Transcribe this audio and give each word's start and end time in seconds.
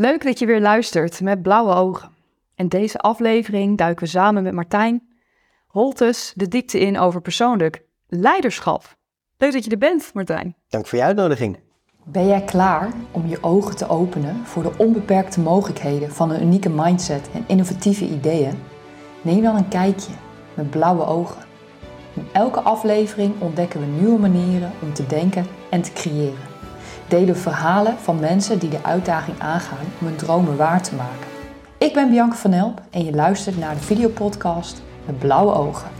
Leuk 0.00 0.24
dat 0.24 0.38
je 0.38 0.46
weer 0.46 0.60
luistert 0.60 1.20
met 1.20 1.42
blauwe 1.42 1.74
ogen. 1.74 2.10
In 2.54 2.68
deze 2.68 2.98
aflevering 2.98 3.78
duiken 3.78 4.04
we 4.04 4.10
samen 4.10 4.42
met 4.42 4.52
Martijn 4.52 5.08
Holtes 5.66 6.32
de 6.36 6.48
diepte 6.48 6.80
in 6.80 6.98
over 6.98 7.20
persoonlijk 7.20 7.82
leiderschap. 8.06 8.96
Leuk 9.36 9.52
dat 9.52 9.64
je 9.64 9.70
er 9.70 9.78
bent, 9.78 10.10
Martijn. 10.14 10.56
Dank 10.68 10.86
voor 10.86 10.98
je 10.98 11.04
uitnodiging. 11.04 11.58
Ben 12.04 12.26
jij 12.26 12.42
klaar 12.42 12.92
om 13.10 13.26
je 13.26 13.42
ogen 13.42 13.76
te 13.76 13.88
openen 13.88 14.46
voor 14.46 14.62
de 14.62 14.72
onbeperkte 14.76 15.40
mogelijkheden 15.40 16.12
van 16.12 16.30
een 16.30 16.42
unieke 16.42 16.70
mindset 16.70 17.30
en 17.32 17.44
innovatieve 17.46 18.04
ideeën? 18.04 18.58
Neem 19.22 19.42
dan 19.42 19.56
een 19.56 19.68
kijkje 19.68 20.12
met 20.54 20.70
blauwe 20.70 21.04
ogen. 21.04 21.42
In 22.14 22.26
elke 22.32 22.60
aflevering 22.60 23.40
ontdekken 23.40 23.80
we 23.80 23.86
nieuwe 23.86 24.18
manieren 24.18 24.72
om 24.82 24.92
te 24.94 25.06
denken 25.06 25.46
en 25.70 25.82
te 25.82 25.92
creëren. 25.92 26.47
Delen 27.08 27.36
verhalen 27.36 27.98
van 27.98 28.20
mensen 28.20 28.58
die 28.58 28.70
de 28.70 28.82
uitdaging 28.82 29.38
aangaan 29.40 29.86
om 30.00 30.06
hun 30.06 30.16
dromen 30.16 30.56
waar 30.56 30.82
te 30.82 30.94
maken. 30.94 31.26
Ik 31.78 31.94
ben 31.94 32.10
Bianca 32.10 32.36
van 32.36 32.52
Elp 32.52 32.82
en 32.90 33.04
je 33.04 33.12
luistert 33.12 33.58
naar 33.58 33.74
de 33.74 33.80
videopodcast 33.80 34.82
met 35.06 35.18
blauwe 35.18 35.52
ogen. 35.52 35.90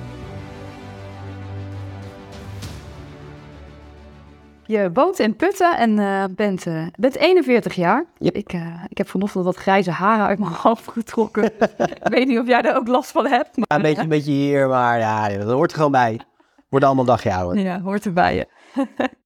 Je 4.66 4.90
woont 4.92 5.18
in 5.18 5.36
Putten 5.36 5.78
en 5.78 5.98
uh, 5.98 6.24
bent, 6.30 6.66
uh, 6.66 6.86
bent 6.96 7.16
41 7.16 7.74
jaar. 7.74 8.04
Yep. 8.18 8.34
Ik, 8.34 8.52
uh, 8.52 8.84
ik 8.88 8.98
heb 8.98 9.08
vanochtend 9.08 9.44
wat 9.44 9.56
grijze 9.56 9.90
haren 9.90 10.26
uit 10.26 10.38
mijn 10.38 10.52
hoofd 10.62 10.88
getrokken. 10.88 11.44
ik 12.04 12.08
weet 12.08 12.28
niet 12.28 12.38
of 12.38 12.46
jij 12.46 12.62
daar 12.62 12.76
ook 12.76 12.88
last 12.88 13.10
van 13.10 13.26
hebt. 13.26 13.56
Maar... 13.56 13.66
Ja, 13.68 13.76
een, 13.76 13.82
beetje, 13.82 14.02
een 14.02 14.08
beetje 14.08 14.32
hier, 14.32 14.68
maar 14.68 14.98
ja, 14.98 15.28
dat 15.28 15.50
hoort 15.50 15.70
er 15.70 15.76
gewoon 15.76 15.92
bij. 15.92 16.20
Worden 16.68 16.88
allemaal 16.88 17.06
dagje 17.06 17.34
ouder. 17.34 17.62
Ja, 17.62 17.80
hoort 17.80 18.04
erbij 18.04 18.34
je. 18.34 18.46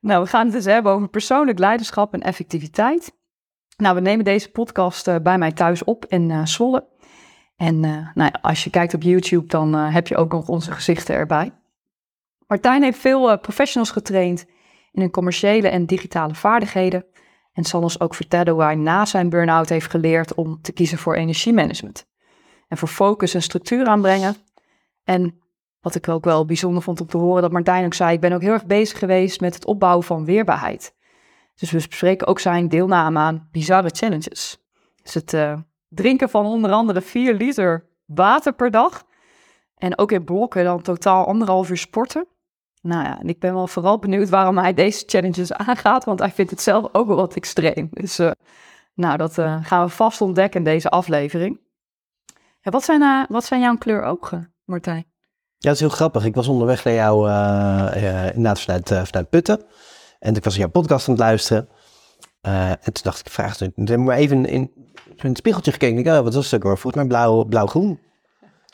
nou, 0.00 0.22
we 0.22 0.28
gaan 0.28 0.44
het 0.44 0.54
dus 0.54 0.64
hebben 0.64 0.92
over 0.92 1.08
persoonlijk 1.08 1.58
leiderschap 1.58 2.14
en 2.14 2.20
effectiviteit. 2.20 3.16
Nou, 3.76 3.94
we 3.94 4.00
nemen 4.00 4.24
deze 4.24 4.50
podcast 4.50 5.22
bij 5.22 5.38
mij 5.38 5.52
thuis 5.52 5.84
op 5.84 6.06
in 6.06 6.46
Zwolle. 6.48 6.88
En 7.56 7.80
nou, 8.14 8.30
als 8.40 8.64
je 8.64 8.70
kijkt 8.70 8.94
op 8.94 9.02
YouTube, 9.02 9.46
dan 9.46 9.74
heb 9.74 10.06
je 10.06 10.16
ook 10.16 10.32
nog 10.32 10.48
onze 10.48 10.72
gezichten 10.72 11.14
erbij. 11.14 11.52
Martijn 12.46 12.82
heeft 12.82 12.98
veel 12.98 13.38
professionals 13.38 13.90
getraind 13.90 14.46
in 14.92 15.00
hun 15.00 15.10
commerciële 15.10 15.68
en 15.68 15.86
digitale 15.86 16.34
vaardigheden. 16.34 17.04
En 17.52 17.64
zal 17.64 17.82
ons 17.82 18.00
ook 18.00 18.14
vertellen 18.14 18.52
hoe 18.52 18.62
hij 18.62 18.74
na 18.74 19.04
zijn 19.04 19.28
burn-out 19.28 19.68
heeft 19.68 19.90
geleerd 19.90 20.34
om 20.34 20.60
te 20.62 20.72
kiezen 20.72 20.98
voor 20.98 21.14
energiemanagement. 21.14 22.06
En 22.68 22.76
voor 22.76 22.88
focus 22.88 23.34
en 23.34 23.42
structuur 23.42 23.86
aanbrengen. 23.86 24.36
En 25.04 25.40
wat 25.80 25.94
ik 25.94 26.08
ook 26.08 26.24
wel 26.24 26.44
bijzonder 26.44 26.82
vond 26.82 27.00
om 27.00 27.06
te 27.06 27.16
horen, 27.16 27.42
dat 27.42 27.52
Martijn 27.52 27.84
ook 27.84 27.94
zei, 27.94 28.12
ik 28.12 28.20
ben 28.20 28.32
ook 28.32 28.40
heel 28.40 28.52
erg 28.52 28.66
bezig 28.66 28.98
geweest 28.98 29.40
met 29.40 29.54
het 29.54 29.64
opbouwen 29.64 30.04
van 30.04 30.24
weerbaarheid. 30.24 30.94
Dus 31.54 31.70
we 31.70 31.76
bespreken 31.76 32.26
ook 32.26 32.38
zijn 32.38 32.68
deelname 32.68 33.18
aan 33.18 33.48
bizarre 33.50 33.90
challenges. 33.92 34.58
Dus 35.02 35.14
het 35.14 35.32
uh, 35.32 35.58
drinken 35.88 36.28
van 36.28 36.46
onder 36.46 36.70
andere 36.70 37.00
4 37.00 37.34
liter 37.34 37.88
water 38.06 38.52
per 38.52 38.70
dag. 38.70 39.06
En 39.76 39.98
ook 39.98 40.12
in 40.12 40.24
blokken 40.24 40.64
dan 40.64 40.82
totaal 40.82 41.26
anderhalf 41.26 41.70
uur 41.70 41.76
sporten. 41.76 42.26
Nou 42.82 43.04
ja, 43.04 43.20
en 43.20 43.28
ik 43.28 43.40
ben 43.40 43.54
wel 43.54 43.66
vooral 43.66 43.98
benieuwd 43.98 44.28
waarom 44.28 44.58
hij 44.58 44.74
deze 44.74 45.04
challenges 45.06 45.52
aangaat, 45.52 46.04
want 46.04 46.18
hij 46.18 46.30
vindt 46.30 46.50
het 46.50 46.60
zelf 46.60 46.88
ook 46.92 47.06
wel 47.06 47.16
wat 47.16 47.34
extreem. 47.34 47.88
Dus 47.90 48.20
uh, 48.20 48.30
nou, 48.94 49.16
dat 49.16 49.38
uh, 49.38 49.64
gaan 49.64 49.84
we 49.84 49.90
vast 49.90 50.20
ontdekken 50.20 50.58
in 50.58 50.64
deze 50.64 50.88
aflevering. 50.88 51.60
Wat, 52.62 52.84
zijn, 52.84 53.26
wat 53.28 53.44
zijn 53.44 53.60
jouw 53.60 53.76
kleurogen, 53.76 54.54
Martijn? 54.64 55.06
Ja, 55.58 55.68
dat 55.68 55.74
is 55.74 55.80
heel 55.80 55.88
grappig. 55.88 56.24
Ik 56.24 56.34
was 56.34 56.48
onderweg 56.48 56.84
naar 56.84 56.94
jou 56.94 57.28
inderdaad 58.34 58.60
vanuit, 58.60 58.88
vanuit 59.08 59.30
Putten. 59.30 59.62
En 60.18 60.34
ik 60.36 60.44
was 60.44 60.56
jouw 60.56 60.68
podcast 60.68 61.08
aan 61.08 61.14
het 61.14 61.22
luisteren. 61.22 61.68
en 62.40 62.78
toen 62.82 63.02
dacht 63.02 63.20
ik, 63.20 63.32
vraag 63.32 63.56
toen 63.56 63.72
heb 63.76 63.88
ik 63.88 63.98
maar 63.98 64.16
even 64.16 64.46
in, 64.46 64.70
in 65.16 65.28
het 65.28 65.38
spiegeltje 65.38 65.72
gekeken. 65.72 65.98
Ik 65.98 66.04
dacht, 66.04 66.18
oh, 66.18 66.24
wat 66.24 66.34
was 66.34 66.54
ook 66.54 66.62
hoor? 66.62 66.78
Volgens 66.78 67.02
mij 67.02 67.06
blauw, 67.06 67.44
blauw-groen. 67.44 67.98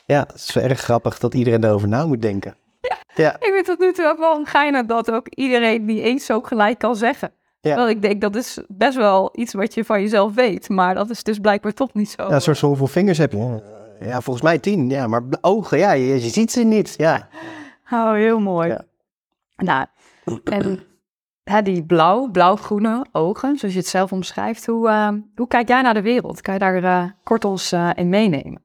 Ja, 0.05 0.19
het 0.19 0.35
is 0.35 0.53
wel 0.53 0.63
erg 0.63 0.79
grappig 0.79 1.19
dat 1.19 1.33
iedereen 1.33 1.63
erover 1.63 1.87
na 1.87 2.05
moet 2.05 2.21
denken. 2.21 2.55
Ja, 2.81 2.97
ja. 3.15 3.33
ik 3.33 3.51
vind 3.53 3.67
het 3.67 3.79
nu 3.79 3.93
toe 3.93 4.05
ook 4.05 4.17
wel 4.17 4.45
geinig 4.45 4.85
dat 4.85 5.11
ook 5.11 5.27
iedereen 5.27 5.85
die 5.85 6.01
eens 6.01 6.31
ook 6.31 6.47
gelijk 6.47 6.79
kan 6.79 6.95
zeggen. 6.95 7.31
Ja. 7.61 7.75
Wel, 7.75 7.89
ik 7.89 8.01
denk 8.01 8.21
dat 8.21 8.35
is 8.35 8.59
best 8.67 8.97
wel 8.97 9.29
iets 9.33 9.53
wat 9.53 9.73
je 9.73 9.85
van 9.85 10.01
jezelf 10.01 10.33
weet, 10.33 10.69
maar 10.69 10.95
dat 10.95 11.09
is 11.09 11.23
dus 11.23 11.39
blijkbaar 11.39 11.73
toch 11.73 11.93
niet 11.93 12.09
zo. 12.09 12.27
Ja, 12.29 12.39
soort 12.39 12.59
hoeveel 12.59 12.87
vingers 12.87 13.17
heb 13.17 13.31
je? 13.31 13.61
Ja, 13.99 14.21
volgens 14.21 14.45
mij 14.45 14.59
tien, 14.59 14.89
ja, 14.89 15.07
maar 15.07 15.23
ogen, 15.41 15.77
ja, 15.77 15.91
je, 15.91 16.05
je 16.05 16.29
ziet 16.29 16.51
ze 16.51 16.63
niet, 16.63 16.93
ja. 16.97 17.27
Oh, 17.91 18.13
heel 18.13 18.39
mooi. 18.39 18.69
Ja. 18.69 18.85
Nou, 19.55 19.85
en 20.43 20.79
hè, 21.51 21.61
die 21.61 21.83
blauw, 21.83 22.29
blauw-groene 22.31 23.05
ogen, 23.11 23.57
zoals 23.57 23.73
je 23.73 23.79
het 23.79 23.89
zelf 23.89 24.11
omschrijft, 24.11 24.65
hoe, 24.65 24.87
uh, 24.87 25.09
hoe 25.35 25.47
kijk 25.47 25.67
jij 25.67 25.81
naar 25.81 25.93
de 25.93 26.01
wereld? 26.01 26.41
Kan 26.41 26.53
je 26.53 26.59
daar 26.59 26.83
uh, 26.83 27.11
kort 27.23 27.45
ons 27.45 27.73
uh, 27.73 27.89
in 27.95 28.09
meenemen? 28.09 28.61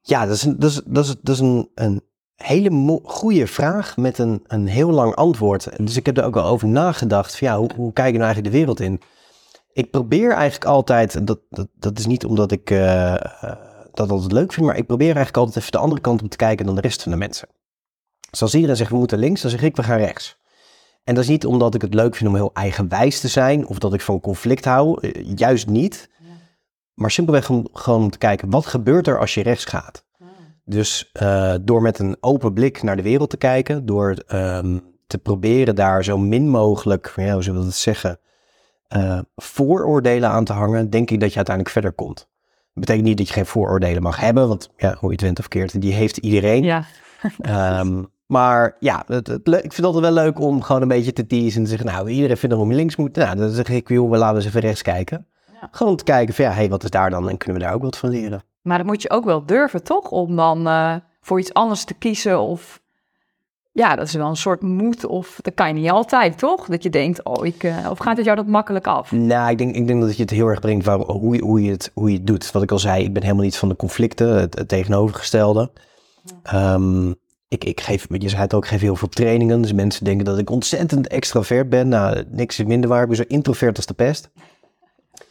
Ja, 0.00 0.26
dat 0.26 0.36
is, 0.36 0.44
een, 0.44 0.58
dat 0.58 0.70
is, 0.70 0.82
dat 0.84 1.04
is, 1.04 1.16
dat 1.22 1.34
is 1.34 1.40
een, 1.40 1.70
een 1.74 2.02
hele 2.36 3.00
goede 3.04 3.46
vraag 3.46 3.96
met 3.96 4.18
een, 4.18 4.44
een 4.46 4.66
heel 4.66 4.90
lang 4.90 5.14
antwoord. 5.14 5.68
Dus 5.76 5.96
ik 5.96 6.06
heb 6.06 6.16
er 6.18 6.24
ook 6.24 6.36
al 6.36 6.44
over 6.44 6.68
nagedacht. 6.68 7.36
Van 7.36 7.48
ja, 7.48 7.58
hoe, 7.58 7.70
hoe 7.76 7.92
kijk 7.92 8.12
je 8.12 8.18
nou 8.18 8.24
eigenlijk 8.24 8.52
de 8.52 8.58
wereld 8.58 8.80
in? 8.80 9.00
Ik 9.72 9.90
probeer 9.90 10.32
eigenlijk 10.32 10.64
altijd, 10.64 11.26
dat, 11.26 11.38
dat, 11.50 11.68
dat 11.74 11.98
is 11.98 12.06
niet 12.06 12.24
omdat 12.24 12.52
ik 12.52 12.70
dat 14.00 14.10
altijd 14.10 14.32
leuk 14.32 14.52
vind, 14.52 14.66
maar 14.66 14.76
ik 14.76 14.86
probeer 14.86 15.06
eigenlijk 15.06 15.36
altijd 15.36 15.56
even 15.56 15.72
de 15.72 15.78
andere 15.78 16.00
kant 16.00 16.22
op 16.22 16.30
te 16.30 16.36
kijken 16.36 16.66
dan 16.66 16.74
de 16.74 16.80
rest 16.80 17.02
van 17.02 17.12
de 17.12 17.18
mensen. 17.18 17.48
Dus 18.30 18.42
als 18.42 18.54
iedereen 18.54 18.76
zegt 18.76 18.90
we 18.90 18.96
moeten 18.96 19.18
links, 19.18 19.40
dan 19.40 19.50
zeg 19.50 19.62
ik 19.62 19.76
we 19.76 19.82
gaan 19.82 19.98
rechts. 19.98 20.38
En 21.04 21.14
dat 21.14 21.24
is 21.24 21.30
niet 21.30 21.46
omdat 21.46 21.74
ik 21.74 21.80
het 21.80 21.94
leuk 21.94 22.14
vind 22.14 22.28
om 22.28 22.34
heel 22.34 22.50
eigenwijs 22.52 23.20
te 23.20 23.28
zijn 23.28 23.66
of 23.66 23.78
dat 23.78 23.94
ik 23.94 24.00
van 24.00 24.20
conflict 24.20 24.64
hou, 24.64 25.08
juist 25.36 25.66
niet. 25.66 26.10
Maar 26.94 27.10
simpelweg 27.10 27.50
om 27.50 27.68
gewoon 27.72 28.02
om 28.02 28.10
te 28.10 28.18
kijken, 28.18 28.50
wat 28.50 28.66
gebeurt 28.66 29.06
er 29.06 29.18
als 29.18 29.34
je 29.34 29.42
rechts 29.42 29.64
gaat? 29.64 30.04
Dus 30.64 31.10
uh, 31.22 31.54
door 31.62 31.82
met 31.82 31.98
een 31.98 32.16
open 32.20 32.52
blik 32.52 32.82
naar 32.82 32.96
de 32.96 33.02
wereld 33.02 33.30
te 33.30 33.36
kijken, 33.36 33.86
door 33.86 34.16
um, 34.32 34.82
te 35.06 35.18
proberen 35.18 35.74
daar 35.74 36.04
zo 36.04 36.18
min 36.18 36.48
mogelijk, 36.48 37.12
ja, 37.16 37.32
hoe 37.32 37.42
zullen 37.42 37.60
we 37.60 37.66
dat 37.66 37.74
zeggen, 37.74 38.20
uh, 38.96 39.18
vooroordelen 39.36 40.30
aan 40.30 40.44
te 40.44 40.52
hangen, 40.52 40.90
denk 40.90 41.10
ik 41.10 41.20
dat 41.20 41.30
je 41.30 41.36
uiteindelijk 41.36 41.74
verder 41.74 41.92
komt. 41.92 42.29
Betekent 42.80 43.06
niet 43.06 43.16
dat 43.16 43.28
je 43.28 43.32
geen 43.32 43.46
vooroordelen 43.46 44.02
mag 44.02 44.20
hebben, 44.20 44.48
want 44.48 44.70
ja, 44.76 44.96
hoe 44.98 45.08
je 45.08 45.14
het 45.14 45.20
went 45.20 45.38
of 45.38 45.48
keert, 45.48 45.80
die 45.80 45.92
heeft 45.92 46.16
iedereen. 46.16 46.62
Ja. 46.62 46.84
um, 47.80 48.08
maar 48.26 48.76
ja, 48.80 49.04
het, 49.06 49.26
het, 49.26 49.48
ik 49.48 49.52
vind 49.52 49.76
het 49.76 49.84
altijd 49.84 50.04
wel 50.04 50.24
leuk 50.24 50.40
om 50.40 50.62
gewoon 50.62 50.82
een 50.82 50.88
beetje 50.88 51.12
te 51.12 51.26
teasen 51.26 51.56
en 51.56 51.62
te 51.62 51.68
zeggen, 51.70 51.86
nou, 51.86 52.08
iedereen 52.08 52.36
vindt 52.36 52.56
dat 52.56 52.66
we 52.66 52.74
links 52.74 52.96
moeten. 52.96 53.24
Nou, 53.24 53.36
dan 53.36 53.50
zeg 53.50 53.68
ik, 53.68 53.88
joh, 53.88 54.10
laten 54.10 54.28
we 54.28 54.34
eens 54.34 54.44
even 54.44 54.60
rechts 54.60 54.82
kijken. 54.82 55.26
Ja. 55.60 55.68
Gewoon 55.70 55.96
te 55.96 56.04
kijken 56.04 56.34
van, 56.34 56.44
ja, 56.44 56.50
hey, 56.50 56.68
wat 56.68 56.84
is 56.84 56.90
daar 56.90 57.10
dan 57.10 57.28
en 57.28 57.36
kunnen 57.36 57.60
we 57.60 57.66
daar 57.66 57.74
ook 57.74 57.82
wat 57.82 57.98
van 57.98 58.10
leren. 58.10 58.42
Maar 58.62 58.78
dat 58.78 58.86
moet 58.86 59.02
je 59.02 59.10
ook 59.10 59.24
wel 59.24 59.46
durven, 59.46 59.82
toch? 59.82 60.10
Om 60.10 60.36
dan 60.36 60.66
uh, 60.66 60.94
voor 61.20 61.38
iets 61.38 61.54
anders 61.54 61.84
te 61.84 61.94
kiezen. 61.94 62.40
Of 62.40 62.79
ja, 63.72 63.96
dat 63.96 64.06
is 64.06 64.14
wel 64.14 64.28
een 64.28 64.36
soort 64.36 64.62
moed. 64.62 65.06
Of 65.06 65.38
dat 65.42 65.54
kan 65.54 65.68
je 65.68 65.74
niet 65.74 65.90
altijd, 65.90 66.38
toch? 66.38 66.66
Dat 66.66 66.82
je 66.82 66.90
denkt, 66.90 67.24
oh, 67.24 67.46
ik. 67.46 67.62
Uh, 67.62 67.90
of 67.90 67.98
gaat 67.98 68.16
het 68.16 68.24
jou 68.24 68.36
dat 68.36 68.46
makkelijk 68.46 68.86
af? 68.86 69.12
Nou, 69.12 69.50
ik 69.50 69.58
denk, 69.58 69.74
ik 69.74 69.86
denk 69.86 70.00
dat 70.00 70.16
je 70.16 70.22
het 70.22 70.30
heel 70.30 70.46
erg 70.46 70.60
brengt 70.60 70.84
waar, 70.84 70.98
hoe, 70.98 71.34
je, 71.34 71.42
hoe, 71.42 71.62
je 71.62 71.70
het, 71.70 71.90
hoe 71.94 72.10
je 72.10 72.16
het 72.16 72.26
doet. 72.26 72.50
Wat 72.50 72.62
ik 72.62 72.70
al 72.72 72.78
zei, 72.78 73.04
ik 73.04 73.12
ben 73.12 73.22
helemaal 73.22 73.44
niet 73.44 73.56
van 73.56 73.68
de 73.68 73.76
conflicten, 73.76 74.40
het, 74.40 74.58
het 74.58 74.68
tegenovergestelde. 74.68 75.70
Um, 76.54 77.14
ik, 77.48 77.64
ik 77.64 77.80
geef, 77.80 78.06
je 78.08 78.28
zei 78.28 78.42
het 78.42 78.54
ook, 78.54 78.62
ik 78.62 78.70
geef 78.70 78.80
heel 78.80 78.96
veel 78.96 79.08
trainingen. 79.08 79.62
Dus 79.62 79.72
mensen 79.72 80.04
denken 80.04 80.24
dat 80.24 80.38
ik 80.38 80.50
ontzettend 80.50 81.08
extravert 81.08 81.68
ben. 81.68 81.88
Nou, 81.88 82.24
niks 82.30 82.58
is 82.58 82.66
minder 82.66 82.90
waar. 82.90 83.02
Ik 83.02 83.08
ben 83.08 83.16
zo 83.16 83.24
introvert 83.26 83.76
als 83.76 83.86
de 83.86 83.94
pest. 83.94 84.30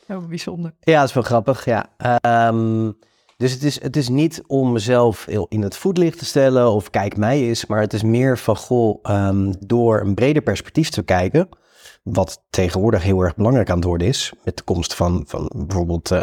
Oh, 0.08 0.28
bijzonder. 0.28 0.74
Ja, 0.80 1.00
dat 1.00 1.08
is 1.08 1.14
wel 1.14 1.24
grappig, 1.24 1.66
ja. 1.66 1.90
Um, 2.48 2.98
dus 3.40 3.52
het 3.52 3.64
is, 3.64 3.82
het 3.82 3.96
is 3.96 4.10
niet 4.10 4.44
om 4.48 4.72
mezelf 4.72 5.28
in 5.28 5.62
het 5.62 5.78
voetlicht 5.78 6.18
te 6.18 6.26
stellen 6.26 6.72
of 6.72 6.90
kijk 6.90 7.18
mij 7.18 7.50
is, 7.50 7.66
maar 7.66 7.82
het 7.82 7.94
is 7.94 8.04
meer 8.04 8.38
van 8.38 8.56
goh, 8.56 9.04
um, 9.04 9.54
door 9.60 10.00
een 10.00 10.14
breder 10.14 10.42
perspectief 10.42 10.90
te 10.90 11.04
kijken, 11.04 11.50
wat 12.04 12.44
tegenwoordig 12.50 13.04
heel 13.04 13.22
erg 13.22 13.36
belangrijk 13.36 13.70
aan 13.70 13.76
het 13.76 13.86
worden 13.86 14.08
is, 14.08 14.34
met 14.44 14.58
de 14.58 14.64
komst 14.64 14.94
van, 14.94 15.24
van 15.28 15.52
bijvoorbeeld 15.56 16.12
uh, 16.12 16.20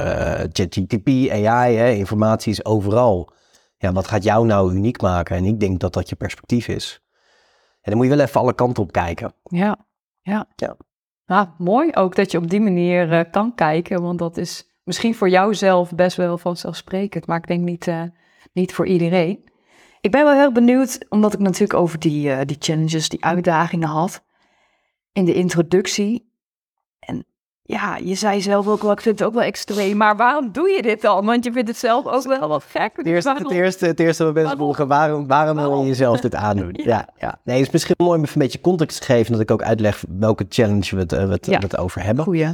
ChatGPT, 0.52 1.31
AI, 1.31 1.76
hè, 1.76 1.91
informatie 1.91 2.52
is 2.52 2.64
overal. 2.64 3.32
Ja, 3.76 3.93
wat 3.93 4.08
gaat 4.08 4.25
jou 4.25 4.46
nou 4.46 4.75
uniek 4.75 5.00
maken? 5.00 5.37
En 5.37 5.44
ik 5.44 5.61
denk 5.61 5.81
dat 5.81 5.93
dat 5.93 6.08
je 6.08 6.17
perspectief 6.17 6.69
is. 6.69 7.02
En 7.81 7.91
dan 7.91 7.96
moet 7.96 8.06
je 8.06 8.17
wel 8.17 8.26
even 8.26 8.41
alle 8.41 8.55
kanten 8.55 8.82
op 8.82 8.93
kijken. 8.93 9.32
Ja, 9.43 9.76
ja. 10.20 10.46
ja. 10.56 10.76
Nou, 11.26 11.49
mooi 11.58 11.93
ook 11.93 12.14
dat 12.14 12.31
je 12.31 12.38
op 12.38 12.50
die 12.50 12.61
manier 12.61 13.12
uh, 13.12 13.20
kan 13.31 13.55
kijken, 13.55 14.02
want 14.02 14.19
dat 14.19 14.37
is 14.37 14.75
misschien 14.87 15.15
voor 15.15 15.29
jouzelf 15.29 15.94
best 15.94 16.17
wel 16.17 16.38
vanzelfsprekend, 16.38 17.27
maar 17.27 17.37
ik 17.37 17.47
denk 17.47 17.62
niet, 17.62 17.87
uh, 17.87 18.03
niet 18.53 18.75
voor 18.75 18.87
iedereen. 18.87 19.44
Ik 20.00 20.11
ben 20.11 20.25
wel 20.25 20.35
heel 20.35 20.53
benieuwd, 20.53 21.06
omdat 21.09 21.33
ik 21.33 21.38
natuurlijk 21.38 21.79
over 21.79 21.99
die, 21.99 22.29
uh, 22.29 22.41
die 22.44 22.56
challenges, 22.61 23.09
die 23.09 23.25
uitdagingen 23.25 23.88
had 23.88 24.23
in 25.12 25.25
de 25.25 25.35
introductie. 25.35 26.31
En 26.99 27.25
ja, 27.62 27.97
je 27.97 28.15
zei 28.15 28.41
zelf 28.41 28.67
ook 28.67 28.83
wel, 28.83 28.93
ik 28.93 29.00
vind 29.00 29.19
het 29.19 29.29
ook 29.29 29.35
wel 29.35 29.43
extreem, 29.43 29.97
maar 29.97 30.17
waarom 30.17 30.53
doe 30.53 30.71
je 30.71 30.83
dit 30.83 31.00
dan? 31.00 31.25
Want 31.25 31.44
je 31.44 31.53
vindt 31.53 31.69
het 31.69 31.79
zelf 31.79 32.06
ook 32.06 32.23
wel 32.23 32.49
wat 32.49 32.65
gek. 32.69 32.97
Het 32.97 33.06
eerste, 33.06 33.35
het 33.35 33.50
eerste, 33.50 33.87
het 33.87 34.00
eerste 34.00 34.25
wat 34.25 34.35
mensen 34.35 34.59
volgen, 34.59 34.89
waarom, 34.89 35.27
waarom 35.27 35.56
wil 35.56 35.81
je 35.81 35.87
jezelf 35.87 36.21
dit 36.21 36.35
aandoen? 36.35 36.73
ja. 36.73 36.85
ja, 36.85 37.09
ja. 37.19 37.39
Nee, 37.44 37.56
het 37.56 37.67
is 37.67 37.73
misschien 37.73 37.94
mooi 37.99 38.19
om 38.19 38.25
even 38.25 38.37
een 38.37 38.43
beetje 38.43 38.61
context 38.61 39.00
te 39.00 39.05
geven, 39.05 39.32
dat 39.32 39.41
ik 39.41 39.50
ook 39.50 39.62
uitleg 39.62 40.05
welke 40.09 40.47
challenge 40.49 40.94
we 40.94 41.00
het, 41.00 41.11
we 41.11 41.17
het, 41.19 41.47
ja. 41.47 41.59
we 41.59 41.65
het 41.65 41.79
over 41.79 42.03
hebben. 42.03 42.25
Goeie. 42.25 42.49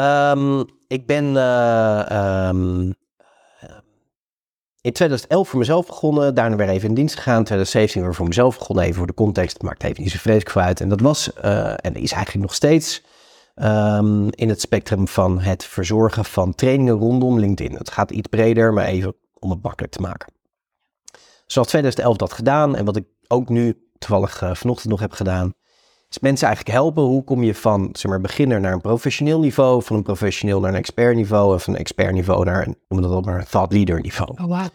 Ehm, 0.00 0.62
ik 0.86 1.06
ben 1.06 1.36
eh, 1.36 2.10
ehm, 2.10 2.92
in 4.80 4.92
2011 4.92 5.48
voor 5.48 5.58
mezelf 5.58 5.86
begonnen, 5.86 6.34
daarna 6.34 6.56
weer 6.56 6.68
even 6.68 6.88
in 6.88 6.94
dienst 6.94 7.14
gegaan. 7.14 7.38
In 7.38 7.44
2017 7.44 8.02
weer 8.02 8.14
voor 8.14 8.26
mezelf 8.26 8.58
begonnen, 8.58 8.84
even 8.84 8.96
voor 8.96 9.06
de 9.06 9.14
context, 9.14 9.62
maakt 9.62 9.82
even 9.82 10.02
niet 10.02 10.12
zo 10.12 10.18
vreselijk 10.18 10.56
uit. 10.56 10.80
En 10.80 10.88
dat 10.88 11.00
was, 11.00 11.30
uh, 11.44 11.70
en 11.70 11.94
is 11.94 12.12
eigenlijk 12.12 12.44
nog 12.44 12.54
steeds, 12.54 13.02
um, 13.54 14.28
in 14.30 14.48
het 14.48 14.60
spectrum 14.60 15.08
van 15.08 15.40
het 15.40 15.64
verzorgen 15.64 16.24
van 16.24 16.54
trainingen 16.54 16.94
rondom 16.94 17.38
LinkedIn. 17.38 17.76
Het 17.76 17.90
gaat 17.90 18.10
iets 18.10 18.28
breder, 18.28 18.72
maar 18.72 18.84
even 18.84 19.14
om 19.38 19.50
het 19.50 19.62
makkelijk 19.62 19.92
te 19.92 20.00
maken. 20.00 20.32
Zoals 21.46 21.68
2011 21.68 22.16
dat 22.16 22.32
gedaan 22.32 22.76
en 22.76 22.84
wat 22.84 22.96
ik 22.96 23.06
ook 23.28 23.48
nu 23.48 23.90
toevallig 23.98 24.42
uh, 24.42 24.54
vanochtend 24.54 24.90
nog 24.90 25.00
heb 25.00 25.12
gedaan, 25.12 25.52
is 26.10 26.18
mensen 26.18 26.46
eigenlijk 26.46 26.76
helpen. 26.76 27.02
Hoe 27.02 27.24
kom 27.24 27.42
je 27.42 27.54
van 27.54 27.88
zeg 27.92 28.10
maar, 28.10 28.20
beginner 28.20 28.60
naar 28.60 28.72
een 28.72 28.80
professioneel 28.80 29.40
niveau, 29.40 29.82
van 29.82 29.96
een 29.96 30.02
professioneel 30.02 30.60
naar 30.60 30.70
een 30.70 30.76
expert 30.76 31.14
niveau 31.14 31.52
en 31.52 31.60
van 31.60 31.72
een 31.74 31.80
expert 31.80 32.12
niveau 32.12 32.44
naar 32.44 32.66
een, 32.66 32.76
noem 32.88 33.02
dat 33.02 33.24
maar, 33.24 33.46
thought 33.46 33.72
leader 33.72 34.00
niveau. 34.00 34.30
Oh, 34.30 34.46
wow. 34.46 34.66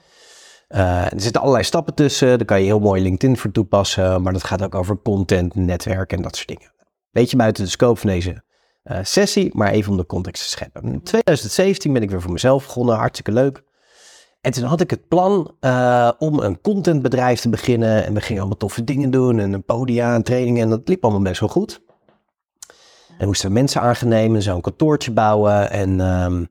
Uh, 0.69 1.13
er 1.13 1.21
zitten 1.21 1.41
allerlei 1.41 1.63
stappen 1.63 1.93
tussen. 1.93 2.27
Daar 2.27 2.45
kan 2.45 2.59
je 2.59 2.65
heel 2.65 2.79
mooi 2.79 3.01
LinkedIn 3.01 3.37
voor 3.37 3.51
toepassen. 3.51 4.21
Maar 4.21 4.33
dat 4.33 4.43
gaat 4.43 4.63
ook 4.63 4.75
over 4.75 5.01
content, 5.01 5.55
netwerk 5.55 6.13
en 6.13 6.21
dat 6.21 6.35
soort 6.35 6.47
dingen. 6.47 6.71
Beetje 7.11 7.37
buiten 7.37 7.63
de 7.63 7.69
scope 7.69 7.99
van 7.99 8.09
deze 8.09 8.43
uh, 8.83 8.97
sessie, 9.01 9.49
maar 9.53 9.71
even 9.71 9.91
om 9.91 9.97
de 9.97 10.05
context 10.05 10.43
te 10.43 10.49
scheppen. 10.49 10.83
In 10.83 11.03
2017 11.03 11.93
ben 11.93 12.01
ik 12.01 12.09
weer 12.09 12.21
voor 12.21 12.31
mezelf 12.31 12.63
begonnen. 12.65 12.95
Hartstikke 12.95 13.31
leuk. 13.31 13.63
En 14.45 14.51
toen 14.51 14.63
had 14.63 14.81
ik 14.81 14.89
het 14.89 15.07
plan 15.07 15.51
uh, 15.61 16.11
om 16.17 16.39
een 16.39 16.61
contentbedrijf 16.61 17.39
te 17.39 17.49
beginnen. 17.49 18.05
En 18.05 18.13
we 18.13 18.21
gingen 18.21 18.39
allemaal 18.39 18.57
toffe 18.57 18.83
dingen 18.83 19.11
doen. 19.11 19.39
En 19.39 19.53
een 19.53 19.63
podia 19.63 20.15
en 20.15 20.23
trainingen. 20.23 20.61
En 20.61 20.69
dat 20.69 20.87
liep 20.87 21.03
allemaal 21.03 21.21
best 21.21 21.39
wel 21.39 21.49
goed. 21.49 21.81
En 23.17 23.27
moesten 23.27 23.51
mensen 23.51 23.81
aangenomen, 23.81 24.41
zo'n 24.41 24.61
kantoortje 24.61 25.11
bouwen. 25.11 25.71
En 25.71 25.99
um, 25.99 26.47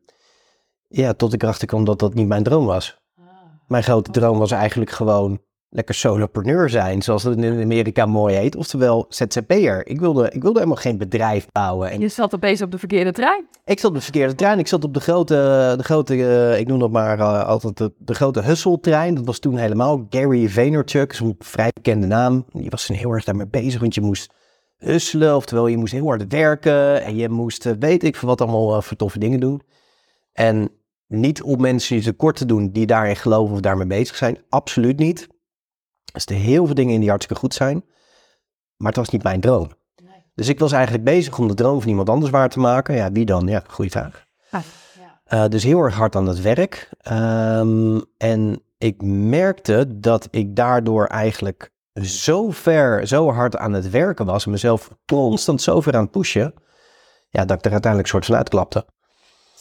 ja, 0.89 1.13
tot 1.13 1.33
ik 1.33 1.43
erachter 1.43 1.67
kwam 1.67 1.85
dat 1.85 1.99
dat 1.99 2.15
niet 2.15 2.27
mijn 2.27 2.43
droom 2.43 2.67
was. 2.67 2.99
Mijn 3.67 3.83
grote 3.83 4.11
droom 4.11 4.39
was 4.39 4.51
eigenlijk 4.51 4.91
gewoon 4.91 5.41
lekker 5.75 5.95
solopreneur 5.95 6.71
zijn, 6.71 7.03
zoals 7.03 7.23
het 7.23 7.39
in 7.39 7.63
Amerika 7.63 8.07
mooi 8.07 8.35
heet. 8.35 8.57
Oftewel 8.57 9.07
ZZP'er. 9.09 9.87
Ik 9.87 10.01
wilde, 10.01 10.31
ik 10.31 10.43
wilde 10.43 10.59
helemaal 10.59 10.83
geen 10.83 10.99
bedrijf 10.99 11.47
bouwen. 11.53 11.91
En 11.91 12.01
je 12.01 12.09
zat 12.09 12.35
opeens 12.35 12.63
op 12.63 12.71
de 12.71 12.79
verkeerde 12.79 13.13
trein. 13.13 13.47
Ik 13.65 13.81
zat 13.81 13.91
op 13.91 13.97
de 13.97 14.03
verkeerde 14.03 14.35
trein. 14.35 14.59
Ik 14.59 14.67
zat 14.67 14.85
op 14.85 14.95
de 14.95 15.01
grote, 15.01 15.75
de 15.77 15.83
grote 15.83 16.17
uh, 16.17 16.59
ik 16.59 16.67
noem 16.67 16.79
dat 16.79 16.91
maar 16.91 17.19
uh, 17.19 17.45
altijd 17.45 17.77
de, 17.77 17.93
de 17.99 18.15
grote 18.15 18.41
hustle-trein. 18.41 19.15
Dat 19.15 19.27
was 19.27 19.39
toen 19.39 19.57
helemaal 19.57 20.07
Gary 20.11 20.49
Vaynerchuk, 20.49 21.13
zo'n 21.13 21.35
vrij 21.39 21.71
bekende 21.73 22.07
naam. 22.07 22.45
Die 22.53 22.71
was 22.71 22.87
toen 22.87 22.97
heel 22.97 23.11
erg 23.11 23.25
daarmee 23.25 23.49
bezig, 23.49 23.81
want 23.81 23.95
je 23.95 24.01
moest 24.01 24.33
hustelen. 24.77 25.37
Oftewel, 25.37 25.67
je 25.67 25.77
moest 25.77 25.93
heel 25.93 26.07
hard 26.07 26.33
werken 26.33 27.03
en 27.03 27.17
je 27.17 27.29
moest, 27.29 27.67
uh, 27.67 27.73
weet 27.79 28.05
ik 28.05 28.17
veel 28.17 28.29
wat 28.29 28.41
allemaal 28.41 28.83
voor 28.83 28.97
toffe 28.97 29.19
dingen 29.19 29.41
doen. 29.41 29.63
En 30.33 30.71
niet 31.09 31.43
om 31.43 31.61
mensen 31.61 31.97
die 31.97 32.05
tekort 32.05 32.37
te 32.37 32.47
doen 32.47 32.71
die 32.71 32.87
daarin 32.87 33.17
geloven 33.17 33.55
of 33.55 33.61
daarmee 33.61 33.87
bezig 33.87 34.17
zijn. 34.17 34.39
Absoluut 34.49 34.99
niet. 34.99 35.33
Er 36.13 36.21
zitten 36.21 36.37
heel 36.37 36.67
veel 36.67 36.75
dingen 36.75 36.95
in 36.95 37.01
die 37.01 37.09
hartstikke 37.09 37.43
goed 37.43 37.55
zijn. 37.55 37.85
Maar 38.77 38.89
het 38.89 38.97
was 38.97 39.09
niet 39.09 39.23
mijn 39.23 39.41
droom. 39.41 39.71
Nee. 40.03 40.25
Dus 40.35 40.49
ik 40.49 40.59
was 40.59 40.73
eigenlijk 40.73 41.05
bezig 41.05 41.39
om 41.39 41.49
de 41.49 41.55
droom 41.55 41.81
van 41.81 41.91
iemand 41.91 42.09
anders 42.09 42.31
waar 42.31 42.49
te 42.49 42.59
maken. 42.59 42.95
Ja, 42.95 43.13
wie 43.13 43.25
dan? 43.25 43.47
Ja, 43.47 43.63
goede 43.67 43.91
vraag. 43.91 44.25
Ah, 44.51 44.63
ja. 45.29 45.45
uh, 45.45 45.51
dus 45.51 45.63
heel 45.63 45.81
erg 45.81 45.95
hard 45.95 46.17
aan 46.17 46.27
het 46.27 46.41
werk. 46.41 46.91
Um, 47.11 48.05
en 48.17 48.63
ik 48.79 49.03
merkte 49.03 50.01
dat 50.01 50.29
ik 50.31 50.57
daardoor 50.57 51.07
eigenlijk 51.07 51.73
zo 52.03 52.51
ver, 52.51 53.07
zo 53.07 53.31
hard 53.31 53.57
aan 53.57 53.73
het 53.73 53.91
werken 53.91 54.27
was. 54.27 54.45
En 54.45 54.51
mezelf 54.51 54.91
constant 55.07 55.63
zo 55.63 55.81
ver 55.81 55.95
aan 55.95 56.03
het 56.03 56.11
pushen. 56.11 56.55
Ja, 57.29 57.45
dat 57.45 57.59
ik 57.59 57.65
er 57.65 57.73
uiteindelijk 57.73 58.13
een 58.13 58.19
soort 58.19 58.27
van 58.27 58.37
uitklapte. 58.37 58.87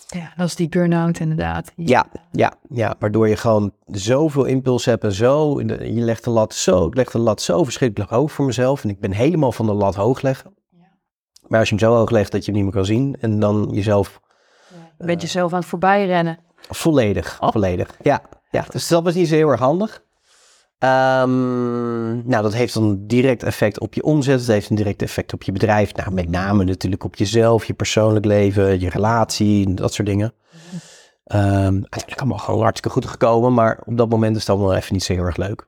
Ja, 0.07 0.33
dat 0.35 0.47
is 0.47 0.55
die 0.55 0.69
burn-out 0.69 1.19
inderdaad. 1.19 1.71
Ja, 1.75 2.05
ja, 2.31 2.53
ja, 2.69 2.95
waardoor 2.99 3.27
je 3.27 3.35
gewoon 3.35 3.73
zoveel 3.85 4.45
impuls 4.45 4.85
hebt 4.85 5.03
en 5.03 5.11
zo, 5.11 5.61
je 5.61 6.01
legt 6.01 6.23
de 6.23 6.29
lat 6.29 6.53
zo, 6.53 6.85
ik 6.87 6.95
leg 6.95 7.11
de 7.11 7.17
lat 7.17 7.41
zo 7.41 7.63
verschrikkelijk 7.63 8.11
hoog 8.11 8.31
voor 8.31 8.45
mezelf 8.45 8.83
en 8.83 8.89
ik 8.89 8.99
ben 8.99 9.11
helemaal 9.11 9.51
van 9.51 9.65
de 9.65 9.73
lat 9.73 9.95
hoog 9.95 10.21
leggen. 10.21 10.53
Ja. 10.69 10.87
Maar 11.47 11.59
als 11.59 11.69
je 11.69 11.75
hem 11.75 11.83
zo 11.83 11.95
hoog 11.95 12.09
legt 12.09 12.31
dat 12.31 12.45
je 12.45 12.51
hem 12.51 12.55
niet 12.61 12.63
meer 12.63 12.81
kan 12.81 12.85
zien 12.85 13.17
en 13.19 13.39
dan 13.39 13.69
jezelf... 13.71 14.19
Ja, 14.69 14.75
je 14.97 15.05
bent 15.05 15.17
uh, 15.17 15.23
jezelf 15.23 15.53
aan 15.53 15.59
het 15.59 15.67
voorbij 15.67 16.05
rennen. 16.05 16.39
Volledig, 16.69 17.37
oh. 17.41 17.51
volledig, 17.51 17.97
ja, 18.01 18.21
ja. 18.51 18.65
Dus 18.69 18.87
dat 18.87 19.03
was 19.03 19.13
niet 19.13 19.27
zo 19.27 19.35
heel 19.35 19.49
erg 19.49 19.59
handig. 19.59 20.02
Um, 20.79 22.27
nou, 22.27 22.43
dat 22.43 22.53
heeft 22.53 22.73
dan 22.73 23.07
direct 23.07 23.43
effect 23.43 23.79
op 23.79 23.93
je 23.93 24.03
omzet. 24.03 24.39
Dat 24.39 24.47
heeft 24.47 24.69
een 24.69 24.75
direct 24.75 25.01
effect 25.01 25.33
op 25.33 25.43
je 25.43 25.51
bedrijf. 25.51 25.93
Nou, 25.93 26.11
met 26.11 26.29
name 26.29 26.63
natuurlijk 26.63 27.03
op 27.03 27.15
jezelf, 27.15 27.65
je 27.65 27.73
persoonlijk 27.73 28.25
leven, 28.25 28.79
je 28.79 28.89
relatie, 28.89 29.73
dat 29.73 29.93
soort 29.93 30.07
dingen. 30.07 30.33
Um, 31.25 31.39
uiteindelijk 31.39 32.19
allemaal 32.19 32.37
gewoon 32.37 32.61
hartstikke 32.61 32.99
goed 32.99 33.05
gekomen, 33.05 33.53
maar 33.53 33.81
op 33.85 33.97
dat 33.97 34.09
moment 34.09 34.35
is 34.35 34.41
het 34.41 34.49
allemaal 34.49 34.75
even 34.75 34.93
niet 34.93 35.03
zo 35.03 35.13
heel 35.13 35.23
erg 35.23 35.37
leuk. 35.37 35.67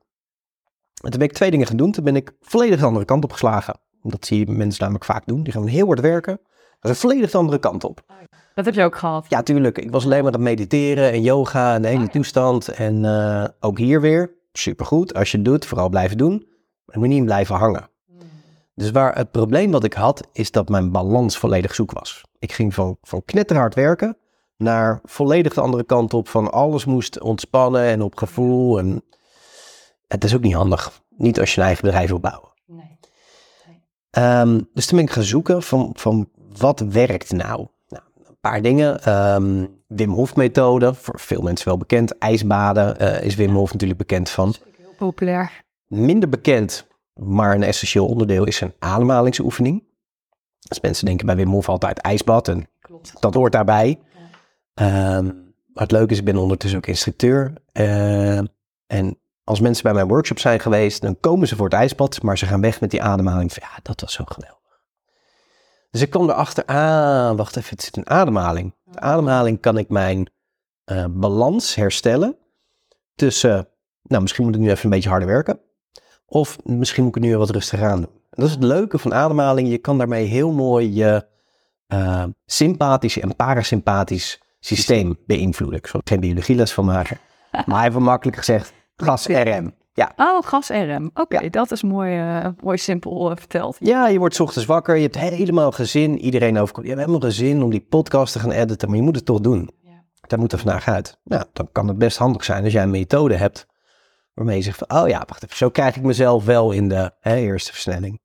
En 1.03 1.09
toen 1.11 1.19
ben 1.19 1.27
ik 1.27 1.33
twee 1.33 1.51
dingen 1.51 1.67
gaan 1.67 1.77
doen. 1.77 1.91
Toen 1.91 2.03
ben 2.03 2.15
ik 2.15 2.31
volledig 2.41 2.79
de 2.79 2.85
andere 2.85 3.05
kant 3.05 3.23
op 3.23 3.31
geslagen. 3.31 3.79
Dat 4.01 4.25
zie 4.25 4.39
je 4.39 4.51
mensen 4.51 4.81
namelijk 4.81 5.05
vaak 5.05 5.25
doen. 5.25 5.43
Die 5.43 5.53
gaan 5.53 5.67
heel 5.67 5.87
hard 5.87 5.99
werken. 5.99 6.39
Dat 6.79 6.91
is 6.91 7.03
een 7.03 7.09
volledig 7.09 7.31
de 7.31 7.37
andere 7.37 7.59
kant 7.59 7.83
op. 7.83 8.01
Dat 8.55 8.65
heb 8.65 8.73
je 8.73 8.83
ook 8.83 8.95
gehad? 8.95 9.25
Ja, 9.29 9.43
tuurlijk. 9.43 9.77
Ik 9.77 9.91
was 9.91 10.05
alleen 10.05 10.23
maar 10.23 10.33
aan 10.33 10.39
het 10.39 10.49
mediteren 10.49 11.11
en 11.11 11.21
yoga 11.21 11.75
en 11.75 11.81
de 11.81 11.87
hele 11.87 12.07
toestand. 12.07 12.67
En 12.67 13.03
uh, 13.03 13.45
ook 13.59 13.77
hier 13.77 14.01
weer 14.01 14.31
supergoed. 14.57 15.13
Als 15.13 15.31
je 15.31 15.37
het 15.37 15.45
doet, 15.45 15.65
vooral 15.65 15.89
blijven 15.89 16.17
doen. 16.17 16.47
Maar 16.85 16.99
moet 16.99 17.07
niet 17.07 17.25
blijven 17.25 17.55
hangen. 17.55 17.89
Hmm. 18.07 18.17
Dus 18.75 18.91
waar 18.91 19.15
het 19.15 19.31
probleem 19.31 19.71
wat 19.71 19.83
ik 19.83 19.93
had, 19.93 20.27
is 20.31 20.51
dat 20.51 20.69
mijn 20.69 20.91
balans 20.91 21.37
volledig 21.37 21.75
zoek 21.75 21.91
was. 21.91 22.23
Ik 22.39 22.51
ging 22.51 22.73
van, 22.73 22.97
van 23.01 23.23
knetterhard 23.25 23.75
werken 23.75 24.17
naar 24.57 24.99
volledig 25.03 25.53
de 25.53 25.61
andere 25.61 25.83
kant 25.83 26.13
op. 26.13 26.27
Van 26.27 26.51
alles 26.51 26.85
moest 26.85 27.21
ontspannen 27.21 27.81
en 27.81 28.01
op 28.01 28.17
gevoel. 28.17 28.79
En 28.79 29.03
het 30.07 30.23
is 30.23 30.35
ook 30.35 30.41
niet 30.41 30.53
handig. 30.53 31.01
Niet 31.17 31.39
als 31.39 31.53
je 31.53 31.59
een 31.59 31.67
eigen 31.67 31.85
bedrijf 31.85 32.09
wil 32.09 32.19
bouwen. 32.19 32.49
Nee. 32.65 32.97
nee. 34.11 34.39
Um, 34.39 34.69
dus 34.73 34.85
toen 34.85 34.97
ben 34.97 35.07
ik 35.07 35.13
gaan 35.13 35.23
zoeken 35.23 35.63
van, 35.63 35.89
van 35.93 36.29
wat 36.57 36.79
werkt 36.79 37.31
nou? 37.31 37.67
Paar 38.49 38.61
dingen. 38.61 39.09
Um, 39.35 39.83
Wim 39.87 40.09
Hof 40.09 40.35
methode, 40.35 40.93
voor 40.93 41.19
veel 41.19 41.41
mensen 41.41 41.67
wel 41.67 41.77
bekend. 41.77 42.17
IJsbaden 42.17 43.01
uh, 43.01 43.21
is 43.21 43.35
Wim 43.35 43.55
Hof 43.55 43.71
natuurlijk 43.71 43.99
bekend 43.99 44.29
van. 44.29 44.55
Heel 44.77 44.93
populair. 44.97 45.63
Minder 45.87 46.29
bekend, 46.29 46.87
maar 47.13 47.55
een 47.55 47.63
essentieel 47.63 48.05
onderdeel 48.05 48.43
is 48.43 48.61
een 48.61 48.73
ademhalingsoefening. 48.79 49.83
Als 50.67 50.81
mensen 50.81 51.05
denken 51.05 51.25
bij 51.25 51.35
Wim 51.35 51.49
Hof 51.49 51.69
altijd 51.69 51.99
ijsbad 51.99 52.47
en 52.47 52.67
Klopt. 52.81 53.13
dat 53.19 53.33
hoort 53.33 53.51
daarbij. 53.51 53.99
Ja. 54.73 55.17
Um, 55.17 55.25
maar 55.73 55.83
het 55.83 55.91
leuke 55.91 56.11
is, 56.11 56.19
ik 56.19 56.25
ben 56.25 56.37
ondertussen 56.37 56.79
ook 56.79 56.87
instructeur. 56.87 57.53
Uh, 57.73 58.37
en 58.87 59.17
als 59.43 59.59
mensen 59.59 59.83
bij 59.83 59.93
mijn 59.93 60.07
workshop 60.07 60.39
zijn 60.39 60.59
geweest, 60.59 61.01
dan 61.01 61.19
komen 61.19 61.47
ze 61.47 61.55
voor 61.55 61.65
het 61.65 61.73
ijsbad, 61.73 62.21
maar 62.21 62.37
ze 62.37 62.45
gaan 62.45 62.61
weg 62.61 62.81
met 62.81 62.91
die 62.91 63.01
ademhaling. 63.01 63.53
Ja, 63.53 63.79
dat 63.81 64.01
was 64.01 64.13
zo 64.13 64.23
geweldig. 64.27 64.64
Dus 65.95 66.03
ik 66.03 66.09
kwam 66.09 66.29
erachter, 66.29 66.65
ah, 66.65 67.35
wacht 67.35 67.55
even, 67.55 67.69
het 67.69 67.81
zit 67.81 67.97
een 67.97 68.09
ademhaling. 68.09 68.73
De 68.83 68.99
ademhaling 68.99 69.59
kan 69.61 69.77
ik 69.77 69.89
mijn 69.89 70.29
uh, 70.91 71.05
balans 71.09 71.75
herstellen 71.75 72.37
tussen, 73.13 73.67
nou 74.03 74.21
misschien 74.21 74.45
moet 74.45 74.55
ik 74.55 74.61
nu 74.61 74.69
even 74.69 74.83
een 74.83 74.89
beetje 74.89 75.09
harder 75.09 75.27
werken. 75.27 75.59
Of 76.25 76.57
misschien 76.63 77.03
moet 77.03 77.15
ik 77.15 77.21
nu 77.21 77.37
wat 77.37 77.49
rustiger 77.49 77.87
aan 77.87 78.01
doen. 78.01 78.11
En 78.11 78.41
dat 78.41 78.45
is 78.45 78.51
het 78.51 78.63
leuke 78.63 78.97
van 78.97 79.13
ademhaling. 79.13 79.69
Je 79.69 79.77
kan 79.77 79.97
daarmee 79.97 80.25
heel 80.25 80.51
mooi 80.51 80.93
je 80.93 81.27
uh, 81.87 82.23
sympathisch 82.45 83.19
en 83.19 83.35
parasympathisch 83.35 84.41
systeem 84.59 85.17
beïnvloeden. 85.25 85.79
Ik 85.79 85.87
zal 85.87 85.99
er 85.99 86.07
geen 86.09 86.19
biologieles 86.19 86.73
van 86.73 86.85
maken. 86.85 87.17
Maar 87.65 87.87
even 87.87 88.03
makkelijk 88.03 88.37
gezegd, 88.37 88.73
gas-RM. 88.95 89.75
Ja. 89.95 90.11
Oh, 90.15 90.43
gas-RM. 90.43 91.09
Oké, 91.13 91.49
dat 91.49 91.71
is 91.71 91.83
mooi, 91.83 92.19
uh, 92.19 92.47
mooi 92.63 92.77
simpel 92.77 93.31
uh, 93.31 93.37
verteld. 93.37 93.77
Ja, 93.79 94.07
je 94.07 94.19
wordt 94.19 94.39
ochtends 94.39 94.67
wakker, 94.67 94.95
je 94.95 95.01
hebt 95.01 95.19
helemaal 95.19 95.71
gezin. 95.71 96.19
Iedereen 96.19 96.57
over, 96.57 96.81
je 96.81 96.87
hebt 96.87 96.99
helemaal 96.99 97.29
gezin 97.29 97.63
om 97.63 97.69
die 97.69 97.85
podcast 97.89 98.33
te 98.33 98.39
gaan 98.39 98.51
editen, 98.51 98.87
maar 98.87 98.97
je 98.97 99.03
moet 99.03 99.15
het 99.15 99.25
toch 99.25 99.39
doen. 99.39 99.69
Ja. 99.81 100.03
Daar 100.27 100.39
moet 100.39 100.51
er 100.51 100.57
vandaag 100.59 100.87
uit. 100.87 101.19
Nou, 101.23 101.43
dan 101.53 101.69
kan 101.71 101.87
het 101.87 101.97
best 101.97 102.17
handig 102.17 102.43
zijn 102.43 102.63
als 102.63 102.73
jij 102.73 102.83
een 102.83 102.89
methode 102.89 103.35
hebt 103.35 103.67
waarmee 104.33 104.57
je 104.57 104.63
zegt 104.63 104.77
van, 104.77 105.01
oh 105.01 105.07
ja, 105.07 105.23
wacht 105.27 105.43
even, 105.43 105.57
zo 105.57 105.69
krijg 105.69 105.95
ik 105.95 106.03
mezelf 106.03 106.45
wel 106.45 106.71
in 106.71 106.89
de 106.89 107.11
hè, 107.19 107.35
eerste 107.35 107.71
versnelling. 107.71 108.21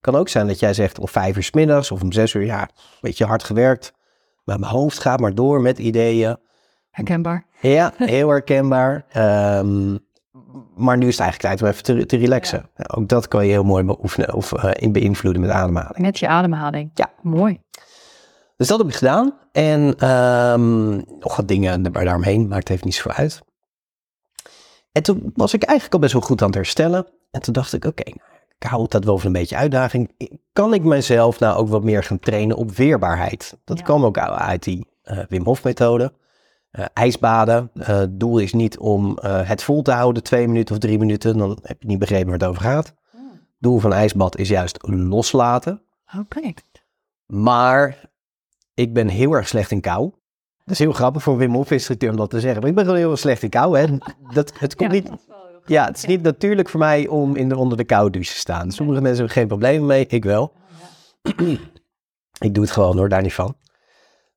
Kan 0.00 0.14
ook 0.14 0.28
zijn 0.28 0.46
dat 0.46 0.58
jij 0.58 0.74
zegt 0.74 0.98
om 0.98 1.08
vijf 1.08 1.36
uur 1.36 1.42
s 1.42 1.52
middags 1.52 1.90
of 1.90 2.02
om 2.02 2.12
zes 2.12 2.34
uur, 2.34 2.44
ja, 2.44 2.62
een 2.62 2.68
beetje 3.00 3.24
hard 3.24 3.44
gewerkt, 3.44 3.92
maar 4.44 4.58
mijn 4.58 4.72
hoofd 4.72 4.98
gaat 4.98 5.20
maar 5.20 5.34
door 5.34 5.60
met 5.60 5.78
ideeën. 5.78 6.36
Herkenbaar. 6.90 7.46
Ja, 7.60 7.92
heel 7.96 8.28
herkenbaar. 8.28 9.06
Um, 9.58 10.08
maar 10.76 10.96
nu 10.96 11.06
is 11.06 11.16
het 11.18 11.20
eigenlijk 11.20 11.40
tijd 11.40 11.62
om 11.62 11.68
even 11.68 11.82
te, 11.82 12.06
te 12.06 12.16
relaxen. 12.16 12.68
Ja. 12.76 12.84
Ook 12.96 13.08
dat 13.08 13.28
kan 13.28 13.44
je 13.44 13.50
heel 13.50 13.64
mooi 13.64 13.84
beoefenen 13.84 14.34
of 14.34 14.52
uh, 14.52 14.70
in 14.72 14.92
beïnvloeden 14.92 15.42
met 15.42 15.50
ademhaling. 15.50 15.98
Met 15.98 16.18
je 16.18 16.28
ademhaling. 16.28 16.90
Ja. 16.94 17.10
Mooi. 17.22 17.60
Dus 18.56 18.68
dat 18.68 18.78
heb 18.78 18.88
ik 18.88 18.94
gedaan. 18.94 19.38
En 19.52 20.08
um, 20.10 21.04
nog 21.18 21.36
wat 21.36 21.48
dingen 21.48 21.82
daaromheen, 21.82 22.48
maakt 22.48 22.70
even 22.70 22.86
niet 22.86 22.94
zo 22.94 23.08
uit. 23.08 23.40
En 24.92 25.02
toen 25.02 25.32
was 25.34 25.54
ik 25.54 25.62
eigenlijk 25.62 25.94
al 25.94 26.00
best 26.00 26.12
wel 26.12 26.22
goed 26.22 26.40
aan 26.40 26.46
het 26.46 26.56
herstellen. 26.56 27.06
En 27.30 27.40
toen 27.40 27.52
dacht 27.52 27.72
ik, 27.72 27.84
oké, 27.84 28.00
okay, 28.00 28.14
nou, 28.16 28.40
ik 28.58 28.66
hou 28.66 28.86
dat 28.88 29.04
wel 29.04 29.18
van 29.18 29.26
een 29.26 29.32
beetje 29.32 29.56
uitdaging. 29.56 30.10
Kan 30.52 30.74
ik 30.74 30.82
mezelf 30.82 31.38
nou 31.38 31.56
ook 31.56 31.68
wat 31.68 31.82
meer 31.82 32.02
gaan 32.04 32.18
trainen 32.18 32.56
op 32.56 32.70
weerbaarheid? 32.70 33.58
Dat 33.64 33.78
Ja. 33.78 33.84
kwam 33.84 34.04
ook 34.04 34.18
uit 34.18 34.62
die 34.62 34.86
eh, 35.02 35.18
Wim 35.28 35.44
Hof 35.44 35.64
methode. 35.64 36.12
Eh, 36.70 36.84
ijsbaden. 36.94 37.70
Eh, 37.74 37.86
Het 37.86 38.20
doel 38.20 38.38
is 38.38 38.52
niet 38.52 38.78
om 38.78 39.18
eh, 39.18 39.48
het 39.48 39.62
vol 39.62 39.82
te 39.82 39.90
houden, 39.92 40.22
twee 40.22 40.48
minuten 40.48 40.74
of 40.74 40.80
drie 40.80 40.98
minuten. 40.98 41.38
Dan 41.38 41.58
heb 41.62 41.82
je 41.82 41.88
niet 41.88 41.98
begrepen 41.98 42.26
waar 42.26 42.38
het 42.38 42.48
over 42.48 42.62
gaat. 42.62 42.94
Doel 43.58 43.78
van 43.78 43.92
ijsbad 43.92 44.38
is 44.38 44.48
juist 44.48 44.78
loslaten. 44.82 45.82
Oké. 46.18 46.52
Maar 47.26 48.10
ik 48.74 48.92
ben 48.92 49.08
heel 49.08 49.32
erg 49.32 49.48
slecht 49.48 49.70
in 49.70 49.80
kou. 49.80 50.10
Dat 50.64 50.74
is 50.74 50.78
heel 50.78 50.92
grappig 50.92 51.22
voor 51.22 51.36
Wim 51.36 51.54
Hof 51.54 51.70
instructeur 51.70 52.10
om 52.10 52.16
dat 52.16 52.30
te 52.30 52.40
zeggen. 52.40 52.60
Maar 52.60 52.68
ik 52.68 52.74
ben 52.74 52.84
gewoon 52.84 52.98
heel 52.98 53.10
erg 53.10 53.20
slecht 53.20 53.42
in 53.42 53.48
kou. 53.48 53.78
Hè. 53.78 53.86
Dat, 54.32 54.52
het 54.58 54.76
komt 54.76 54.90
niet, 54.90 55.10
ja, 55.66 55.84
het 55.86 55.96
is 55.96 56.04
niet 56.04 56.22
natuurlijk 56.22 56.68
voor 56.68 56.80
mij 56.80 57.06
om 57.06 57.36
in 57.36 57.48
de, 57.48 57.56
onder 57.56 57.76
de 57.76 57.84
douche 57.84 58.32
te 58.32 58.38
staan. 58.38 58.70
Sommige 58.70 59.00
mensen 59.00 59.18
hebben 59.18 59.36
geen 59.36 59.46
probleem 59.46 59.86
mee, 59.86 60.06
ik 60.06 60.24
wel. 60.24 60.52
ik 62.38 62.54
doe 62.54 62.64
het 62.64 62.72
gewoon 62.72 62.96
hoor, 62.96 63.08
daar 63.08 63.22
niet 63.22 63.34
van. 63.34 63.54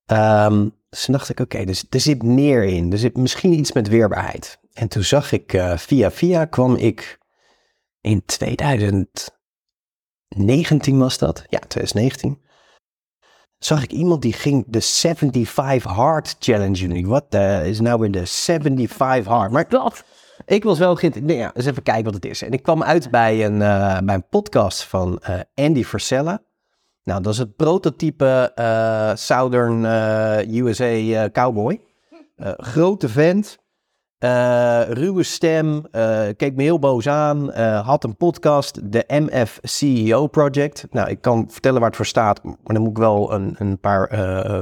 Ehm, 0.06 0.70
dus 0.90 1.06
toen 1.06 1.14
dacht 1.14 1.30
ik, 1.30 1.40
oké, 1.40 1.66
dus 1.66 1.86
er 1.90 2.00
zit 2.00 2.24
meer 2.24 2.64
in. 2.64 2.92
Er 2.92 2.98
zit 2.98 3.18
misschien 3.18 3.54
iets 3.54 3.72
met 3.72 3.88
weerbaarheid. 3.88 4.60
En 4.74 4.88
toen 4.88 5.04
zag 5.04 5.32
ik, 5.32 5.54
eh, 5.54 5.78
via 5.78 6.12
via 6.12 6.46
kwam 6.46 6.76
ik 6.76 7.20
in 8.02 8.26
2019 8.26 11.00
was 11.00 11.18
dat? 11.18 11.44
Ja, 11.50 11.60
2019. 11.60 12.42
Zag 13.58 13.84
ik 13.84 13.92
iemand 13.92 14.22
die 14.22 14.34
ging 14.34 14.66
de 14.68 14.82
75 14.82 15.92
Hard 15.92 16.36
Challenge 16.40 16.88
doen. 16.88 17.06
Wat 17.06 17.34
is 17.66 17.80
nou 17.80 18.00
weer 18.00 18.12
de 18.12 18.26
75 18.26 19.34
Hard? 19.34 19.52
Maar 19.52 19.70
Dat. 19.70 20.04
ik 20.46 20.64
was 20.64 20.80
wel 20.80 20.96
geïnteresseerd. 20.96 21.40
Ja, 21.40 21.52
eens 21.54 21.66
even 21.66 21.84
kijken 21.84 22.04
wat 22.04 22.14
het 22.14 22.26
is. 22.26 22.42
En 22.42 22.52
ik 22.52 22.64
kwam 22.64 22.84
uit 22.84 23.12
bij 23.12 23.46
een, 23.46 23.62
eh, 23.62 24.00
bij 24.00 24.16
een 24.16 24.28
podcast 24.28 24.84
van 24.84 25.20
eh, 25.20 25.40
Andy 25.56 25.84
Frisella. 25.84 26.42
Nou, 27.04 27.22
dat 27.22 27.34
is 27.34 27.40
het 27.40 27.56
prototype 27.56 28.52
eh, 28.56 29.12
Southern 29.16 29.86
eh, 29.86 30.56
USA 30.56 30.86
eh, 30.86 31.32
cowboy. 31.32 31.82
Grote 32.58 33.10
vent. 33.10 33.62
ruwe 34.88 35.24
stem. 35.24 35.82
keek 36.38 36.56
me 36.56 36.64
heel 36.64 36.80
boos 36.80 37.08
aan. 37.08 37.52
had 37.84 38.04
een 38.04 38.16
podcast, 38.16 38.92
de 38.92 39.04
MF 39.08 39.60
CEO 39.62 40.28
Project. 40.28 40.88
Nou, 40.92 41.10
ik 41.10 41.22
kan 41.22 41.46
vertellen 41.50 41.80
waar 41.80 41.88
het 41.88 41.96
voor 41.98 42.06
staat. 42.06 42.44
Maar 42.44 42.56
dan 42.64 42.82
moet 42.82 42.92
ik 42.92 42.98
wel 42.98 43.34
een, 43.34 43.56
een 43.58 43.80
paar 43.80 44.10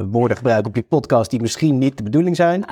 woorden 0.07 0.38
gebruiken 0.38 0.67
op 0.67 0.75
je 0.75 0.83
podcast 0.83 1.29
die 1.29 1.41
misschien 1.41 1.77
niet 1.77 1.98
de 1.98 2.03
bedoeling 2.03 2.36
zijn. 2.36 2.65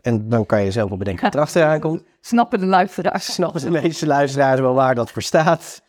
En 0.00 0.28
dan 0.28 0.46
kan 0.46 0.64
je 0.64 0.70
zelf 0.70 0.88
wel 0.88 0.98
bedenken 0.98 1.24
wat 1.24 1.34
erachteraan 1.40 1.80
komt 1.80 2.02
Snappen 2.20 2.60
de 2.60 2.66
luisteraars. 2.66 3.34
snappen 3.34 3.60
de 3.60 3.70
meeste 3.70 4.06
luisteraars 4.06 4.60
wel 4.60 4.74
waar 4.74 4.94
dat 4.94 5.10
voor 5.10 5.22
staat. 5.22 5.82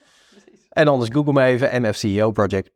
En 0.76 0.88
anders 0.88 1.10
google 1.10 1.34
me 1.34 1.44
even 1.44 1.82
MFCEO 1.82 2.32
Project. 2.32 2.72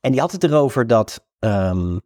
En 0.00 0.10
die 0.12 0.20
had 0.20 0.32
het 0.32 0.44
erover 0.44 0.86
dat 0.86 1.26
ehm, 1.38 1.98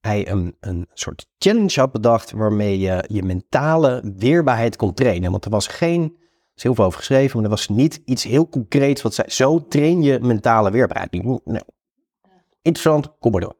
hij 0.00 0.28
een, 0.28 0.56
een 0.60 0.88
soort 0.92 1.26
challenge 1.38 1.80
had 1.80 1.92
bedacht 1.92 2.30
waarmee 2.30 2.78
je 2.78 3.04
je 3.08 3.22
mentale 3.22 4.12
weerbaarheid 4.16 4.76
kon 4.76 4.94
trainen. 4.94 5.30
Want 5.30 5.44
er 5.44 5.50
was 5.50 5.66
geen, 5.66 6.02
er 6.02 6.52
is 6.54 6.62
heel 6.62 6.74
veel 6.74 6.84
over 6.84 6.98
geschreven, 6.98 7.34
maar 7.34 7.44
er 7.44 7.50
was 7.50 7.68
niet 7.68 8.02
iets 8.04 8.24
heel 8.24 8.48
concreets 8.48 9.02
wat 9.02 9.14
zei, 9.14 9.28
zo 9.30 9.68
train 9.68 10.02
je 10.02 10.20
mentale 10.20 10.70
weerbaarheid. 10.70 11.12
Interessant, 12.62 13.18
kom 13.18 13.32
maar 13.32 13.40
door. 13.40 13.56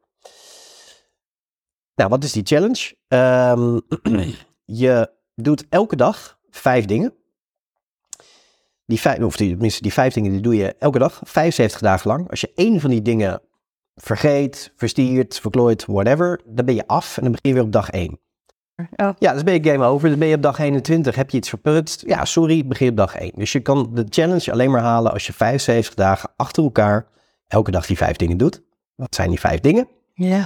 Nou, 1.95 2.09
wat 2.09 2.23
is 2.23 2.31
die 2.31 2.45
challenge? 2.45 2.95
Ehm, 3.07 3.79
je 4.83 5.11
doet 5.35 5.65
elke 5.69 5.95
dag 5.95 6.39
vijf 6.49 6.85
dingen. 6.85 7.13
Die 8.85 8.99
vijf, 8.99 9.19
of 9.19 9.37
die, 9.37 9.49
tenminste, 9.49 9.81
die 9.81 9.93
vijf 9.93 10.13
dingen 10.13 10.31
die 10.31 10.41
doe 10.41 10.55
je 10.55 10.75
elke 10.79 10.99
dag, 10.99 11.21
75 11.23 11.81
dagen 11.81 12.07
lang. 12.07 12.29
Als 12.29 12.41
je 12.41 12.51
één 12.55 12.79
van 12.79 12.89
die 12.89 13.01
dingen 13.01 13.41
vergeet, 13.95 14.73
verstiert, 14.75 15.39
verklooit, 15.39 15.85
whatever, 15.85 16.41
dan 16.45 16.65
ben 16.65 16.75
je 16.75 16.87
af 16.87 17.17
en 17.17 17.23
dan 17.23 17.31
begin 17.31 17.49
je 17.49 17.55
weer 17.55 17.65
op 17.65 17.71
dag 17.71 17.89
1. 17.89 18.19
Ja. 18.95 19.15
Ja, 19.19 19.33
dus 19.33 19.43
ben 19.43 19.53
je 19.53 19.71
game 19.71 19.85
over. 19.85 20.09
Dan 20.09 20.19
ben 20.19 20.27
je 20.27 20.35
op 20.35 20.41
dag 20.41 20.59
21, 20.59 21.15
heb 21.15 21.29
je 21.29 21.37
iets 21.37 21.49
verprutst. 21.49 22.03
Ja, 22.07 22.25
sorry, 22.25 22.67
begin 22.67 22.89
op 22.89 22.97
dag 22.97 23.15
1. 23.15 23.31
Dus 23.35 23.51
je 23.51 23.59
kan 23.59 23.89
de 23.93 24.05
challenge 24.09 24.51
alleen 24.51 24.71
maar 24.71 24.81
halen 24.81 25.11
als 25.11 25.25
je 25.27 25.33
75 25.33 25.93
dagen 25.93 26.29
achter 26.35 26.63
elkaar 26.63 27.07
elke 27.47 27.71
dag 27.71 27.85
die 27.85 27.97
vijf 27.97 28.15
dingen 28.15 28.37
doet. 28.37 28.63
Wat 28.95 29.15
zijn 29.15 29.29
die 29.29 29.39
vijf 29.39 29.59
dingen? 29.59 29.87
Ja. 30.13 30.45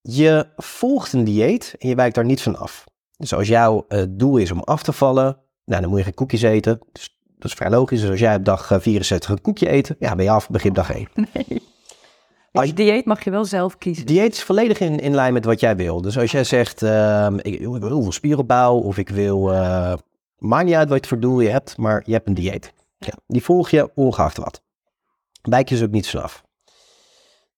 Je 0.00 0.48
volgt 0.56 1.12
een 1.12 1.24
dieet 1.24 1.74
en 1.78 1.88
je 1.88 1.94
wijkt 1.94 2.14
daar 2.14 2.24
niet 2.24 2.42
van 2.42 2.56
af. 2.56 2.84
Dus 3.16 3.34
als 3.34 3.48
jouw 3.48 3.84
eh, 3.88 4.02
doel 4.08 4.36
is 4.36 4.50
om 4.50 4.60
af 4.60 4.82
te 4.82 4.92
vallen, 4.92 5.40
nou, 5.68 5.80
dan 5.80 5.90
moet 5.90 5.98
je 5.98 6.04
geen 6.04 6.14
koekjes 6.14 6.42
eten. 6.42 6.80
Dus 6.92 7.18
dat 7.38 7.50
is 7.50 7.56
vrij 7.56 7.70
logisch. 7.70 8.00
Dus 8.00 8.10
als 8.10 8.20
jij 8.20 8.34
op 8.34 8.44
dag 8.44 8.70
eh, 8.70 8.80
64 8.80 9.30
een 9.30 9.40
koekje 9.40 9.72
eet, 9.72 9.94
ja, 9.98 10.14
ben 10.14 10.24
je 10.24 10.30
af, 10.30 10.48
begin 10.48 10.72
dag 10.72 10.92
1. 10.92 11.08
Nee. 11.32 11.62
Als 12.52 12.66
je 12.66 12.74
dieet 12.74 13.04
mag 13.04 13.24
je 13.24 13.30
wel 13.30 13.44
zelf 13.44 13.78
kiezen. 13.78 14.06
Dieet 14.06 14.32
is 14.32 14.42
volledig 14.42 14.80
in, 14.80 14.98
in 14.98 15.14
lijn 15.14 15.32
met 15.32 15.44
wat 15.44 15.60
jij 15.60 15.76
wil. 15.76 16.00
Dus 16.00 16.18
als 16.18 16.30
jij 16.30 16.44
zegt, 16.44 16.82
ehm, 16.82 17.34
ik, 17.36 17.54
ik 17.54 17.60
wil 17.60 17.74
heel 17.74 18.02
veel 18.02 18.12
spieropbouw 18.12 18.78
of 18.78 18.98
ik 18.98 19.08
wil, 19.08 19.52
eh 19.52 19.92
maakt 20.38 20.64
niet 20.64 20.74
uit 20.74 20.88
wat 20.88 21.06
voor 21.06 21.20
doel 21.20 21.40
je 21.40 21.48
hebt, 21.48 21.76
maar 21.76 22.02
je 22.06 22.12
hebt 22.12 22.26
een 22.26 22.34
dieet. 22.34 22.72
Ja, 22.98 23.12
die 23.26 23.42
volg 23.42 23.70
je 23.70 23.90
ongeacht 23.94 24.36
wat. 24.36 24.62
Wijk 25.42 25.68
je 25.68 25.74
dus 25.74 25.84
ook 25.84 25.90
niet 25.90 26.10
vanaf. 26.10 26.44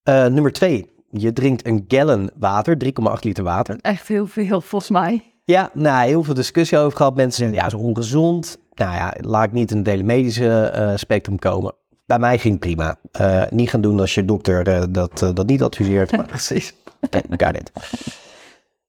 Eh 0.02 0.26
nummer 0.26 0.52
twee, 0.52 0.90
je 1.10 1.32
drinkt 1.32 1.66
een 1.66 1.84
gallon 1.88 2.30
water, 2.38 2.76
3,8 2.84 2.90
liter 3.20 3.44
water. 3.44 3.78
Echt 3.80 4.08
heel 4.08 4.26
veel, 4.26 4.60
volgens 4.60 4.90
mij. 4.90 5.34
Ja, 5.44 5.70
nou, 5.74 6.06
heel 6.06 6.22
veel 6.22 6.34
discussie 6.34 6.78
over 6.78 6.96
gehad. 6.96 7.14
Mensen 7.14 7.38
zeggen, 7.38 7.56
ja, 7.56 7.66
is 7.66 7.74
ongezond. 7.74 8.58
Nou 8.74 8.94
ja, 8.94 9.14
laat 9.20 9.44
ik 9.44 9.52
niet 9.52 9.70
in 9.70 9.76
het 9.76 9.86
hele 9.86 10.02
medische 10.02 10.64
eh, 10.64 10.96
spectrum 10.96 11.38
komen. 11.38 11.74
Bij 12.10 12.18
mij 12.18 12.38
ging 12.38 12.52
het 12.54 12.62
prima. 12.62 12.96
Eh, 13.12 13.42
niet 13.50 13.70
gaan 13.70 13.80
doen 13.80 14.00
als 14.00 14.14
je 14.14 14.24
dokter 14.24 14.68
eh, 14.68 14.82
dat, 14.90 15.22
eh, 15.22 15.34
dat 15.34 15.46
niet 15.46 15.62
adviseert. 15.62 16.12
Maar 16.16 16.26
precies. 16.26 16.74
Okay, 17.00 17.22
got 17.28 17.56
it. 17.56 17.72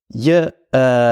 Je 0.08 0.54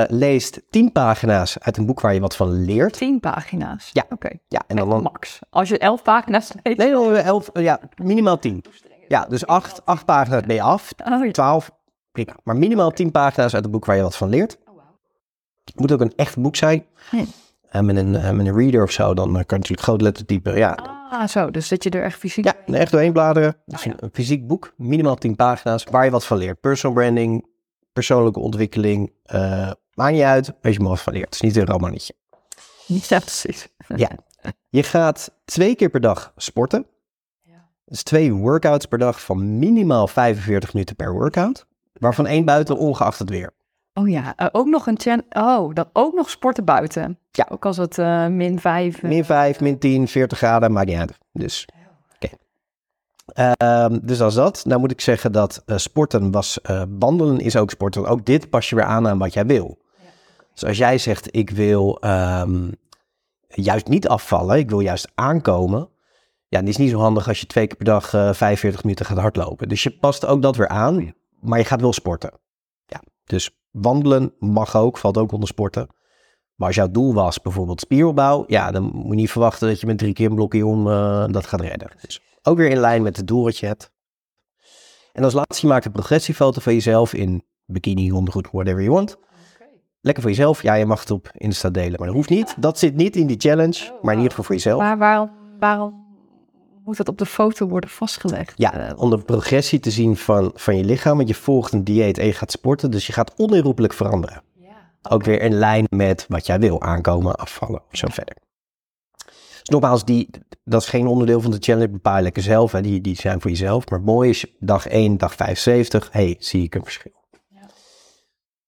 leest 0.10 0.62
tien 0.70 0.92
pagina's 0.92 1.60
uit 1.60 1.78
een 1.78 1.86
boek 1.86 2.02
waar 2.02 2.14
je 2.14 2.20
wat 2.20 2.36
van 2.36 2.52
leert. 2.52 2.94
Tien 2.94 3.20
pagina's. 3.20 3.90
Ja. 3.94 4.06
Oké. 4.10 4.30
Ja, 4.48 4.62
en 4.68 4.76
dan... 4.76 4.90
dan 4.90 5.02
Max. 5.02 5.40
Als 5.50 5.70
je 5.70 5.78
elf 5.78 6.04
pagina's 6.04 6.52
leest. 6.64 6.78
nee, 6.78 6.92
dan 6.92 7.16
elf, 7.16 7.50
ja, 7.54 7.80
minimaal 7.96 8.40
tien. 8.40 8.64
Ja, 9.08 9.26
dus 9.26 9.46
acht, 9.46 9.86
acht 9.86 10.06
pagina's 10.06 10.46
ben 10.46 10.56
je 10.56 10.62
af. 10.62 10.94
Oh, 11.12 11.26
ja. 11.26 11.32
12, 11.32 11.72
prima. 12.12 12.36
Maar 12.44 12.58
minimaal 12.58 12.92
10 12.92 13.12
pagina's 13.12 13.54
uit 13.54 13.66
een 13.66 13.72
boek 13.72 13.86
waar 13.86 13.96
je 13.96 14.02
wat 14.02 14.16
van 14.16 14.30
leert. 14.30 14.58
Het 15.72 15.80
moet 15.80 15.92
ook 15.92 16.02
een 16.02 16.14
echt 16.16 16.38
boek 16.38 16.56
zijn. 16.56 16.86
Hm. 17.10 17.24
En 17.70 17.86
met 17.86 17.96
een, 17.98 18.16
eh, 18.16 18.32
met 18.32 18.48
een 18.48 18.56
reader 18.58 18.84
of 18.84 18.92
zo, 18.92 19.14
dan 19.14 19.28
eh, 19.28 19.34
kan 19.34 19.44
je 19.46 19.56
natuurlijk 19.56 19.82
grote 19.82 20.04
letter 20.04 20.26
typen. 20.26 20.58
Ja, 20.58 20.98
Ah, 21.12 21.28
zo. 21.28 21.52
Dus 21.52 21.68
dat 21.68 21.84
je 21.84 21.90
er 21.90 22.04
echt 22.04 22.20
fysiek... 22.20 22.46
ja 22.46 22.56
echt 22.66 22.92
doorheen 22.92 23.14
bladeren. 23.14 23.58
Dus 23.66 23.86
een, 23.86 23.94
een 23.98 24.10
fysiek 24.14 24.48
boek, 24.48 24.74
minimaal 24.78 25.16
10 25.16 25.36
pagina's, 25.36 25.84
waar 25.92 26.06
je 26.06 26.12
wat 26.12 26.26
van 26.26 26.38
leert. 26.38 26.60
Personal 26.62 26.98
branding, 26.98 27.46
persoonlijke 27.94 28.40
ontwikkeling. 28.40 29.12
eh 29.24 29.72
maakt 29.94 30.14
niet 30.14 30.22
uit, 30.24 30.54
weet 30.62 30.74
je 30.74 30.80
maar 30.80 30.90
wat 30.90 31.02
van 31.02 31.14
leert. 31.14 31.26
Het 31.26 31.34
is 31.34 31.42
niet 31.42 31.56
een 31.56 31.66
romannetje. 31.66 32.14
Niet 32.88 33.04
zelf 33.06 33.22
precies. 33.24 33.68
Ja. 33.96 34.10
Je 34.70 34.84
gaat 34.84 35.32
twee 35.46 35.76
keer 35.76 35.90
per 35.90 36.02
dag 36.02 36.34
sporten. 36.36 36.86
Ja. 37.42 37.68
Dus 37.86 38.04
twee 38.04 38.34
workouts 38.34 38.86
per 38.86 38.98
dag 38.98 39.22
van 39.22 39.60
minimaal 39.60 40.08
45 40.08 40.74
minuten 40.74 40.96
per 40.96 41.14
workout. 41.14 41.66
Waarvan 41.94 42.28
één 42.28 42.46
buiten, 42.46 42.78
ongeacht 42.78 43.20
het 43.20 43.30
weer. 43.30 43.54
Oh 43.94 44.10
ja, 44.10 44.36
eh, 44.36 44.48
ook 44.52 44.68
nog 44.68 44.88
een. 44.88 45.24
Oh, 45.30 45.74
dan 45.74 45.90
ook 45.94 46.14
nog 46.14 46.30
sporten 46.30 46.66
buiten. 46.66 47.20
Ja. 47.32 47.48
Ook 47.50 47.66
als 47.66 47.78
het 47.78 47.98
eh, 47.98 48.28
min 48.28 48.60
vijf... 48.60 49.04
eh, 49.04 49.10
Min 49.10 49.26
5, 49.26 49.60
min 49.60 49.80
10, 49.80 50.08
40 50.08 50.38
graden, 50.38 50.72
maakt 50.72 50.88
niet 50.88 50.98
uit. 50.98 51.18
Dus, 51.32 51.68
oké. 52.16 52.30
Ehm, 53.34 54.00
dus 54.02 54.22
als 54.22 54.34
dat. 54.34 54.66
Nou 54.66 54.80
moet 54.80 54.92
ik 54.92 55.02
zeggen 55.02 55.32
dat 55.32 55.64
sporten 55.66 56.32
was, 56.32 56.60
wandelen 57.00 57.40
is 57.40 57.56
ook 57.56 57.70
sporten. 57.70 58.06
Ook 58.08 58.26
dit 58.26 58.50
pas 58.50 58.70
je 58.70 58.76
weer 58.76 58.84
aan 58.84 59.08
aan 59.08 59.18
wat 59.18 59.34
jij 59.34 59.46
wil. 59.46 59.78
Dus 60.54 60.66
als 60.66 60.78
jij 60.78 60.98
zegt, 60.98 61.36
ik 61.36 61.50
wil 61.50 62.00
ehm, 62.02 62.72
juist 63.48 63.88
niet 63.88 64.08
afvallen, 64.08 64.58
ik 64.58 64.70
wil 64.70 64.80
juist 64.80 65.12
aankomen. 65.16 65.90
Ja, 66.48 66.60
die 66.60 66.70
is 66.70 66.78
niet 66.78 66.90
zo 66.90 67.00
handig 67.00 67.28
als 67.28 67.40
je 67.40 67.46
twee 67.46 67.68
keer 67.68 67.76
per 67.76 67.86
dag 67.86 68.14
eh 68.14 68.34
45 68.34 68.84
minuten 68.84 69.06
gaat 69.06 69.18
hardlopen. 69.18 69.70
Dus 69.70 69.84
je 69.84 69.92
past 69.98 70.26
ook 70.26 70.42
dat 70.42 70.56
weer 70.56 70.68
aan, 70.68 71.14
maar 71.40 71.60
je 71.60 71.66
gaat 71.66 71.82
wel 71.82 71.94
sporten. 71.94 72.32
Ja, 72.86 73.02
dus 73.24 73.59
wandelen 73.72 74.34
mag 74.40 74.76
ook, 74.76 74.98
valt 74.98 75.18
ook 75.18 75.32
onder 75.32 75.48
sporten. 75.48 75.88
Maar 76.56 76.68
als 76.68 76.76
jouw 76.76 76.92
doel 76.92 77.14
was 77.14 77.42
bijvoorbeeld 77.42 77.80
spieropbouw, 77.80 78.44
ja, 78.48 78.72
dan 78.72 78.84
moet 78.84 79.10
je 79.10 79.16
niet 79.16 79.32
verwachten 79.32 79.68
dat 79.68 79.80
je 79.80 79.86
met 79.86 79.98
drie 79.98 80.14
keer 80.14 80.30
een 80.30 80.36
blokje 80.36 80.66
om 80.66 80.88
eh, 80.88 81.26
dat 81.28 81.46
gaat 81.46 81.62
redden. 81.62 81.92
Dus 82.02 82.22
ook 82.44 82.58
weer 82.58 82.70
in 82.70 82.80
lijn 82.80 83.02
met 83.02 83.18
het 83.18 83.28
doel 83.28 83.44
wat 83.44 83.58
je 83.58 83.66
hebt. 83.66 83.92
En 85.14 85.24
als 85.24 85.34
laatste, 85.34 85.66
je 85.66 85.72
maakt 85.74 85.86
een 85.86 85.92
progressiefoto 85.92 86.62
van 86.62 86.74
jezelf 86.74 87.14
in 87.14 87.44
bikini, 87.66 88.12
ondergoed, 88.12 88.48
whatever 88.52 88.82
you 88.82 88.94
want. 88.94 89.18
Lekker 90.02 90.24
voor 90.24 90.32
jezelf. 90.32 90.62
Ja, 90.62 90.74
je 90.74 90.86
mag 90.86 91.00
het 91.00 91.12
op 91.12 91.32
Insta 91.34 91.70
delen, 91.70 91.96
maar 91.98 92.08
dat 92.08 92.16
hoeft 92.16 92.30
niet. 92.30 92.56
Dat 92.60 92.80
zit 92.80 92.96
niet 92.96 93.16
in 93.16 93.28
die 93.28 93.40
challenge, 93.40 93.98
maar 94.02 94.14
in 94.14 94.20
ieder 94.20 94.30
geval 94.30 94.44
voor 94.44 94.56
jezelf. 94.56 94.82
Maar 94.82 94.98
waarom, 94.98 95.32
waarom 95.60 95.99
moet 96.90 96.98
dat 96.98 97.08
op 97.08 97.18
de 97.18 97.26
foto 97.26 97.68
worden 97.68 97.90
vastgelegd? 97.90 98.54
Ja, 98.56 98.94
om 98.96 99.10
de 99.10 99.18
progressie 99.18 99.80
te 99.80 99.92
zien 99.92 100.18
van, 100.18 100.52
van 100.56 100.78
je 100.78 100.84
lichaam. 100.84 101.16
Want 101.18 101.28
je 101.28 101.36
volgt 101.36 101.74
een 101.74 101.84
dieet 101.84 102.18
en 102.18 102.26
je 102.26 102.34
gaat 102.34 102.52
sporten, 102.52 102.92
dus 102.92 103.08
je 103.08 103.14
gaat 103.14 103.34
onherroepelijk 103.36 103.94
veranderen. 103.94 104.44
ja. 104.56 104.92
Ook 105.10 105.24
weer 105.24 105.42
in 105.42 105.54
lijn 105.54 105.86
met 105.90 106.26
wat 106.28 106.46
jij 106.46 106.60
wil, 106.60 106.82
aankomen, 106.82 107.36
afvallen 107.36 107.82
of 107.92 107.98
zo 107.98 108.08
verder. 108.12 108.36
nogmaals, 109.64 110.06
die, 110.06 110.30
dat 110.64 110.82
is 110.82 110.88
geen 110.88 111.08
onderdeel 111.08 111.42
van 111.42 111.52
de 111.52 111.58
challenge. 111.60 111.90
Bepaal 111.90 112.22
lekker 112.22 112.44
zelf. 112.44 112.72
Hè. 112.72 112.82
Die, 112.82 113.02
die 113.02 113.16
zijn 113.16 113.42
voor 113.42 113.50
jezelf. 113.50 113.90
Maar 113.90 114.02
mooi 114.02 114.30
is, 114.30 114.46
dag 114.60 114.88
1, 114.88 115.18
dag 115.18 115.36
75. 115.36 116.10
hey, 116.12 116.36
zie 116.40 116.64
ik 116.64 116.76
een 116.76 116.84
verschil. 116.84 117.24
Ja. 117.48 117.70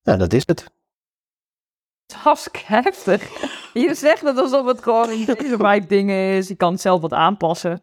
Nou, 0.03 0.17
dat 0.17 0.33
is 0.33 0.43
het. 0.45 0.65
Hartstikke 2.15 2.59
heftig. 2.65 3.29
Je 3.73 3.93
zegt 3.95 4.21
het 4.21 4.37
alsof 4.37 4.65
het 4.65 4.83
gewoon 4.83 5.09
een 5.09 5.25
deze 5.25 5.57
vibe 5.57 5.85
ding 5.87 6.11
is. 6.11 6.47
Je 6.47 6.55
kan 6.55 6.71
het 6.71 6.81
zelf 6.81 7.01
wat 7.01 7.13
aanpassen. 7.13 7.81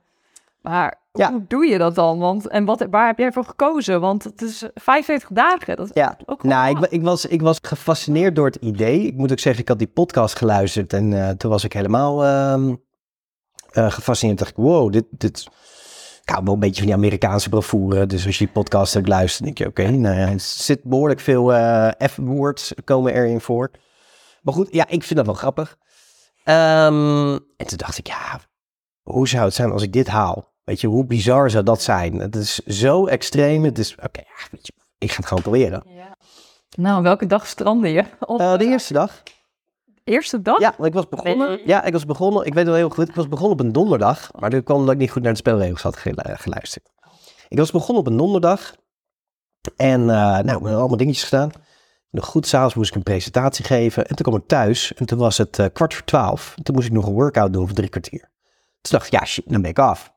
Maar 0.62 1.00
Ja. 1.12 1.30
hoe 1.30 1.44
doe 1.48 1.66
je 1.66 1.78
dat 1.78 1.94
dan? 1.94 2.18
Want, 2.18 2.48
en 2.48 2.64
wat, 2.64 2.86
waar 2.90 3.06
heb 3.06 3.18
jij 3.18 3.32
voor 3.32 3.44
gekozen? 3.44 4.00
Want 4.00 4.24
het 4.24 4.42
is 4.42 4.64
45 4.74 5.28
dagen. 5.32 5.76
Dat 5.76 5.86
is 5.86 5.92
Ja, 5.94 6.16
ook 6.26 6.42
Nou, 6.42 6.76
ik, 6.76 6.86
ik, 6.90 7.02
was, 7.02 7.26
ik 7.26 7.40
was 7.42 7.58
gefascineerd 7.62 8.36
door 8.36 8.46
het 8.46 8.56
idee. 8.56 9.00
Ik 9.00 9.14
moet 9.16 9.30
ook 9.32 9.38
zeggen, 9.38 9.62
ik 9.62 9.68
had 9.68 9.78
die 9.78 9.86
podcast 9.88 10.36
geluisterd 10.36 10.92
en 10.92 11.12
eh, 11.12 11.30
toen 11.30 11.50
was 11.50 11.64
ik 11.64 11.72
helemaal 11.72 12.24
ehm, 12.24 12.74
eh, 13.70 13.90
gefascineerd. 13.90 14.38
dacht 14.38 14.50
ik, 14.50 14.56
wow, 14.56 14.92
dit, 14.92 15.04
dit... 15.10 15.46
Ik 16.22 16.34
hou 16.34 16.44
wel 16.44 16.54
een 16.54 16.60
beetje 16.60 16.76
van 16.82 16.86
die 16.86 16.94
Amerikaanse 16.94 17.48
bravoure. 17.48 18.06
Dus 18.06 18.26
als 18.26 18.38
je 18.38 18.44
die 18.44 18.52
podcast 18.54 18.94
hebt 18.94 19.08
luistert, 19.08 19.44
denk 19.44 19.58
je, 19.58 19.66
oké, 19.66 19.90
nou 19.90 20.16
ja, 20.16 20.26
er 20.28 20.40
zit 20.40 20.82
behoorlijk 20.84 21.20
veel 21.20 21.54
eh 21.54 22.08
F-words 22.08 22.72
komen 22.84 23.14
erin 23.14 23.40
voor. 23.40 23.70
Maar 24.42 24.54
goed, 24.54 24.68
ja, 24.70 24.88
ik 24.88 25.02
vind 25.02 25.16
dat 25.16 25.26
wel 25.26 25.34
grappig. 25.34 25.76
Ehm, 26.44 27.32
en 27.56 27.66
toen 27.66 27.76
dacht 27.76 27.98
ik, 27.98 28.06
ja, 28.06 28.40
hoe 29.10 29.28
zou 29.28 29.44
het 29.44 29.54
zijn 29.54 29.70
als 29.72 29.82
ik 29.82 29.92
dit 29.92 30.08
haal? 30.08 30.52
Weet 30.64 30.80
je, 30.80 30.86
hoe 30.86 31.04
bizar 31.06 31.50
zou 31.50 31.64
dat 31.64 31.82
zijn? 31.82 32.14
Het 32.18 32.36
is 32.36 32.54
zo 32.58 33.06
extreem. 33.06 33.64
Het 33.64 33.78
is, 33.78 33.94
oké, 33.94 34.20
ja, 34.20 34.58
ik 34.98 35.10
ga 35.10 35.16
het 35.16 35.26
gewoon 35.26 35.42
proberen. 35.42 35.82
Ja. 35.86 36.16
Nou, 36.76 37.02
welke 37.02 37.26
dag 37.26 37.46
strandde 37.46 37.88
je? 37.88 38.04
Op 38.20 38.40
Eh, 38.40 38.58
de 38.58 38.64
eerste 38.64 38.92
dag. 38.92 39.22
eerste 40.04 40.42
dag? 40.42 40.60
Ja, 40.60 40.78
ik 40.84 40.92
was 40.92 41.08
begonnen. 41.08 41.60
Ja, 41.64 41.84
ik 41.84 41.92
was 41.92 42.04
begonnen. 42.04 42.46
Ik 42.46 42.54
weet 42.54 42.66
wel 42.66 42.74
heel 42.74 42.88
goed. 42.88 43.08
Ik 43.08 43.14
was 43.14 43.28
begonnen 43.28 43.52
op 43.52 43.60
een 43.60 43.72
donderdag. 43.72 44.30
Maar 44.38 44.50
dat 44.50 44.64
kwam 44.64 44.76
omdat 44.76 44.94
ik 44.94 45.00
niet 45.00 45.10
goed 45.10 45.22
naar 45.22 45.32
de 45.32 45.38
spelregels 45.38 45.82
had 45.82 45.96
gelu- 45.96 46.36
geluisterd. 46.36 46.88
Ik 47.48 47.58
was 47.58 47.70
begonnen 47.70 47.98
op 48.04 48.06
een 48.06 48.16
donderdag. 48.16 48.74
En 49.76 50.00
eh 50.00 50.16
nou, 50.16 50.46
heb 50.46 50.64
allemaal 50.66 50.96
dingetjes 50.96 51.24
gedaan. 51.24 51.50
Nog 52.10 52.26
goed, 52.26 52.46
s'avonds 52.46 52.74
moest 52.74 52.90
ik 52.90 52.96
een 52.96 53.02
presentatie 53.02 53.64
geven. 53.64 54.06
En 54.06 54.16
toen 54.16 54.26
kwam 54.26 54.40
ik 54.40 54.46
thuis. 54.48 54.94
En 54.94 55.06
toen 55.06 55.18
was 55.18 55.38
het 55.38 55.58
eh, 55.58 55.66
kwart 55.72 55.94
voor 55.94 56.04
twaalf. 56.04 56.52
En 56.56 56.62
toen 56.62 56.74
moest 56.74 56.86
ik 56.86 56.92
nog 56.92 57.06
een 57.06 57.12
workout 57.12 57.52
doen 57.52 57.66
voor 57.66 57.76
drie 57.76 57.88
kwartier. 57.88 58.30
Dacht 58.88 59.06
ik, 59.06 59.12
ja 59.12 59.24
shit, 59.24 59.44
dan 59.46 59.60
ben 59.62 59.70
ik 59.70 59.78
af. 59.78 60.12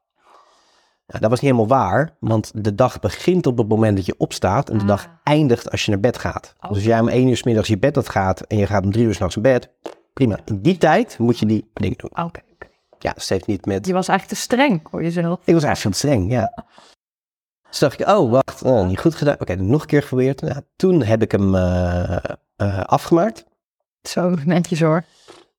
Nou, 1.08 1.24
dat 1.24 1.30
was 1.30 1.40
niet 1.42 1.52
helemaal 1.52 1.78
waar. 1.80 2.16
Want 2.20 2.52
de 2.64 2.76
dag 2.76 3.00
begint 3.00 3.48
op 3.48 3.58
het 3.58 3.68
moment 3.68 3.96
dat 3.98 4.06
je 4.06 4.16
opstaat. 4.18 4.70
En 4.70 4.76
de 4.78 4.82
Ah. 4.84 4.88
dag 4.90 5.08
eindigt 5.24 5.72
als 5.72 5.86
je 5.86 5.92
naar 5.92 6.00
bed 6.00 6.18
gaat. 6.18 6.54
Oh. 6.60 6.68
Dus 6.68 6.78
als 6.78 6.86
jij 6.86 7.00
om 7.00 7.08
één 7.08 7.28
uur 7.28 7.38
's 7.38 7.44
middags 7.44 7.68
je 7.68 7.78
bed 7.78 7.96
uit 7.98 8.10
gaat. 8.10 8.42
En 8.42 8.58
je 8.58 8.68
gaat 8.68 8.84
om 8.84 8.92
drie 8.92 9.06
uur 9.06 9.14
s'nachts 9.14 9.36
naar 9.36 9.44
bed. 9.44 9.70
Prima. 10.14 10.40
In 10.46 10.62
die 10.62 10.78
tijd 10.78 11.18
moet 11.18 11.40
je 11.40 11.46
die 11.46 11.70
dingen 11.74 11.98
doen. 11.98 12.26
Oké. 12.26 12.40
Ja, 13.00 13.14
dat 13.14 13.28
heeft 13.28 13.48
niet 13.48 13.66
met... 13.66 13.86
Je 13.88 13.94
was 13.94 14.08
eigenlijk 14.08 14.40
te 14.40 14.46
streng 14.46 14.82
voor 14.90 15.04
jezelf. 15.04 15.40
Ik 15.46 15.54
was 15.54 15.64
eigenlijk 15.64 15.80
veel 15.80 15.92
te 15.92 15.98
streng, 15.98 16.32
ja. 16.32 16.66
Dus 17.70 17.80
dacht 17.80 18.00
ik, 18.00 18.08
oh, 18.08 18.32
wacht, 18.32 18.64
oh, 18.64 18.88
niet 18.88 19.00
goed 19.00 19.16
gedaan. 19.16 19.36
Oké, 19.40 19.56
nog 19.56 19.82
een 19.82 19.88
keer 19.88 20.02
geprobeerd. 20.02 20.42
Nou, 20.42 20.62
toen 20.76 21.04
heb 21.04 21.22
ik 21.22 21.32
hem 21.32 21.56
eh, 21.56 22.18
afgemaakt. 22.86 23.46
Zo 24.02 24.36
netjes 24.46 24.80
hoor. 24.82 25.04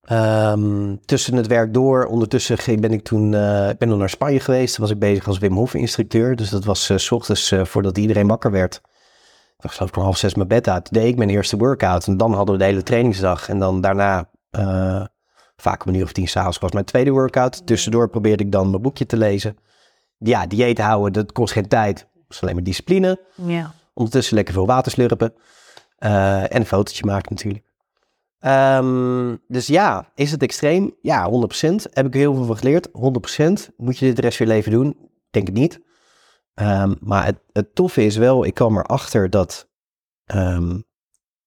Ehm, 0.02 0.97
tussen 1.04 1.37
het 1.37 1.47
werk 1.47 1.75
door, 1.75 2.04
ondertussen 2.04 2.80
ben 2.80 2.92
ik 2.92 3.02
toen, 3.02 3.35
eh, 3.35 3.68
ik 3.68 3.78
ben 3.78 3.88
nog 3.88 3.99
naar 3.99 4.09
Spanje 4.09 4.40
geweest. 4.40 4.75
Toen 4.75 4.85
was 4.85 4.92
ik 4.92 4.99
bezig 4.99 5.26
als 5.26 5.38
Wim 5.38 5.52
Hof 5.52 5.75
instructeur. 5.75 6.37
Dus 6.37 6.50
dat 6.50 6.64
was 6.64 6.90
eh, 6.90 6.97
s 6.97 7.11
ochtends 7.11 7.50
eh, 7.50 7.64
voordat 7.64 7.99
iedereen 7.99 8.26
wakker 8.26 8.50
werd. 8.50 8.80
Ik 9.56 9.68
was 9.68 9.73
geloof 9.73 9.88
ik 9.88 9.97
om 9.97 10.02
half 10.02 10.16
zes 10.16 10.35
mijn 10.35 10.49
bed 10.49 10.68
uit. 10.68 10.92
Deed 10.92 11.06
ik 11.06 11.16
mijn 11.16 11.30
eerste 11.30 11.56
workout. 11.56 12.06
En 12.06 12.16
dan 12.16 12.35
hadden 12.35 12.54
we 12.54 12.61
de 12.61 12.66
hele 12.66 12.82
trainingsdag. 12.82 13.49
En 13.49 13.59
dan 13.59 13.80
daarna, 13.80 14.30
vaak 15.56 15.85
om 15.85 15.92
een 15.92 15.99
uur 15.99 16.04
of 16.04 16.12
tien 16.12 16.28
s'avonds, 16.28 16.59
was 16.59 16.73
mijn 16.73 16.85
tweede 16.85 17.11
workout. 17.11 17.66
Tussendoor 17.66 18.09
probeerde 18.09 18.44
ik 18.44 18.52
dan 18.52 18.71
mijn 18.71 18.82
boekje 18.82 19.06
te 19.06 19.16
lezen. 19.16 19.56
Ja, 20.18 20.47
dieet 20.47 20.78
houden, 20.78 21.12
dat 21.12 21.32
kost 21.32 21.52
geen 21.52 21.68
tijd. 21.68 21.99
Dat 22.12 22.25
is 22.28 22.42
alleen 22.42 22.54
maar 22.54 22.64
discipline. 22.64 23.21
Ja. 23.35 23.73
Ondertussen 23.94 24.35
lekker 24.35 24.54
veel 24.54 24.66
water 24.66 24.92
slurpen. 24.92 25.35
En 25.99 26.56
een 26.56 26.66
fotootje 26.66 27.06
maken 27.06 27.35
natuurlijk. 27.35 27.64
Ehm, 28.42 29.37
dus 29.48 29.66
ja, 29.66 30.11
is 30.14 30.31
het 30.31 30.42
extreem? 30.42 30.96
Ja, 31.02 31.31
100%. 31.31 31.88
Heb 31.92 32.07
ik 32.07 32.14
er 32.14 32.20
heel 32.20 32.35
veel 32.35 32.44
van 32.44 32.57
geleerd? 32.57 32.88
100%. 32.92 33.70
Moet 33.76 33.98
je 33.98 34.07
dit 34.07 34.16
de 34.16 34.22
rest 34.22 34.37
van 34.37 34.46
je 34.46 34.52
leven 34.52 34.72
doen? 34.72 34.96
Denk 35.31 35.46
het 35.46 35.57
niet. 35.57 35.81
Ehm, 36.55 36.94
maar 37.00 37.24
het, 37.24 37.38
het 37.52 37.74
toffe 37.74 38.05
is 38.05 38.16
wel, 38.16 38.44
ik 38.44 38.55
kwam 38.55 38.78
erachter 38.78 39.31
dat 39.31 39.68
ehm, 40.24 40.81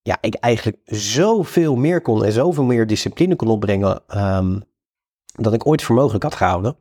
ja, 0.02 0.18
ik 0.20 0.34
eigenlijk 0.34 0.78
zoveel 0.84 1.76
meer 1.76 2.00
kon 2.00 2.24
en 2.24 2.32
zoveel 2.32 2.64
meer 2.64 2.86
discipline 2.86 3.36
kon 3.36 3.48
opbrengen 3.48 4.02
dan 5.34 5.54
ik 5.54 5.66
ooit 5.66 5.82
voor 5.82 5.94
mogelijk 5.94 6.24
had 6.24 6.34
gehouden. 6.34 6.76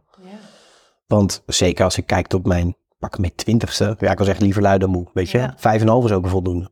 Want 1.08 1.44
zeker 1.46 1.84
als 1.84 1.98
ik 1.98 2.06
kijk 2.06 2.34
op 2.34 2.46
mijn, 2.46 2.76
pak 3.00 3.18
mijn 3.18 3.36
twintigste, 3.36 3.96
ja, 4.00 4.12
ik 4.12 4.18
was 4.18 4.28
echt 4.28 4.42
liever 4.42 4.62
lui 4.62 4.78
dan 4.78 4.90
moe, 4.90 5.08
weet 5.14 5.30
je. 5.30 5.38
Ja. 5.38 5.54
Vijf 5.58 5.82
en 5.82 5.88
een 5.88 5.94
half 5.94 6.06
is 6.06 6.12
ook 6.12 6.24
een 6.24 6.30
voldoende. 6.30 6.72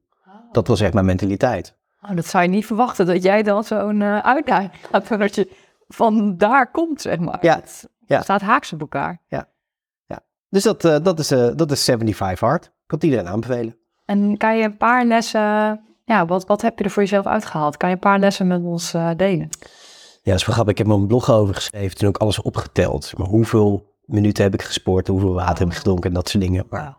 Dat 0.51 0.67
was 0.67 0.81
echt 0.81 0.93
mijn 0.93 1.05
mentaliteit. 1.05 1.77
Oh, 2.09 2.15
dat 2.15 2.25
zou 2.25 2.43
je 2.43 2.49
niet 2.49 2.65
verwachten, 2.65 3.05
dat 3.05 3.23
jij 3.23 3.43
dan 3.43 3.63
zo'n 3.63 4.01
eh, 4.01 4.17
uitdaging 4.17 4.71
gaat, 4.91 5.07
dat 5.07 5.35
je 5.35 5.49
van 5.87 6.37
daar 6.37 6.71
komt, 6.71 7.01
zeg 7.01 7.19
maar. 7.19 7.37
Ja, 7.41 7.55
Het 7.55 7.87
ja. 8.05 8.21
staat 8.21 8.41
haaks 8.41 8.73
op 8.73 8.79
elkaar. 8.79 9.21
Dus 10.53 10.63
dat, 10.63 10.85
eh, 10.85 10.97
dat, 11.03 11.19
is, 11.19 11.31
eh, 11.31 11.49
dat 11.55 11.71
is 11.71 11.83
75 11.83 12.47
hard. 12.47 12.65
Ik 12.65 12.71
kan 12.85 12.97
het 12.97 13.03
iedereen 13.03 13.27
aanbevelen. 13.27 13.77
En 14.05 14.37
kan 14.37 14.57
je 14.57 14.63
een 14.63 14.77
paar 14.77 15.05
lessen, 15.05 15.39
ja, 16.05 16.25
wat, 16.25 16.45
wat 16.45 16.61
heb 16.61 16.77
je 16.77 16.83
er 16.83 16.89
voor 16.89 17.01
jezelf 17.01 17.25
uitgehaald? 17.25 17.77
Kan 17.77 17.89
je 17.89 17.95
een 17.95 18.01
paar 18.01 18.19
lessen 18.19 18.47
met 18.47 18.63
ons 18.63 18.93
eh, 18.93 19.09
delen? 19.17 19.49
Ja, 20.21 20.31
dat 20.31 20.39
is 20.39 20.45
wel 20.45 20.55
grappig. 20.55 20.73
Ik 20.73 20.77
heb 20.77 20.87
een 20.87 21.07
blog 21.07 21.31
over 21.31 21.55
geschreven 21.55 21.97
en 21.99 22.07
ook 22.07 22.17
alles 22.17 22.41
opgeteld. 22.41 23.17
Maar 23.17 23.27
hoeveel 23.27 23.85
minuten 24.05 24.43
heb 24.43 24.53
ik 24.53 24.61
gesport, 24.61 25.07
hoeveel 25.07 25.33
water 25.33 25.57
heb 25.57 25.67
ik 25.67 25.77
gedronken 25.77 26.09
en 26.09 26.15
dat 26.15 26.29
soort 26.29 26.43
dingen. 26.43 26.65
Maar. 26.69 26.97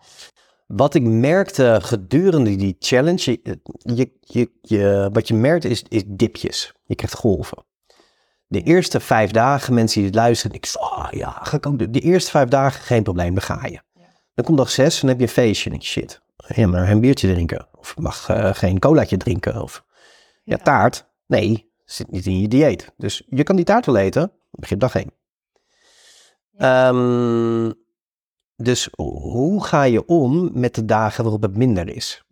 Wat 0.77 0.95
ik 0.95 1.03
merkte 1.03 1.79
gedurende 1.83 2.57
die 2.57 2.77
challenge, 2.79 3.39
je, 3.79 4.11
je, 4.21 4.51
je, 4.61 5.09
wat 5.13 5.29
je 5.29 5.35
merkt 5.35 5.65
is, 5.65 5.83
is 5.89 6.03
dipjes. 6.07 6.73
Je 6.85 6.95
krijgt 6.95 7.15
golven. 7.15 7.65
De 8.47 8.63
eerste 8.63 9.01
vijf 9.01 9.31
dagen, 9.31 9.75
mensen 9.75 9.97
die 9.97 10.07
het 10.07 10.19
luisteren, 10.19 10.57
ik 10.57 10.67
zeg, 10.67 10.83
oh 10.83 11.09
ja, 11.11 11.31
ga 11.31 11.57
ik 11.57 11.67
ook 11.67 11.79
doen. 11.79 11.93
De 11.93 12.01
eerste 12.01 12.31
vijf 12.31 12.49
dagen, 12.49 12.81
geen 12.81 13.03
probleem, 13.03 13.35
dan 13.35 13.43
ga 13.43 13.67
je. 13.67 13.81
Dan 14.35 14.45
komt 14.45 14.59
dag 14.59 14.71
zes, 14.71 15.01
dan 15.01 15.09
heb 15.09 15.19
je 15.19 15.25
een 15.25 15.31
feestje 15.31 15.71
en 15.71 15.77
je, 15.77 15.83
shit, 15.83 16.21
ja, 16.37 16.67
maar 16.67 16.91
een 16.91 17.01
biertje 17.01 17.33
drinken. 17.33 17.69
Of 17.79 17.97
mag 17.97 18.29
eh, 18.29 18.55
geen 18.55 18.79
colaatje 18.79 19.17
drinken. 19.17 19.63
Of 19.63 19.85
ja, 20.45 20.57
Ja. 20.57 20.63
taart. 20.63 21.07
Nee, 21.27 21.73
zit 21.85 22.11
niet 22.11 22.27
in 22.27 22.41
je 22.41 22.49
dieet. 22.49 22.93
Dus 22.97 23.23
je 23.27 23.43
kan 23.43 23.57
die 23.57 23.65
taart 23.65 23.87
wel 23.87 23.97
eten, 23.97 24.33
begin 24.51 24.79
dag 24.79 24.95
één. 24.95 25.13
Ehm, 26.57 27.71
dus 28.57 28.89
hoe 28.97 29.65
ga 29.65 29.83
je 29.83 30.07
om 30.07 30.51
met 30.53 30.75
de 30.75 30.85
dagen 30.85 31.23
waarop 31.23 31.43
het 31.43 31.57
minder 31.57 31.89
is? 31.89 32.23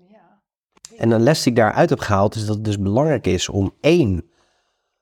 En 0.97 1.11
een 1.11 1.23
les 1.23 1.43
die 1.43 1.53
ik 1.53 1.59
daaruit 1.59 1.91
heb 1.91 1.99
gehaald 1.99 2.35
is 2.35 2.47
dat 2.47 2.55
het 2.55 2.65
dus 2.65 2.79
belangrijk 2.79 3.27
is 3.27 3.49
om 3.49 3.73
één, 3.81 4.31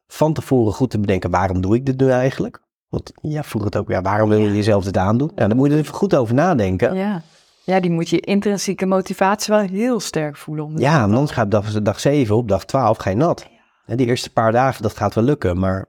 van 0.06 0.32
tevoren 0.32 0.72
goed 0.72 0.90
te 0.90 0.98
bedenken, 1.00 1.30
waarom 1.30 1.60
doe 1.60 1.74
ik 1.74 1.86
dit 1.86 2.00
nu 2.00 2.10
eigenlijk? 2.10 2.62
Want 2.88 3.12
ja, 3.22 3.42
vroeg 3.42 3.64
het 3.64 3.76
ook, 3.76 3.88
ja, 3.88 4.02
waarom 4.02 4.28
wil 4.28 4.38
je 4.38 4.54
jezelf 4.54 4.84
dit 4.84 4.96
aandoen? 4.96 5.32
Ja, 5.34 5.48
dan 5.48 5.56
moet 5.56 5.66
je 5.68 5.72
er 5.74 5.78
even 5.80 5.94
goed 5.94 6.14
over 6.14 6.34
nadenken. 6.34 6.94
Ja, 6.94 7.00
Ja. 7.00 7.22
ja, 7.64 7.80
die 7.80 7.90
moet 7.90 8.08
je 8.08 8.20
intrinsieke 8.20 8.86
motivatie 8.86 9.54
wel 9.54 9.62
heel 9.62 10.00
sterk 10.00 10.36
voelen. 10.36 10.64
Om 10.64 10.74
dit- 10.76 10.84
en 10.86 10.92
anders 11.02 11.30
gaat 11.30 11.50
dag, 11.50 11.82
dag 11.82 12.00
7, 12.00 12.36
op 12.36 12.48
dag 12.48 12.64
12 12.64 12.96
ga 12.98 13.10
je 13.10 13.16
nat. 13.16 13.46
En 13.86 13.96
die 13.96 14.06
eerste 14.06 14.32
paar 14.32 14.52
dagen, 14.52 14.82
dat 14.82 14.96
gaat 14.96 15.14
wel 15.14 15.24
lukken, 15.24 15.58
maar 15.58 15.86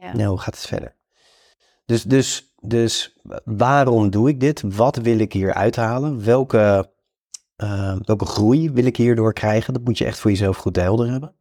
Ja. 0.00 0.12
nou, 0.16 0.28
hoe 0.28 0.38
gaat 0.38 0.54
het 0.54 0.66
verder? 0.66 0.94
Dus, 1.84 2.02
dus, 2.02 2.51
dus 2.64 3.16
waarom 3.44 4.10
doe 4.10 4.28
ik 4.28 4.40
dit? 4.40 4.62
Wat 4.76 4.96
wil 4.96 5.18
ik 5.18 5.32
hier 5.32 5.54
uithalen? 5.54 6.24
Welke, 6.24 6.90
eh, 7.56 7.96
welke 8.02 8.26
groei 8.26 8.70
wil 8.70 8.84
ik 8.84 8.96
hierdoor 8.96 9.32
krijgen? 9.32 9.72
Dat 9.72 9.84
moet 9.84 9.98
je 9.98 10.04
echt 10.04 10.18
voor 10.18 10.30
jezelf 10.30 10.56
goed 10.56 10.76
helder 10.76 11.10
hebben. 11.10 11.34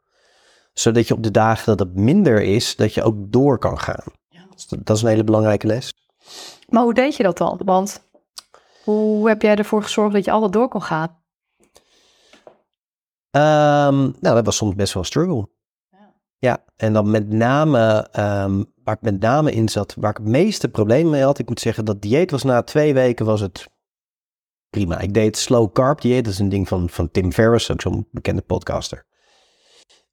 Zodat 0.74 1.08
je 1.08 1.14
op 1.14 1.24
de 1.24 1.32
dagen 1.32 1.66
dat 1.66 1.88
het 1.88 1.96
minder 1.96 2.42
is, 2.42 2.76
dat 2.76 2.94
je 2.94 3.04
ook 3.04 3.16
door 3.32 3.58
kan 3.58 3.80
gaan. 3.80 4.04
Dus 4.56 4.68
dat, 4.68 4.86
dat 4.86 4.96
is 4.96 5.02
een 5.02 5.10
hele 5.10 5.24
belangrijke 5.24 5.68
les. 5.68 5.94
Maar 6.70 6.84
hoe 6.84 6.94
deed 6.94 7.16
je 7.16 7.24
dat 7.24 7.38
dan? 7.38 7.60
Want 7.66 8.04
hoe 8.84 9.28
heb 9.28 9.42
jij 9.42 9.56
ervoor 9.56 9.84
gezorgd 9.84 10.14
dat 10.14 10.26
je 10.26 10.32
altijd 10.32 10.54
door 10.54 10.68
kon 10.68 10.82
gaan? 10.82 11.20
Ehm, 13.32 14.00
nou, 14.00 14.36
dat 14.36 14.46
was 14.46 14.56
soms 14.56 14.76
best 14.76 14.94
wel 14.94 15.02
een 15.04 15.08
struggle. 15.08 15.50
Ja. 15.92 16.14
Ja, 16.38 16.64
en 16.76 16.94
dan 16.94 17.12
met 17.12 17.30
name, 17.30 18.08
ehm, 18.12 18.64
waar 18.84 18.96
ik 18.96 19.02
met 19.02 19.20
name 19.20 19.52
in 19.52 19.70
zat, 19.70 19.96
waar 20.00 20.12
ik 20.12 20.17
het 20.17 20.28
meeste 20.28 20.70
problemen 20.70 21.12
mee 21.12 21.24
had, 21.24 21.39
ik 21.39 21.48
moet 21.48 21.60
zeggen, 21.60 21.86
dat 21.86 22.02
dieet 22.02 22.32
was 22.32 22.44
na 22.44 22.63
twee 22.63 22.94
weken 22.94 23.26
was 23.26 23.41
het 23.41 23.67
prima. 24.70 25.00
Ik 25.00 25.13
deed 25.13 25.38
slow 25.38 25.72
carb 25.74 26.02
dieet, 26.02 26.24
dat 26.24 26.34
is 26.34 26.39
een 26.39 26.50
ding 26.50 26.67
van, 26.67 26.89
van 26.89 27.12
Tim 27.12 27.32
Ferriss, 27.32 27.72
ook 27.72 27.82
zo'n 27.82 28.08
bekende 28.12 28.41
podcaster. 28.41 29.06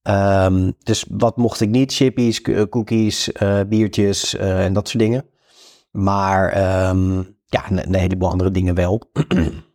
Ehm, 0.02 0.70
dus 0.78 1.04
wat 1.10 1.36
mocht 1.36 1.60
ik 1.60 1.68
niet? 1.68 1.92
Chippies, 1.92 2.40
k- 2.40 2.66
cookies, 2.68 3.32
eh, 3.32 3.60
biertjes 3.68 4.34
eh, 4.36 4.64
en 4.64 4.72
dat 4.72 4.88
soort 4.88 5.02
dingen. 5.02 5.24
Maar 5.90 6.48
ehm, 6.52 7.16
ja, 7.46 7.70
een, 7.70 7.86
een 7.86 7.94
heleboel 7.94 8.30
andere 8.30 8.50
dingen 8.50 8.74
wel. 8.74 9.02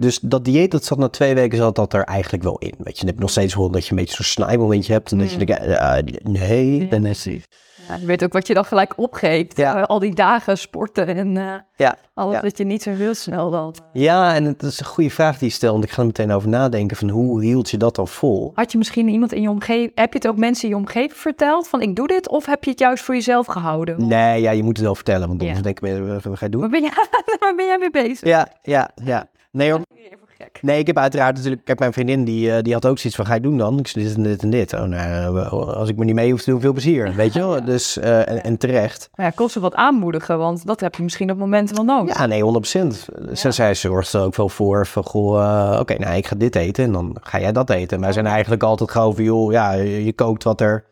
Dus 0.00 0.18
dat 0.18 0.44
dieet, 0.44 0.70
dat 0.70 0.84
zat 0.84 0.98
na 0.98 1.08
twee 1.08 1.34
weken 1.34 1.58
zat 1.58 1.76
dat 1.76 1.92
er 1.92 2.02
eigenlijk 2.04 2.42
wel 2.42 2.58
in. 2.58 2.74
Weet 2.78 2.94
je, 2.94 2.98
dan 2.98 3.06
heb 3.06 3.14
je 3.14 3.20
nog 3.20 3.30
steeds 3.30 3.54
wel 3.54 3.70
dat 3.70 3.84
je 3.84 3.90
een 3.90 3.96
beetje 3.96 4.14
zo'n 4.14 4.24
snijmomentje 4.44 4.92
hebt. 4.92 5.12
En 5.12 5.18
dat 5.18 5.30
je 5.30 5.38
Mm. 5.38 5.44
denkt, 5.46 5.62
eh, 5.62 5.98
eh, 5.98 6.04
nee, 6.22 6.88
dan 6.88 7.06
is 7.06 7.22
precies. 7.22 7.44
Ja, 7.88 7.94
je 7.96 8.06
weet 8.06 8.24
ook 8.24 8.32
wat 8.32 8.46
je 8.46 8.54
dan 8.54 8.64
gelijk 8.64 8.92
opgeeft. 8.96 9.56
Ja. 9.56 9.76
Eh, 9.76 9.82
al 9.84 9.98
die 9.98 10.14
dagen 10.14 10.58
sporten 10.58 11.06
en 11.06 11.36
eh, 11.36 11.54
Ja, 11.76 11.96
alles 12.14 12.34
Ja. 12.34 12.40
dat 12.40 12.58
je 12.58 12.64
niet 12.64 12.82
zo 12.82 12.90
heel 12.90 13.14
snel 13.14 13.50
dan... 13.50 13.74
ja, 13.92 14.34
en 14.34 14.44
het 14.44 14.62
is 14.62 14.80
een 14.80 14.86
goede 14.86 15.10
vraag 15.10 15.38
die 15.38 15.48
je 15.48 15.54
stelt. 15.54 15.72
Want 15.72 15.84
ik 15.84 15.90
ga 15.90 16.00
er 16.00 16.06
meteen 16.06 16.30
over 16.32 16.48
nadenken 16.48 16.96
van 16.96 17.08
hoe 17.08 17.42
hield 17.44 17.70
je 17.70 17.76
dat 17.76 17.94
dan 17.96 18.08
vol? 18.08 18.52
Had 18.54 18.72
je 18.72 18.78
misschien 18.78 19.08
iemand 19.08 19.32
in 19.32 19.42
je 19.42 19.50
omgeving... 19.50 19.92
Heb 19.94 20.12
je 20.12 20.18
het 20.18 20.28
ook 20.28 20.36
mensen 20.36 20.64
in 20.64 20.70
je 20.70 20.76
omgeving 20.80 21.12
verteld 21.16 21.68
van 21.68 21.82
ik 21.82 21.96
doe 21.96 22.06
dit? 22.06 22.28
Of 22.28 22.46
heb 22.46 22.64
je 22.64 22.70
het 22.70 22.78
juist 22.78 23.04
voor 23.04 23.14
jezelf 23.14 23.46
gehouden? 23.46 24.06
Nee, 24.06 24.40
ja, 24.40 24.50
je 24.50 24.62
moet 24.62 24.76
het 24.76 24.84
wel 24.86 24.94
vertellen, 24.94 25.28
want 25.28 25.40
Ja. 25.40 25.46
anders 25.46 25.64
denken 25.64 25.84
mensen, 25.88 26.30
wat 26.30 26.38
ga 26.38 26.44
je 26.44 26.50
doen? 26.50 26.60
Waar 26.60 26.70
ben, 26.70 26.80
jij, 26.82 26.92
waar 27.40 27.54
ben 27.54 27.66
jij 27.66 27.78
mee 27.78 27.90
bezig? 27.90 28.28
Ja, 28.28 28.48
ja, 28.62 28.90
ja. 29.04 29.26
Nee 29.50 29.70
hoor, 29.70 29.80
Even 29.94 30.28
gek. 30.38 30.58
Nee, 30.62 30.78
ik 30.78 30.86
heb 30.86 30.98
uiteraard 30.98 31.36
natuurlijk... 31.36 31.64
Kijk, 31.64 31.78
mijn 31.78 31.92
vriendin 31.92 32.24
die, 32.24 32.52
eh, 32.52 32.62
die 32.62 32.72
had 32.72 32.86
ook 32.86 32.98
zoiets 32.98 33.16
van, 33.16 33.26
ga 33.26 33.34
je 33.34 33.40
doen 33.40 33.58
dan? 33.58 33.78
Ik 33.78 33.86
zei, 33.86 34.04
dit 34.04 34.16
en 34.16 34.22
dit 34.22 34.42
en 34.42 34.50
dit. 34.50 34.72
Oh, 34.72 34.82
nou, 34.82 35.40
eh, 35.40 35.52
als 35.52 35.88
ik 35.88 35.96
me 35.96 36.04
niet 36.04 36.14
mee 36.14 36.30
hoef 36.30 36.42
te 36.42 36.50
doen, 36.50 36.60
veel 36.60 36.72
plezier. 36.72 37.12
Weet 37.14 37.32
je 37.32 37.38
wel? 37.38 37.64
Dus, 37.64 37.98
eh, 37.98 38.28
en, 38.28 38.42
en 38.42 38.58
terecht. 38.58 39.08
Maar 39.14 39.26
ja, 39.26 39.32
kost 39.32 39.52
ze 39.52 39.60
wat 39.60 39.74
aanmoedigen, 39.74 40.38
want 40.38 40.66
dat 40.66 40.80
heb 40.80 40.94
je 40.94 41.02
misschien 41.02 41.30
op 41.30 41.38
momenten 41.38 41.76
wel 41.76 41.84
nodig. 41.84 42.18
Ja, 42.18 42.26
nee, 42.26 42.42
100 42.42 42.70
procent. 42.70 43.08
Ze, 43.32 43.50
zij 43.50 43.74
zorgt 43.74 44.12
er 44.12 44.20
ook 44.22 44.36
wel 44.36 44.48
voor 44.48 44.86
van, 44.86 45.04
goh, 45.04 45.42
eh, 45.72 45.80
oké, 45.80 45.98
nou, 45.98 46.16
ik 46.16 46.26
ga 46.26 46.36
dit 46.36 46.56
eten 46.56 46.84
en 46.84 46.92
dan 46.92 47.16
ga 47.20 47.40
jij 47.40 47.52
dat 47.52 47.70
eten. 47.70 48.00
Wij 48.00 48.12
zijn 48.12 48.26
eigenlijk 48.26 48.62
altijd 48.62 48.90
gewoon 48.90 49.14
van, 49.14 49.24
joh, 49.24 49.52
ja, 49.52 49.72
je, 49.72 50.04
je 50.04 50.12
kookt 50.12 50.42
wat 50.42 50.60
er, 50.60 50.84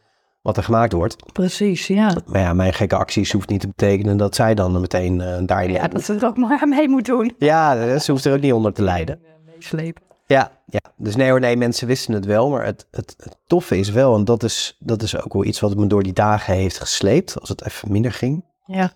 wat 0.47 0.57
er 0.57 0.63
gemaakt 0.63 0.93
wordt. 0.93 1.33
Precies, 1.33 1.87
ja. 1.87 2.17
Maar 2.27 2.41
ja, 2.41 2.53
mijn 2.53 2.73
gekke 2.73 2.97
acties 2.97 3.33
hoeft 3.33 3.49
niet 3.49 3.61
te 3.61 3.67
betekenen 3.67 4.17
dat 4.17 4.35
zij 4.35 4.55
dan 4.55 4.81
meteen 4.81 5.21
eh 5.21 5.39
daarin... 5.47 5.73
Ja, 5.73 5.89
dat 5.89 6.05
ze 6.05 6.15
er 6.15 6.27
ook 6.27 6.37
maar 6.37 6.69
mee 6.77 6.89
moet 6.89 7.05
doen. 7.05 7.35
ja, 7.39 7.77
eh, 7.77 7.99
ze 7.99 8.11
hoeft 8.11 8.25
er 8.25 8.33
ook 8.35 8.41
niet 8.41 8.53
onder 8.53 8.73
te 8.73 8.83
lijden. 8.83 9.21
Meeslepen. 9.55 10.03
Ja, 10.27 10.51
ja, 10.67 10.81
dus 10.97 11.17
nee 11.17 11.31
hoor, 11.31 11.41
nee, 11.41 11.57
mensen 11.57 11.87
wisten 11.87 12.15
het 12.15 12.25
wel, 12.25 12.51
maar 12.51 12.65
het, 12.65 12.87
het, 12.91 13.15
het 13.19 13.37
toffe 13.47 13.79
is 13.79 13.91
wel, 13.91 14.15
en 14.15 14.25
dat 14.25 14.43
is, 14.43 14.77
dat 14.79 15.03
is 15.03 15.17
ook 15.25 15.33
wel 15.33 15.45
iets 15.45 15.61
wat 15.61 15.77
me 15.77 15.87
door 15.87 16.03
die 16.03 16.13
dagen 16.13 16.55
heeft 16.55 16.79
gesleept, 16.79 17.41
als 17.41 17.49
het 17.49 17.65
even 17.65 17.93
minder 17.93 18.13
ging. 18.13 18.45
Ja. 18.67 18.93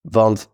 Want 0.00 0.48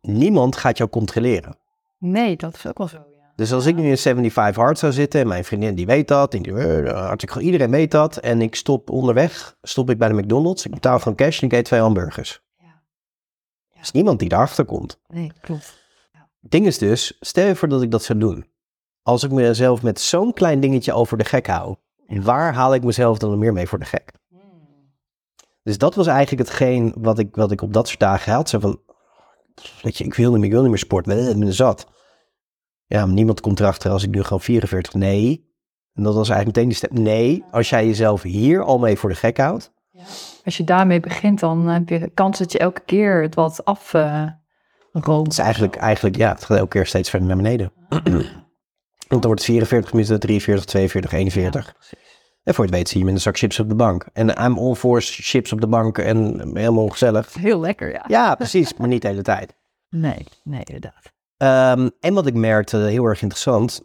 niemand 0.00 0.56
gaat 0.56 0.78
jou 0.78 0.90
controleren. 0.90 1.56
Nee, 1.98 2.36
dat 2.36 2.54
is 2.54 2.66
ook 2.66 2.78
wel 2.78 2.88
zo. 2.88 2.98
Dus 3.36 3.52
als 3.52 3.66
ik 3.66 3.76
nu 3.76 3.88
in 3.88 3.98
75 3.98 4.62
hard 4.62 4.78
zou 4.78 4.92
zitten, 4.92 5.20
en 5.20 5.28
mijn 5.28 5.44
vriendin 5.44 5.74
die 5.74 5.86
weet 5.86 6.08
dat, 6.08 6.34
en 6.34 6.42
die, 6.42 6.52
eh, 6.52 6.92
hartstikke 6.92 7.34
goed, 7.34 7.42
iedereen 7.42 7.70
weet 7.70 7.90
dat, 7.90 8.16
en 8.16 8.42
ik 8.42 8.54
stop 8.54 8.90
onderweg, 8.90 9.56
stop 9.62 9.90
ik 9.90 9.98
bij 9.98 10.08
de 10.08 10.14
McDonald's, 10.14 10.64
ik 10.64 10.70
betaal 10.70 10.98
gewoon 10.98 11.14
cash 11.14 11.40
en 11.40 11.46
ik 11.46 11.52
eet 11.52 11.64
twee 11.64 11.80
hamburgers. 11.80 12.42
Ja. 12.58 12.82
Er 13.72 13.80
is 13.80 13.90
niemand 13.90 14.18
die 14.18 14.32
erachter 14.32 14.64
komt. 14.64 15.00
Nee, 15.08 15.32
klopt. 15.40 15.84
Het 16.40 16.50
ding 16.50 16.66
is 16.66 16.78
dus, 16.78 17.16
stel 17.20 17.46
je 17.46 17.56
voor 17.56 17.68
dat 17.68 17.82
ik 17.82 17.90
dat 17.90 18.02
zou 18.02 18.18
doen. 18.18 18.46
Als 19.02 19.24
ik 19.24 19.30
mezelf 19.30 19.82
met 19.82 20.00
zo'n 20.00 20.32
klein 20.32 20.60
dingetje 20.60 21.06
voor 21.06 21.18
de 21.18 21.24
gek 21.24 21.46
hou, 21.46 21.76
waar 22.06 22.54
haal 22.54 22.74
ik 22.74 22.84
mezelf 22.84 23.18
dan 23.18 23.38
meer 23.38 23.52
mee 23.52 23.66
voor 23.66 23.78
de 23.78 23.84
gek? 23.84 24.12
Dus 25.62 25.78
dat 25.78 25.94
was 25.94 26.06
eigenlijk 26.06 26.48
hetgeen 26.48 26.94
wat 26.98 27.18
ik, 27.18 27.36
wat 27.36 27.50
ik 27.50 27.62
op 27.62 27.72
dat 27.72 27.88
soort 27.88 28.00
dagen 28.00 28.32
had. 28.32 28.48
Zo 28.48 28.58
van, 28.58 28.80
weet 29.82 29.98
je, 29.98 30.04
ik 30.04 30.14
wil 30.14 30.30
niet 30.30 30.38
meer, 30.38 30.46
ik 30.46 30.52
wil 30.52 30.60
niet 30.60 30.70
meer 30.70 30.78
sporten, 30.78 31.28
ik 31.28 31.38
ben 31.38 31.52
zat. 31.52 31.86
Ja, 32.86 33.06
maar 33.06 33.14
niemand 33.14 33.40
komt 33.40 33.60
erachter 33.60 33.90
als 33.90 34.02
ik 34.02 34.10
nu 34.10 34.22
gewoon 34.22 34.40
44, 34.40 34.94
nee. 34.94 35.44
En 35.92 36.02
dat 36.02 36.14
was 36.14 36.28
eigenlijk 36.28 36.56
meteen 36.56 36.68
die 36.68 36.78
step, 36.78 36.92
nee. 36.92 37.44
Als 37.50 37.68
jij 37.68 37.86
jezelf 37.86 38.22
hier 38.22 38.62
al 38.62 38.78
mee 38.78 38.96
voor 38.96 39.08
de 39.08 39.14
gek 39.16 39.36
houdt, 39.36 39.72
Als 40.44 40.56
je 40.56 40.64
daarmee 40.64 41.00
begint, 41.00 41.40
dan 41.40 41.66
heb 41.66 41.88
je 41.88 41.98
de 41.98 42.10
kans 42.10 42.38
dat 42.38 42.52
je 42.52 42.58
elke 42.58 42.80
keer 42.80 43.22
het 43.22 43.34
wat 43.34 43.64
af 43.64 43.94
eh 43.94 44.26
roomt. 44.92 45.26
het 45.26 45.32
is 45.32 45.38
eigenlijk, 45.38 45.76
eigenlijk, 45.76 46.16
ja, 46.16 46.32
het 46.32 46.44
gaat 46.44 46.56
elke 46.56 46.68
keer 46.68 46.86
steeds 46.86 47.10
verder 47.10 47.28
naar 47.28 47.36
beneden. 47.36 47.72
Want 49.08 49.22
dan 49.22 49.30
wordt 49.30 49.40
het 49.40 49.50
44 49.50 49.92
minuten, 49.92 50.20
43, 50.20 50.64
42, 50.64 51.12
41. 51.12 51.74
En 52.42 52.54
voor 52.54 52.64
je 52.64 52.70
het 52.70 52.78
weet 52.78 52.88
zie 52.88 52.98
je 52.98 53.04
met 53.04 53.14
een 53.14 53.20
zak 53.20 53.38
chips 53.38 53.60
op 53.60 53.68
de 53.68 53.74
bank. 53.74 54.06
En 54.12 54.28
I'm 54.28 54.58
all 54.58 54.74
for 54.74 55.00
chips 55.02 55.52
op 55.52 55.60
de 55.60 55.66
bank 55.66 55.98
en 55.98 56.40
helemaal 56.54 56.82
ongezellig. 56.82 57.34
Heel 57.34 57.60
lekker, 57.60 57.92
ja. 57.92 58.04
Ja, 58.08 58.34
precies, 58.34 58.74
maar 58.74 58.88
niet 58.88 59.02
de 59.02 59.08
hele 59.08 59.22
tijd. 59.22 59.54
Nee, 59.90 60.26
nee, 60.44 60.62
inderdaad. 60.64 61.14
Ehm, 61.36 61.88
en 62.00 62.14
wat 62.14 62.26
ik 62.26 62.34
merkte, 62.34 62.76
heel 62.76 63.04
erg 63.04 63.22
interessant, 63.22 63.80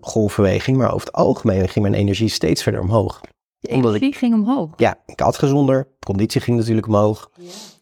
golfbeweging, 0.00 0.76
maar 0.76 0.92
over 0.92 1.06
het 1.06 1.14
algemeen 1.16 1.68
ging 1.68 1.84
mijn 1.88 2.00
energie 2.00 2.28
steeds 2.28 2.62
verder 2.62 2.80
omhoog. 2.80 3.20
Je 3.58 3.68
ik- 3.68 3.74
energie 3.74 4.12
ging 4.12 4.34
omhoog. 4.34 4.70
Ja, 4.76 4.98
ik 5.06 5.20
had 5.20 5.38
gezonder, 5.38 5.88
conditie 6.06 6.40
ging 6.40 6.56
natuurlijk 6.58 6.86
omhoog. 6.86 7.30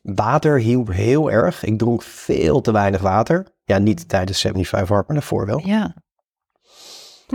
Water 0.02 0.58
hielp 0.58 0.88
heel 0.92 1.30
erg. 1.30 1.64
Ik 1.64 1.78
dronk 1.78 2.02
veel 2.02 2.60
te 2.60 2.72
weinig 2.72 3.00
water. 3.00 3.46
Ja, 3.64 3.78
niet 3.78 4.08
tijdens 4.08 4.40
75 4.40 4.88
hard, 4.88 5.06
maar 5.06 5.16
daarvoor 5.16 5.46
wel. 5.46 5.60
Ja. 5.66 5.94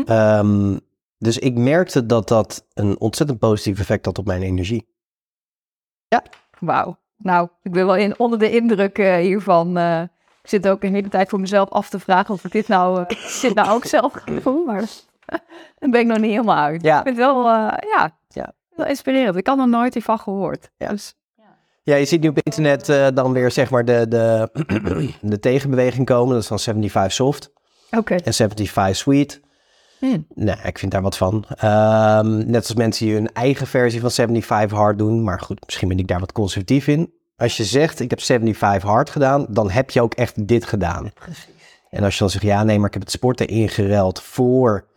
Ehm, 0.05 0.77
dus 1.17 1.37
ik 1.39 1.57
merkte 1.57 2.05
dat 2.05 2.27
dat 2.27 2.65
een 2.73 2.99
ontzettend 2.99 3.39
positief 3.39 3.79
effect 3.79 4.05
had 4.05 4.17
op 4.17 4.25
mijn 4.25 4.41
energie. 4.41 4.91
Wauw. 6.59 6.97
Nou, 7.17 7.49
ik 7.61 7.71
ben 7.71 7.85
wel 7.85 7.95
in, 7.95 8.19
onder 8.19 8.39
de 8.39 8.51
indruk 8.51 8.97
eh, 8.97 9.15
hiervan. 9.15 9.77
eh, 9.77 10.01
ik 10.43 10.49
zit 10.49 10.67
ook 10.67 10.83
een 10.83 10.93
hele 10.93 11.09
tijd 11.09 11.29
voor 11.29 11.39
mezelf 11.39 11.69
af 11.69 11.89
te 11.89 11.99
vragen 11.99 12.33
of 12.33 12.43
ik 12.45 12.51
dit 12.51 12.67
nou, 12.67 12.97
eh, 12.97 13.05
ik 13.07 13.37
dit 13.41 13.53
nou 13.55 13.69
ook 13.69 13.85
zelf 13.85 14.13
ga 14.13 14.39
doen. 14.43 14.65
Maar 14.65 14.83
dan 15.79 15.91
ben 15.91 15.99
ik 16.01 16.07
nog 16.07 16.17
niet 16.17 16.31
helemaal 16.31 16.57
uit. 16.57 16.81
Ja. 16.81 16.97
Ik 16.97 17.03
vind 17.03 17.17
het 17.17 17.25
wel, 17.25 17.47
eh, 17.47 17.73
ja, 17.95 18.17
Ja. 18.27 18.53
wel 18.75 18.85
inspirerend. 18.87 19.35
Ik 19.35 19.47
had 19.47 19.59
er 19.59 19.69
nooit 19.69 19.93
hiervan 19.93 20.19
gehoord. 20.19 20.69
Ja. 20.77 20.89
Dus, 20.89 21.15
Ja, 21.83 21.95
je 21.95 22.05
ziet 22.05 22.21
nu 22.21 22.27
op 22.27 22.39
internet 22.43 22.89
eh, 22.89 23.07
dan 23.13 23.33
weer 23.33 23.51
zeg 23.51 23.69
maar 23.69 23.85
de, 23.85 24.05
de, 24.07 24.49
de 25.21 25.39
tegenbeweging 25.39 26.05
komen. 26.05 26.33
Dat 26.33 26.41
is 26.43 26.47
dan 26.49 26.59
75 26.59 27.13
soft 27.13 27.51
Oké. 27.91 28.15
en 28.15 28.33
75 28.33 28.95
sweet. 28.95 29.41
Hm. 29.99 30.19
Nee, 30.33 30.55
ik 30.63 30.77
vind 30.79 30.91
daar 30.91 31.01
wat 31.01 31.17
van. 31.17 31.45
Ehm, 31.57 32.37
net 32.37 32.55
als 32.55 32.73
mensen 32.73 33.05
die 33.05 33.15
hun 33.15 33.33
eigen 33.33 33.67
versie 33.67 33.99
van 34.01 34.11
75 34.11 34.77
hard 34.77 34.97
doen. 34.97 35.23
Maar 35.23 35.39
goed, 35.39 35.65
misschien 35.65 35.87
ben 35.87 35.99
ik 35.99 36.07
daar 36.07 36.19
wat 36.19 36.31
conservatief 36.31 36.87
in. 36.87 37.13
Als 37.43 37.57
je 37.57 37.63
zegt, 37.63 37.99
ik 37.99 38.09
heb 38.09 38.21
75 38.21 38.89
hard 38.89 39.09
gedaan, 39.09 39.45
dan 39.49 39.69
heb 39.69 39.89
je 39.89 40.01
ook 40.01 40.13
echt 40.13 40.47
dit 40.47 40.65
gedaan. 40.65 41.11
Precies. 41.13 41.45
En 41.89 42.03
als 42.03 42.13
je 42.13 42.19
dan 42.19 42.29
zegt, 42.29 42.43
ja 42.43 42.63
nee, 42.63 42.77
maar 42.77 42.87
ik 42.87 42.93
heb 42.93 43.01
het 43.01 43.11
sporten 43.11 43.47
ingeruild 43.47 44.21
voor 44.21 44.87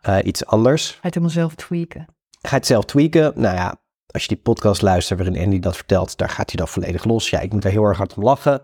eh, 0.00 0.18
iets 0.22 0.46
anders. 0.46 0.86
Ga 0.86 0.92
je 0.92 0.98
het 1.00 1.14
helemaal 1.14 1.34
zelf 1.34 1.54
tweaken. 1.54 2.06
Ga 2.40 2.48
je 2.48 2.54
het 2.54 2.66
zelf 2.66 2.84
tweaken? 2.84 3.32
Nou 3.34 3.56
ja, 3.56 3.76
als 4.06 4.22
je 4.22 4.28
die 4.28 4.36
podcast 4.36 4.82
luistert 4.82 5.18
waarin 5.18 5.44
Andy 5.44 5.58
dat 5.58 5.76
vertelt, 5.76 6.16
daar 6.16 6.28
gaat 6.28 6.50
hij 6.50 6.56
dan 6.56 6.68
volledig 6.68 7.04
los. 7.04 7.30
Ja, 7.30 7.40
ik 7.40 7.52
moet 7.52 7.62
daar 7.62 7.72
heel 7.72 7.84
erg 7.84 7.98
hard 7.98 8.14
om 8.14 8.22
lachen. 8.22 8.62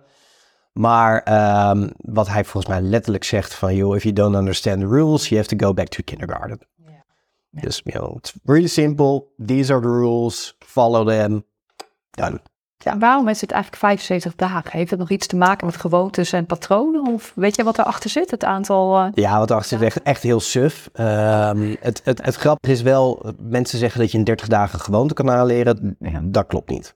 Maar 0.73 1.23
ehm, 1.23 1.89
wat 1.97 2.29
hij 2.29 2.45
volgens 2.45 2.73
mij 2.73 2.81
letterlijk 2.81 3.25
zegt 3.25 3.55
van, 3.55 3.75
joh, 3.75 3.97
if 3.97 4.03
you 4.03 4.15
don't 4.15 4.35
understand 4.35 4.81
the 4.81 4.87
rules, 4.87 5.29
you 5.29 5.41
have 5.41 5.57
to 5.57 5.67
go 5.67 5.75
back 5.75 5.89
to 5.89 6.03
kindergarten. 6.05 6.59
Ja. 6.77 7.05
Dus, 7.51 7.81
you 7.85 7.99
know, 7.99 8.17
it's 8.17 8.35
really 8.45 8.69
simple. 8.69 9.25
These 9.47 9.73
are 9.73 9.83
the 9.83 9.89
rules. 9.89 10.57
Follow 10.59 11.07
them. 11.09 11.45
Done. 12.11 12.41
Ja, 12.85 12.99
waarom 12.99 13.29
is 13.29 13.41
het 13.41 13.51
eigenlijk 13.51 13.83
75 13.83 14.35
dagen? 14.35 14.71
Heeft 14.71 14.91
het 14.91 14.99
nog 14.99 15.11
iets 15.11 15.27
te 15.27 15.37
maken 15.37 15.67
met 15.67 15.77
gewoontes 15.77 16.33
en 16.33 16.47
patronen? 16.47 17.07
Of 17.13 17.33
weet 17.35 17.57
je 17.57 17.65
wat 17.65 17.79
erachter 17.79 18.11
zit? 18.11 18.31
Het 18.31 18.45
aantal... 18.45 18.99
eh, 18.99 19.07
Ja, 19.15 19.39
wat 19.39 19.51
achter 19.51 19.79
zit 19.79 19.87
echt, 19.87 20.03
echt 20.03 20.23
heel 20.23 20.41
suf. 20.41 20.89
Ehm, 20.93 21.75
het, 21.81 22.01
het, 22.05 22.25
het 22.25 22.35
grappige 22.35 22.73
is 22.73 22.83
wel, 22.83 23.33
mensen 23.39 23.79
zeggen 23.79 24.01
dat 24.01 24.13
je 24.13 24.19
in 24.19 24.25
30 24.25 24.49
dagen 24.49 24.81
gewoonte 24.81 25.15
kan 25.15 25.31
aanleren. 25.31 25.97
Ja. 26.01 26.21
Dat 26.23 26.47
klopt 26.47 26.71
niet. 26.71 26.95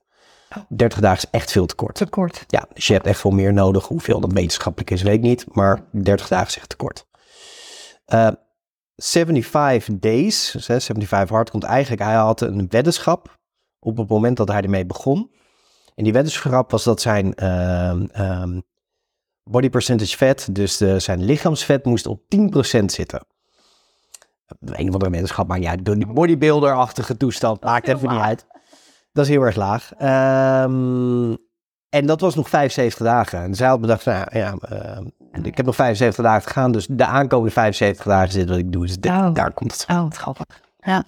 Oh. 0.57 0.63
30 0.69 0.99
dagen 0.99 1.17
is 1.17 1.29
echt 1.39 1.51
veel 1.51 1.65
te 1.65 1.75
kort. 1.75 1.95
te 1.95 2.05
kort. 2.09 2.43
Ja, 2.47 2.65
dus 2.73 2.87
je 2.87 2.93
hebt 2.93 3.07
echt 3.07 3.23
wel 3.23 3.31
meer 3.31 3.53
nodig. 3.53 3.87
Hoeveel 3.87 4.19
dat 4.19 4.33
wetenschappelijk 4.33 4.91
is, 4.91 5.01
weet 5.01 5.13
ik 5.13 5.21
niet. 5.21 5.45
Maar 5.55 5.79
30 5.91 6.27
dagen 6.27 6.47
is 6.47 6.57
echt 6.57 6.69
te 6.69 6.75
kort. 6.75 7.05
Eh, 8.05 8.27
75 8.95 9.99
days, 9.99 10.51
dus 10.51 10.67
hè, 10.67 10.81
75 10.81 11.29
hard, 11.29 11.49
komt 11.49 11.63
eigenlijk... 11.63 12.01
Hij 12.01 12.13
had 12.15 12.41
een 12.41 12.65
weddenschap 12.69 13.37
op 13.79 13.97
het 13.97 14.09
moment 14.09 14.37
dat 14.37 14.47
hij 14.47 14.61
ermee 14.61 14.85
begon. 14.85 15.31
En 15.95 16.03
die 16.03 16.13
weddenschap 16.13 16.71
was 16.71 16.83
dat 16.83 17.01
zijn 17.01 17.33
ehm, 17.33 18.05
ehm, 18.11 18.59
body 19.43 19.69
percentage 19.69 20.17
vet, 20.17 20.47
dus 20.51 20.77
de, 20.77 20.99
zijn 20.99 21.23
lichaamsvet, 21.23 21.85
moest 21.85 22.07
op 22.07 22.21
10% 22.27 22.85
zitten. 22.85 23.25
Een 24.59 24.87
of 24.87 24.93
andere 24.93 25.09
weddenschap, 25.09 25.47
maar 25.47 25.59
ja, 25.59 25.75
die 25.75 26.07
bodybuilder-achtige 26.07 27.17
toestand, 27.17 27.63
maakt 27.63 27.87
even 27.87 28.09
niet 28.09 28.19
uit. 28.21 28.45
Dat 29.11 29.25
is 29.25 29.31
heel 29.31 29.41
erg 29.41 29.55
laag. 29.55 29.93
Ehm, 29.97 31.35
en 31.89 32.05
dat 32.05 32.21
was 32.21 32.35
nog 32.35 32.49
75 32.49 33.05
dagen. 33.05 33.39
En 33.39 33.55
zij 33.55 33.67
had 33.67 33.81
bedacht, 33.81 34.05
nou 34.05 34.25
ja, 34.31 34.55
ehm, 34.59 35.05
ik 35.45 35.57
heb 35.57 35.65
nog 35.65 35.75
75 35.75 36.23
dagen 36.23 36.47
te 36.47 36.53
gaan, 36.53 36.71
dus 36.71 36.87
de 36.89 37.05
aankomende 37.05 37.51
75 37.51 38.05
dagen 38.05 38.33
dit 38.33 38.49
wat 38.49 38.57
ik 38.57 38.71
doe. 38.71 38.85
Dus 38.85 38.97
Oh. 39.11 39.33
daar 39.33 39.53
komt 39.53 39.71
het. 39.71 39.85
Oh, 39.89 40.01
wat 40.01 40.17
grappig. 40.17 40.45
Ja. 40.79 41.03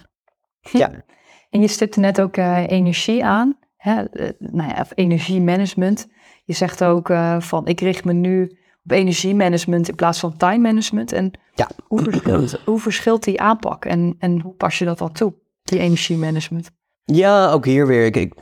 Ja. 0.60 0.90
En 1.50 1.60
je 1.60 1.68
stipte 1.68 2.00
net 2.00 2.20
ook 2.20 2.36
eh, 2.36 2.70
energie 2.70 3.24
aan. 3.24 3.58
Hè? 3.88 4.02
eh, 4.02 4.30
nou 4.38 4.68
ja, 4.68 4.80
of 4.80 4.92
energiemanagement. 4.94 6.06
Je 6.44 6.52
zegt 6.52 6.84
ook 6.84 7.10
eh, 7.10 7.40
van, 7.40 7.66
ik 7.66 7.80
richt 7.80 8.04
me 8.04 8.12
nu 8.12 8.58
op 8.84 8.90
energiemanagement 8.90 9.88
in 9.88 9.94
plaats 9.94 10.18
van 10.18 10.36
time 10.36 10.58
management. 10.58 11.12
En 11.12 11.30
Ja. 11.54 11.68
hoe, 11.86 12.02
verschilt, 12.02 12.60
hoe 12.64 12.78
verschilt 12.78 13.24
die 13.24 13.40
aanpak? 13.40 13.84
En, 13.84 14.16
en 14.18 14.40
hoe 14.40 14.52
pas 14.54 14.78
je 14.78 14.84
dat 14.84 14.98
dan 14.98 15.12
toe, 15.12 15.34
die 15.62 15.78
energiemanagement? 15.78 16.70
Ja, 17.04 17.50
ook 17.50 17.64
hier 17.64 17.86
weer. 17.86 18.04
Ik, 18.04 18.16
ik 18.16 18.34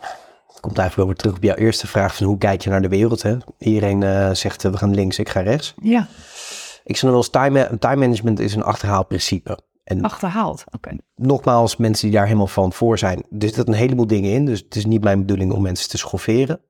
komt 0.60 0.78
eigenlijk 0.78 0.96
wel 0.96 1.06
weer 1.06 1.16
terug 1.16 1.36
op 1.36 1.42
jouw 1.42 1.66
eerste 1.66 1.86
vraag 1.86 2.16
van 2.16 2.26
hoe 2.26 2.38
kijk 2.38 2.60
je 2.60 2.70
naar 2.70 2.82
de 2.82 2.88
wereld. 2.88 3.22
Hè? 3.22 3.36
Iedereen 3.58 4.02
eh, 4.02 4.30
zegt, 4.32 4.62
we 4.62 4.76
gaan 4.76 4.94
links, 4.94 5.18
ik 5.18 5.28
ga 5.28 5.40
rechts. 5.40 5.74
Ja. 5.82 6.06
Ik 6.84 6.96
zeg 6.96 7.02
nog 7.02 7.10
wel 7.10 7.20
eens, 7.20 7.28
time, 7.30 7.78
time 7.78 7.96
management 7.96 8.40
is 8.40 8.54
een 8.54 8.62
achterhaald 8.62 9.08
principe. 9.08 9.58
En 9.84 10.02
Achterhaald. 10.02 10.64
Oké. 10.70 10.96
nogmaals, 11.14 11.76
mensen 11.76 12.08
die 12.08 12.16
daar 12.16 12.26
helemaal 12.26 12.46
van 12.46 12.72
voor 12.72 12.98
zijn. 12.98 13.18
Er 13.18 13.24
zitten 13.38 13.68
een 13.68 13.74
heleboel 13.74 14.06
dingen 14.06 14.30
in. 14.30 14.44
Dus 14.44 14.60
het 14.60 14.76
is 14.76 14.84
niet 14.84 15.02
mijn 15.02 15.20
bedoeling 15.20 15.52
om 15.52 15.62
mensen 15.62 15.88
te 15.88 15.98
schofferen. 15.98 16.60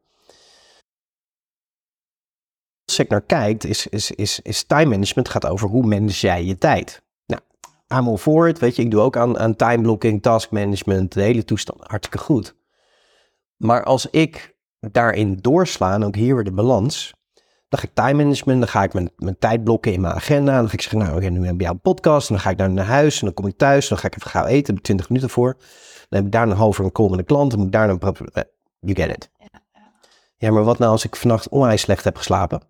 Als 2.84 2.98
ik 2.98 3.08
naar 3.08 3.22
kijkt, 3.22 3.64
is, 3.64 3.86
is, 3.86 4.10
is, 4.10 4.40
is 4.40 4.64
time 4.64 4.90
management 4.90 5.28
gaat 5.28 5.46
over 5.46 5.68
hoe 5.68 5.86
manage 5.86 6.26
jij 6.26 6.44
je 6.44 6.58
tijd. 6.58 7.02
Nou, 7.26 7.42
I'm 7.88 8.08
all 8.08 8.16
for 8.16 8.48
it. 8.48 8.58
Weet 8.58 8.76
je, 8.76 8.82
ik 8.82 8.90
doe 8.90 9.00
ook 9.00 9.16
aan, 9.16 9.38
aan 9.38 9.56
time 9.56 9.82
blocking, 9.82 10.22
task 10.22 10.50
management, 10.50 11.12
de 11.12 11.22
hele 11.22 11.44
toestand. 11.44 11.80
Hartstikke 11.82 12.24
goed. 12.24 12.54
Maar 13.56 13.84
als 13.84 14.10
ik 14.10 14.56
daarin 14.80 15.38
doorsla, 15.40 15.94
en 15.94 16.04
ook 16.04 16.14
hier 16.14 16.34
weer 16.34 16.44
de 16.44 16.52
balans, 16.52 17.14
dan 17.74 17.82
ga 17.82 17.88
ik 17.88 17.94
time 17.94 18.22
management, 18.24 18.58
dan 18.58 18.68
ga 18.68 18.82
ik 18.82 18.92
mijn, 18.92 19.10
mijn 19.16 19.38
tijd 19.38 19.64
blokken 19.64 19.92
in 19.92 20.00
mijn 20.00 20.14
agenda. 20.14 20.56
Dan 20.56 20.66
ga 20.68 20.72
ik 20.72 20.80
zeggen, 20.80 20.98
nou, 20.98 21.16
oké, 21.16 21.28
nu 21.28 21.46
heb 21.46 21.60
je 21.60 21.66
een 21.66 21.80
podcast. 21.80 22.28
En 22.28 22.34
dan 22.34 22.44
ga 22.44 22.50
ik 22.50 22.58
dan 22.58 22.74
naar 22.74 22.84
huis 22.84 23.18
en 23.18 23.24
dan 23.24 23.34
kom 23.34 23.46
ik 23.46 23.56
thuis. 23.56 23.88
Dan 23.88 23.98
ga 23.98 24.06
ik 24.06 24.16
even 24.16 24.30
gauw 24.30 24.44
eten, 24.44 24.66
heb 24.66 24.76
ik 24.76 24.82
20 24.82 25.08
minuten 25.08 25.30
voor. 25.30 25.52
Dan 26.08 26.18
heb 26.18 26.24
ik 26.24 26.32
daar 26.32 26.42
een 26.48 26.56
half 26.56 26.78
uur 26.78 26.84
een 26.84 26.92
call 26.92 27.08
met 27.10 27.18
een 27.18 27.24
klant. 27.24 27.50
Dan 27.50 27.58
moet 27.58 27.68
ik 27.68 27.72
daar 27.74 27.88
een... 27.88 28.00
eh, 28.32 28.42
You 28.80 28.94
get 28.96 29.16
it. 29.16 29.30
Ja, 30.36 30.50
maar 30.50 30.64
wat 30.64 30.78
nou 30.78 30.90
als 30.90 31.04
ik 31.04 31.16
vannacht 31.16 31.48
onwijs 31.48 31.80
slecht 31.80 32.04
heb 32.04 32.16
geslapen? 32.16 32.60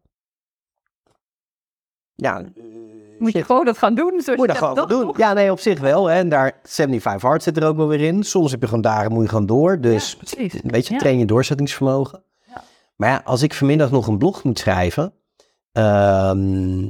Ja, 2.14 2.38
eh, 2.40 2.44
Moet 3.18 3.32
je 3.32 3.44
gewoon 3.44 3.64
dat 3.64 3.78
gaan 3.78 3.94
doen? 3.94 4.12
Moet 4.14 4.24
je 4.26 4.36
dat 4.46 4.56
gewoon 4.56 4.74
dat 4.74 4.88
doen. 4.88 5.06
toch? 5.06 5.18
Ja, 5.18 5.32
nee, 5.32 5.50
op 5.50 5.58
zich 5.60 5.80
wel. 5.80 6.06
Hè. 6.06 6.14
En 6.18 6.28
daar 6.28 6.60
75 6.62 7.22
hard 7.28 7.42
zit 7.42 7.56
er 7.56 7.66
ook 7.66 7.76
wel 7.76 7.88
weer 7.88 8.00
in. 8.00 8.22
Soms 8.22 8.50
heb 8.50 8.60
je 8.60 8.66
gewoon 8.66 8.82
dagen, 8.82 9.12
moet 9.12 9.22
je 9.22 9.28
gewoon 9.28 9.46
door. 9.46 9.80
Dus 9.80 10.10
Ja, 10.10 10.16
precies. 10.18 10.60
Weet 10.64 10.86
je, 10.86 10.92
Ja. 10.94 10.98
train 11.00 11.18
je 11.18 11.24
doorzettingsvermogen. 11.24 12.22
Maar 12.96 13.08
ja, 13.08 13.22
als 13.24 13.42
ik 13.42 13.54
vanmiddag 13.54 13.90
nog 13.90 14.06
een 14.06 14.18
blog 14.18 14.44
moet 14.44 14.58
schrijven. 14.58 15.12
ehm, 15.72 16.88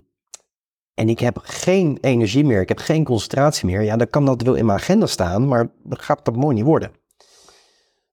en 0.94 1.08
ik 1.08 1.18
heb 1.18 1.38
geen 1.42 1.98
energie 2.00 2.44
meer, 2.44 2.60
ik 2.60 2.68
heb 2.68 2.78
geen 2.78 3.04
concentratie 3.04 3.66
meer. 3.66 3.82
Ja, 3.82 3.96
dan 3.96 4.10
kan 4.10 4.24
dat 4.24 4.42
wel 4.42 4.54
in 4.54 4.66
mijn 4.66 4.78
agenda 4.78 5.06
staan, 5.06 5.48
maar 5.48 5.72
dan 5.82 5.98
gaat 5.98 6.24
dat 6.24 6.36
mooi 6.36 6.54
niet 6.54 6.64
worden. 6.64 6.90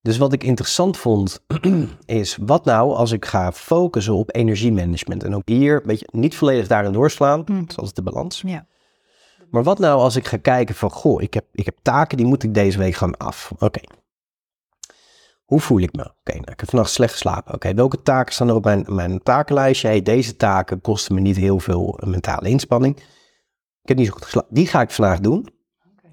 Dus 0.01 0.17
wat 0.17 0.34
ik 0.34 0.43
interessant 0.43 0.97
vond, 0.97 1.45
is 2.06 2.38
wat 2.41 2.65
nou 2.65 2.93
als 2.93 3.12
ik 3.12 3.25
ga 3.25 3.51
focussen 3.51 4.13
op 4.13 4.36
energiemanagement. 4.36 5.23
En 5.23 5.36
ook 5.36 5.41
hier, 5.47 5.82
weet 5.86 5.99
je, 5.99 6.08
niet 6.12 6.36
volledig 6.36 6.67
daarin 6.67 6.91
doorslaan. 6.91 7.39
Mm. 7.45 7.60
Dat 7.60 7.69
is 7.69 7.77
altijd 7.77 7.95
de 7.95 8.01
balans. 8.01 8.43
Ja. 8.45 8.65
Maar 9.49 9.63
wat 9.63 9.80
nou 9.80 9.99
als 9.99 10.15
ik 10.15 10.27
ga 10.27 10.38
kijken 10.38 10.75
van, 10.75 10.91
goh, 10.91 11.21
ik 11.21 11.34
heb, 11.34 11.45
ik 11.51 11.65
heb 11.65 11.77
taken, 11.82 12.17
die 12.17 12.25
moet 12.25 12.43
ik 12.43 12.54
deze 12.54 12.77
week 12.77 12.95
gewoon 12.95 13.17
af. 13.17 13.51
Oké. 13.60 13.82
Hoe 15.51 15.59
voel 15.59 15.79
ik 15.79 15.95
me? 15.95 16.01
Oké, 16.01 16.31
nou, 16.31 16.51
ik 16.51 16.59
heb 16.59 16.69
vannacht 16.69 16.91
slecht 16.91 17.11
geslapen. 17.11 17.53
Oké, 17.53 17.73
welke 17.73 18.01
taken 18.01 18.33
staan 18.33 18.47
er 18.47 18.55
op 18.55 18.63
mijn, 18.63 18.85
mijn 18.87 19.23
takenlijstje? 19.23 19.87
Hey, 19.87 20.01
deze 20.01 20.35
taken 20.35 20.81
kosten 20.81 21.15
me 21.15 21.21
niet 21.21 21.35
heel 21.35 21.59
veel 21.59 21.99
mentale 22.05 22.49
inspanning. 22.49 22.97
Ik 23.81 23.87
heb 23.87 23.97
niet 23.97 24.07
zo 24.07 24.13
goed 24.13 24.23
geslapen. 24.23 24.53
Die 24.53 24.67
ga 24.67 24.81
ik 24.81 24.91
vandaag 24.91 25.19
doen. 25.19 25.47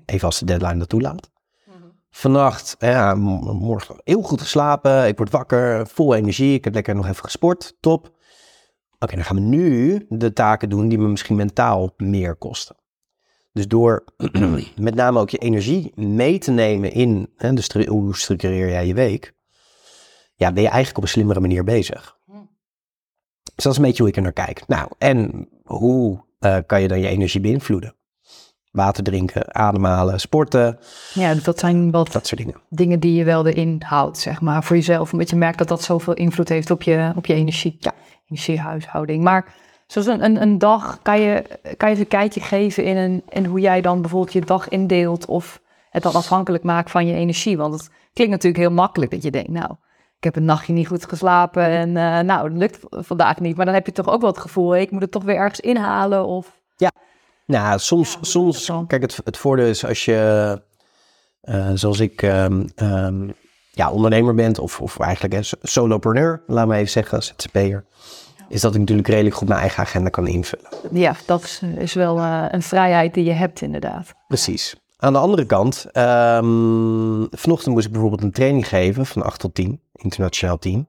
Even 0.04 0.26
als 0.26 0.38
de 0.38 0.44
deadline 0.44 0.78
dat 0.78 0.88
toelaat. 0.88 1.30
Vannacht, 2.10 2.76
ja, 2.78 3.14
morgen 3.14 4.00
heel 4.04 4.22
goed 4.22 4.40
geslapen. 4.40 5.06
Ik 5.06 5.16
word 5.16 5.30
wakker, 5.30 5.86
vol 5.86 6.14
energie. 6.14 6.54
Ik 6.54 6.64
heb 6.64 6.74
lekker 6.74 6.94
nog 6.94 7.06
even 7.06 7.24
gesport. 7.24 7.76
Top. 7.80 8.10
Oké, 8.98 9.14
dan 9.14 9.24
gaan 9.24 9.36
we 9.36 9.42
nu 9.42 10.06
de 10.08 10.32
taken 10.32 10.68
doen 10.68 10.88
die 10.88 10.98
me 10.98 11.08
misschien 11.08 11.36
mentaal 11.36 11.94
meer 11.96 12.36
kosten. 12.36 12.76
Dus 13.58 13.68
door 13.68 14.04
met 14.76 14.94
name 14.94 15.20
ook 15.20 15.30
je 15.30 15.38
energie 15.38 15.92
mee 15.94 16.38
te 16.38 16.50
nemen 16.50 16.92
in 16.92 17.30
hè, 17.36 17.52
de 17.52 17.60
stru- 17.60 17.86
hoe 17.86 18.16
structureer 18.16 18.68
jij 18.68 18.86
je 18.86 18.94
week, 18.94 19.34
ja, 20.34 20.52
ben 20.52 20.62
je 20.62 20.68
eigenlijk 20.68 20.96
op 20.96 21.02
een 21.02 21.08
slimmere 21.08 21.40
manier 21.40 21.64
bezig. 21.64 22.16
Dus 23.54 23.64
dat 23.64 23.72
is 23.72 23.78
een 23.78 23.84
beetje 23.84 24.02
hoe 24.02 24.10
ik 24.10 24.16
er 24.16 24.22
naar 24.22 24.32
kijk. 24.32 24.62
Nou, 24.66 24.90
en 24.98 25.48
hoe 25.64 26.24
eh, 26.38 26.56
kan 26.66 26.82
je 26.82 26.88
dan 26.88 27.00
je 27.00 27.08
energie 27.08 27.40
beïnvloeden? 27.40 27.94
Water 28.70 29.04
drinken, 29.04 29.54
ademhalen, 29.54 30.20
sporten, 30.20 30.78
ja, 31.14 31.34
dat 31.34 31.58
zijn 31.58 31.90
wat 31.90 32.12
dat 32.12 32.26
soort 32.26 32.40
dingen. 32.40 32.60
dingen 32.68 33.00
die 33.00 33.14
je 33.14 33.24
wel 33.24 33.46
erin 33.46 33.82
houdt, 33.84 34.18
zeg 34.18 34.40
maar, 34.40 34.64
voor 34.64 34.76
jezelf. 34.76 35.12
Omdat 35.12 35.30
je 35.30 35.36
merkt 35.36 35.58
dat 35.58 35.68
dat 35.68 35.82
zoveel 35.82 36.14
invloed 36.14 36.48
heeft 36.48 36.70
op 36.70 36.82
je, 36.82 37.12
op 37.16 37.26
je 37.26 37.34
energie. 37.34 37.76
Ja. 37.78 37.94
Energiehuishouding. 38.28 39.22
Maar 39.22 39.54
zoals 39.88 40.06
een, 40.06 40.24
een, 40.24 40.42
een 40.42 40.58
dag, 40.58 40.98
kan 41.02 41.20
je, 41.20 41.42
kan 41.76 41.88
je 41.88 41.94
eens 41.94 42.04
een 42.04 42.08
kijkje 42.08 42.40
geven 42.40 42.84
in, 42.84 42.96
een, 42.96 43.22
in 43.28 43.44
hoe 43.44 43.60
jij 43.60 43.80
dan 43.80 44.00
bijvoorbeeld 44.00 44.32
je 44.32 44.40
dag 44.40 44.68
indeelt 44.68 45.26
of 45.26 45.60
het 45.90 46.02
dan 46.02 46.12
afhankelijk 46.12 46.64
maakt 46.64 46.90
van 46.90 47.06
je 47.06 47.14
energie. 47.14 47.56
Want 47.56 47.72
het 47.72 47.90
klinkt 48.12 48.32
natuurlijk 48.32 48.62
heel 48.62 48.72
makkelijk 48.72 49.10
dat 49.10 49.22
je 49.22 49.30
denkt, 49.30 49.50
nou, 49.50 49.70
ik 50.16 50.24
heb 50.24 50.36
een 50.36 50.44
nachtje 50.44 50.72
niet 50.72 50.86
goed 50.86 51.08
geslapen 51.08 51.64
en 51.64 51.96
eh, 51.96 52.20
nou, 52.20 52.48
dat 52.48 52.58
lukt 52.58 52.78
vandaag 52.90 53.40
niet. 53.40 53.56
Maar 53.56 53.64
dan 53.64 53.74
heb 53.74 53.86
je 53.86 53.92
toch 53.92 54.08
ook 54.08 54.20
wel 54.20 54.30
het 54.30 54.38
gevoel, 54.38 54.76
ik 54.76 54.90
moet 54.90 55.02
het 55.02 55.10
toch 55.10 55.24
weer 55.24 55.36
ergens 55.36 55.60
inhalen 55.60 56.24
of... 56.26 56.56
Nou, 57.46 57.78
soms, 57.78 58.12
Ja, 58.12 58.16
hoe 58.18 58.26
soms 58.26 58.66
dan? 58.66 58.86
kijk, 58.86 59.02
het, 59.02 59.20
het 59.24 59.36
voordeel 59.36 59.66
is 59.66 59.84
als 59.84 60.04
je, 60.04 60.62
eh, 61.40 61.70
zoals 61.74 62.00
ik, 62.00 62.22
ehm, 62.22 62.66
ehm, 62.74 63.28
ja, 63.70 63.90
ondernemer 63.90 64.34
bent 64.34 64.58
of, 64.58 64.80
of 64.80 64.98
eigenlijk 64.98 65.34
een 65.34 65.44
solopreneur, 65.62 66.42
laat 66.46 66.66
me 66.66 66.74
even 66.74 66.90
zeggen, 66.90 67.22
ZZP'er, 67.22 67.84
is 68.48 68.60
dat 68.60 68.74
ik 68.74 68.80
natuurlijk 68.80 69.08
redelijk 69.08 69.34
goed 69.34 69.48
mijn 69.48 69.60
eigen 69.60 69.82
agenda 69.82 70.08
kan 70.08 70.26
invullen. 70.26 70.68
Ja, 70.90 71.14
dat 71.26 71.42
is, 71.42 71.62
is 71.76 71.94
wel 71.94 72.18
eh, 72.18 72.44
een 72.48 72.62
vrijheid 72.62 73.14
die 73.14 73.24
je 73.24 73.32
hebt 73.32 73.60
inderdaad. 73.60 74.14
Precies. 74.28 74.76
Aan 74.96 75.12
de 75.12 75.18
andere 75.18 75.46
kant, 75.46 75.86
ehm, 75.92 77.24
vanochtend 77.30 77.74
moest 77.74 77.86
ik 77.86 77.92
bijvoorbeeld 77.92 78.22
een 78.22 78.32
training 78.32 78.68
geven 78.68 79.06
van 79.06 79.22
8 79.22 79.40
tot 79.40 79.54
10, 79.54 79.80
internationaal 79.92 80.58
team. 80.58 80.86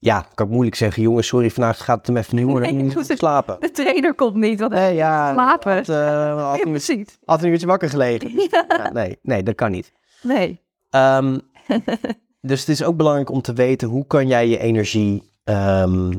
Ja, 0.00 0.26
kan 0.34 0.46
ik 0.46 0.52
moeilijk 0.52 0.76
zeggen, 0.76 1.02
jongens, 1.02 1.26
sorry, 1.26 1.50
vandaag 1.50 1.84
gaat 1.84 1.98
het 1.98 2.06
hem 2.06 2.16
even 2.16 2.36
niet 2.36 2.44
worden. 2.44 2.76
Nee, 2.76 3.04
slapen. 3.16 3.56
De 3.60 3.70
trainer 3.70 4.14
komt 4.14 4.34
niet, 4.34 4.60
want 4.60 4.72
Nee, 4.72 4.94
ja, 4.94 5.32
Slapen. 5.32 5.76
Had, 5.76 5.88
eh, 5.88 6.50
had, 6.50 6.58
Ja, 6.58 6.64
een, 6.64 7.06
had 7.24 7.42
een 7.42 7.48
uurtje 7.48 7.66
wakker 7.66 7.88
gelegen. 7.88 8.30
Ja, 8.68 8.90
nee, 8.92 9.18
nee, 9.22 9.42
dat 9.42 9.54
kan 9.54 9.70
niet. 9.70 9.92
Nee. 10.22 10.60
Ehm, 10.90 11.38
dus 12.40 12.60
het 12.60 12.68
is 12.68 12.82
ook 12.82 12.96
belangrijk 12.96 13.30
om 13.30 13.42
te 13.42 13.52
weten 13.52 13.88
hoe 13.88 14.06
kan 14.06 14.26
jij 14.26 14.48
je 14.48 14.58
energie 14.58 15.22
ehm, 15.44 16.10
eh, 16.10 16.18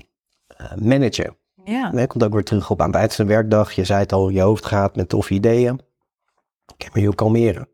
managen. 0.82 1.38
Ja. 1.64 1.90
Dat 1.92 2.08
komt 2.08 2.24
ook 2.24 2.34
weer 2.34 2.44
terug 2.44 2.70
op 2.70 2.82
aan 2.82 2.88
het 2.88 2.96
eind 2.96 3.16
van 3.16 3.26
de 3.26 3.32
werkdag. 3.32 3.72
Je 3.72 3.84
zei 3.84 4.00
het 4.00 4.14
al, 4.14 4.30
je 4.30 4.42
hoofd 4.42 4.66
gaat 4.66 4.96
met 4.96 5.10
toffe 5.10 5.34
ideeën. 5.34 5.80
Ik 6.78 6.94
me 6.94 7.00
heel 7.02 7.16
kalmeren. 7.16 7.68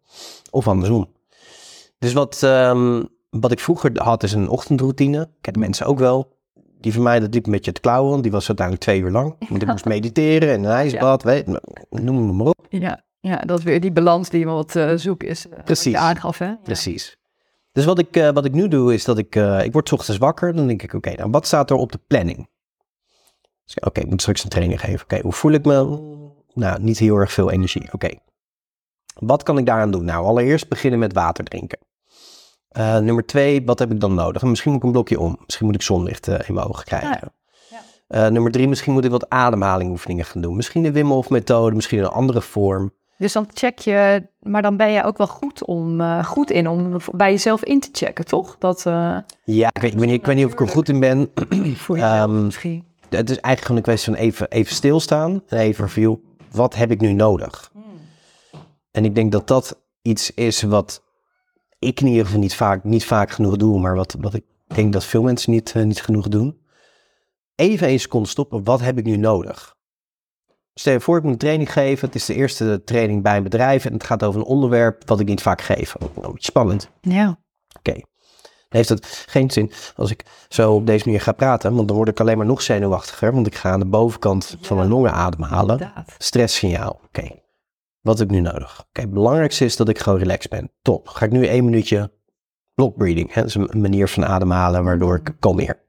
Of 0.52 0.68
andersom. 0.68 1.08
Dus 2.00 2.14
wat, 2.14 2.44
ehm, 2.44 3.04
wat 3.30 3.52
ik 3.52 3.60
vroeger 3.60 3.92
had 4.02 4.24
is 4.24 4.32
een 4.34 4.50
ochtendroutine. 4.50 5.30
Kennen 5.42 5.62
mensen 5.62 5.86
ook 5.86 6.00
wel. 6.00 6.34
Die 6.80 6.94
van 6.94 7.04
mij, 7.04 7.20
dat 7.20 7.34
liep 7.34 7.46
een 7.46 7.52
beetje 7.52 7.72
te 7.72 7.82
klauwen. 7.82 8.10
want 8.12 8.24
Die 8.24 8.32
was 8.32 8.48
uiteindelijk 8.48 8.86
twee 8.88 9.02
uur 9.02 9.12
lang. 9.12 9.36
Want 9.50 9.62
ik 9.62 9.68
moest 9.68 9.86
mediteren 9.86 10.50
en 10.50 10.64
een 10.64 10.72
ijsbad. 10.72 11.24
Weet, 11.24 11.48
noem 11.90 12.28
het 12.28 12.36
maar 12.38 12.48
op. 12.48 12.66
Ja. 12.70 13.04
ja, 13.20 13.38
dat 13.38 13.58
is 13.60 13.64
weer 13.64 13.82
die 13.82 13.92
balans 13.92 14.30
die 14.30 14.46
wat 14.46 14.76
eh 14.76 14.92
zoek 14.96 15.24
is. 15.24 15.48
eh, 15.50 15.64
Precies. 15.64 15.92
je 15.92 15.98
aangaf, 15.98 16.38
hè? 16.38 16.46
Ja. 16.48 16.60
Precies. 16.64 17.18
Dus 17.72 17.86
wat 17.86 18.00
ik, 18.00 18.16
eh, 18.16 18.30
wat 18.30 18.46
ik 18.46 18.54
nu 18.54 18.68
doe 18.68 18.94
is 18.94 19.06
dat 19.06 19.18
ik, 19.18 19.36
eh, 19.36 19.64
ik 19.64 19.72
word 19.74 19.88
's 19.88 19.92
ochtends 19.92 20.20
wakker. 20.20 20.56
Dan 20.56 20.68
denk 20.68 20.82
ik, 20.82 20.94
oké, 20.94 21.14
nou 21.14 21.30
wat 21.30 21.48
staat 21.48 21.70
er 21.70 21.76
op 21.76 21.92
de 21.92 22.00
planning? 22.08 22.48
Dus, 23.66 23.80
oké, 23.80 24.00
ik 24.00 24.10
moet 24.10 24.22
straks 24.22 24.44
een 24.44 24.50
training 24.50 24.80
geven. 24.80 25.04
Oké, 25.04 25.20
hoe 25.22 25.34
voel 25.34 25.52
ik 25.52 25.66
me? 25.66 26.14
Nou, 26.54 26.82
niet 26.82 26.98
heel 27.00 27.18
erg 27.18 27.32
veel 27.32 27.52
energie. 27.52 27.94
Oké. 27.94 28.10
Wat 29.20 29.44
kan 29.44 29.58
ik 29.58 29.66
daaraan 29.66 29.92
doen? 29.92 30.06
Nou, 30.06 30.26
allereerst 30.26 30.70
beginnen 30.70 31.00
met 31.00 31.14
water 31.14 31.44
drinken. 31.44 31.80
Eh, 32.70 32.98
nummer 32.98 33.26
twee, 33.26 33.66
wat 33.66 33.80
heb 33.80 33.92
ik 33.92 34.00
dan 34.00 34.14
nodig? 34.14 34.42
Misschien 34.42 34.72
moet 34.72 34.80
ik 34.80 34.86
een 34.86 34.94
blokje 34.94 35.20
om. 35.20 35.38
Misschien 35.46 35.66
moet 35.66 35.76
ik 35.76 35.82
zonlicht 35.82 36.28
eh, 36.28 36.48
in 36.48 36.54
mijn 36.54 36.68
ogen 36.68 36.86
krijgen. 36.86 37.10
Ja, 37.10 37.32
ja. 37.70 38.26
Eh, 38.26 38.32
nummer 38.32 38.52
drie, 38.52 38.68
misschien 38.68 38.94
moet 38.94 39.06
ik 39.06 39.12
wat 39.12 39.30
ademhalingoefeningen 39.30 40.26
gaan 40.26 40.42
doen. 40.42 40.56
Misschien 40.56 40.84
de 40.84 40.92
Wim 40.92 41.10
Hof 41.10 41.30
methode, 41.30 41.76
misschien 41.76 42.00
een 42.00 42.06
andere 42.06 42.42
vorm. 42.42 42.94
Dus 43.18 43.34
dan 43.34 43.48
check 43.54 43.80
je, 43.80 44.28
maar 44.40 44.62
dan 44.62 44.78
ben 44.78 44.92
je 44.92 45.04
ook 45.04 45.18
wel 45.18 45.28
goed, 45.28 45.66
om, 45.66 46.02
goed 46.24 46.52
in 46.52 46.68
om 46.68 46.98
bij 47.12 47.32
jezelf 47.32 47.64
in 47.64 47.80
te 47.80 47.90
checken, 47.92 48.26
toch? 48.26 48.56
Dat 48.60 48.84
Ja, 49.44 49.70
ik 49.72 49.82
weet, 49.82 49.94
ik 49.94 50.00
weet 50.00 50.08
niet, 50.08 50.20
ik 50.20 50.26
weet 50.26 50.36
niet 50.36 50.46
of 50.46 50.52
ik 50.52 50.60
er 50.60 50.68
goed 50.68 50.90
in 50.90 51.00
ben. 51.00 51.32
voor 51.76 51.96
jezelf 51.96 52.14
Ehm, 52.14 52.46
misschien. 52.46 52.86
Het 53.10 53.30
is 53.30 53.40
eigenlijk 53.40 53.62
gewoon 53.62 53.78
een 53.78 53.84
kwestie 53.84 54.14
van 54.14 54.22
even, 54.22 54.50
even 54.50 54.76
stilstaan 54.76 55.44
en 55.48 55.58
even 55.58 55.86
review. 55.86 56.16
Wat 56.52 56.76
heb 56.76 56.92
ik 56.92 57.02
nu 57.02 57.14
nodig? 57.14 57.72
En 58.92 59.06
ik 59.06 59.16
denk 59.16 59.32
dat 59.32 59.48
dat 59.48 59.82
iets 60.02 60.34
is 60.34 60.62
wat 60.62 61.04
ik 61.80 62.02
in 62.02 62.08
ieder 62.08 62.26
geval 62.26 62.40
niet 62.40 62.56
vaak, 62.56 62.84
niet 62.84 63.06
vaak 63.06 63.32
genoeg 63.32 63.56
doe, 63.56 63.80
maar 63.80 63.96
wat, 63.96 64.16
wat 64.20 64.34
ik 64.34 64.44
denk 64.68 64.94
dat 64.94 65.06
veel 65.06 65.24
mensen 65.24 65.52
niet, 65.52 65.72
eh, 65.72 65.84
niet 65.84 66.02
genoeg 66.02 66.28
doen. 66.28 66.60
Even 67.56 67.90
een 67.90 68.00
seconde 68.00 68.28
stoppen. 68.28 68.64
Wat 68.64 68.82
heb 68.82 68.98
ik 68.98 69.06
nu 69.06 69.18
nodig? 69.18 69.76
Stel 70.74 70.94
je 70.94 71.00
voor, 71.00 71.18
ik 71.18 71.24
moet 71.24 71.32
een 71.32 71.38
training 71.38 71.72
geven. 71.72 72.06
Het 72.06 72.16
is 72.16 72.26
de 72.26 72.34
eerste 72.34 72.82
training 72.86 73.24
bij 73.24 73.38
een 73.38 73.44
bedrijf 73.44 73.86
en 73.86 73.94
het 73.94 74.04
gaat 74.04 74.24
over 74.24 74.40
een 74.40 74.46
onderwerp 74.46 75.08
wat 75.08 75.20
ik 75.20 75.28
niet 75.28 75.42
vaak 75.42 75.62
geef. 75.62 75.96
Een 76.00 76.10
beetje 76.16 76.34
spannend. 76.40 76.90
Ja. 77.02 77.40
Oké. 77.78 78.02
Heeft 78.70 78.90
het 78.90 79.26
geen 79.28 79.52
zin 79.52 79.72
als 79.96 80.12
ik 80.12 80.24
zo 80.50 80.74
op 80.74 80.86
deze 80.86 81.06
manier 81.06 81.22
ga 81.22 81.32
praten, 81.32 81.76
want 81.76 81.88
dan 81.88 81.98
word 81.98 82.10
ik 82.10 82.20
alleen 82.20 82.38
maar 82.38 82.46
nog 82.46 82.62
zenuwachtiger, 82.62 83.34
want 83.34 83.48
ik 83.48 83.56
ga 83.56 83.72
aan 83.72 83.80
de 83.80 83.86
bovenkant 83.86 84.58
van 84.62 84.78
mijn 84.78 84.90
longen 84.90 85.12
ademhalen. 85.12 85.80
Inderdaad. 85.80 86.16
Stresssignaal. 86.18 87.00
Oké. 87.06 87.44
Wat 88.02 88.20
heb 88.20 88.28
ik 88.28 88.34
nu 88.34 88.42
nodig? 88.42 88.86
Oké, 88.88 89.02
het 89.02 89.14
belangrijkste 89.14 89.66
is 89.66 89.76
dat 89.76 89.90
ik 89.90 90.00
gewoon 90.00 90.20
relaxed 90.20 90.50
ben. 90.50 90.72
Top. 90.82 91.08
Ga 91.08 91.26
ik 91.26 91.32
nu 91.32 91.46
één 91.46 91.66
minuutje 91.66 92.12
block 92.74 92.98
breathing. 92.98 93.34
Hè? 93.34 93.42
Dat 93.42 93.50
is 93.50 93.56
een 93.56 93.82
manier 93.82 94.08
van 94.08 94.26
ademhalen 94.26 94.84
waardoor 94.84 95.16
ik 95.16 95.36
kalmeer. 95.40 95.80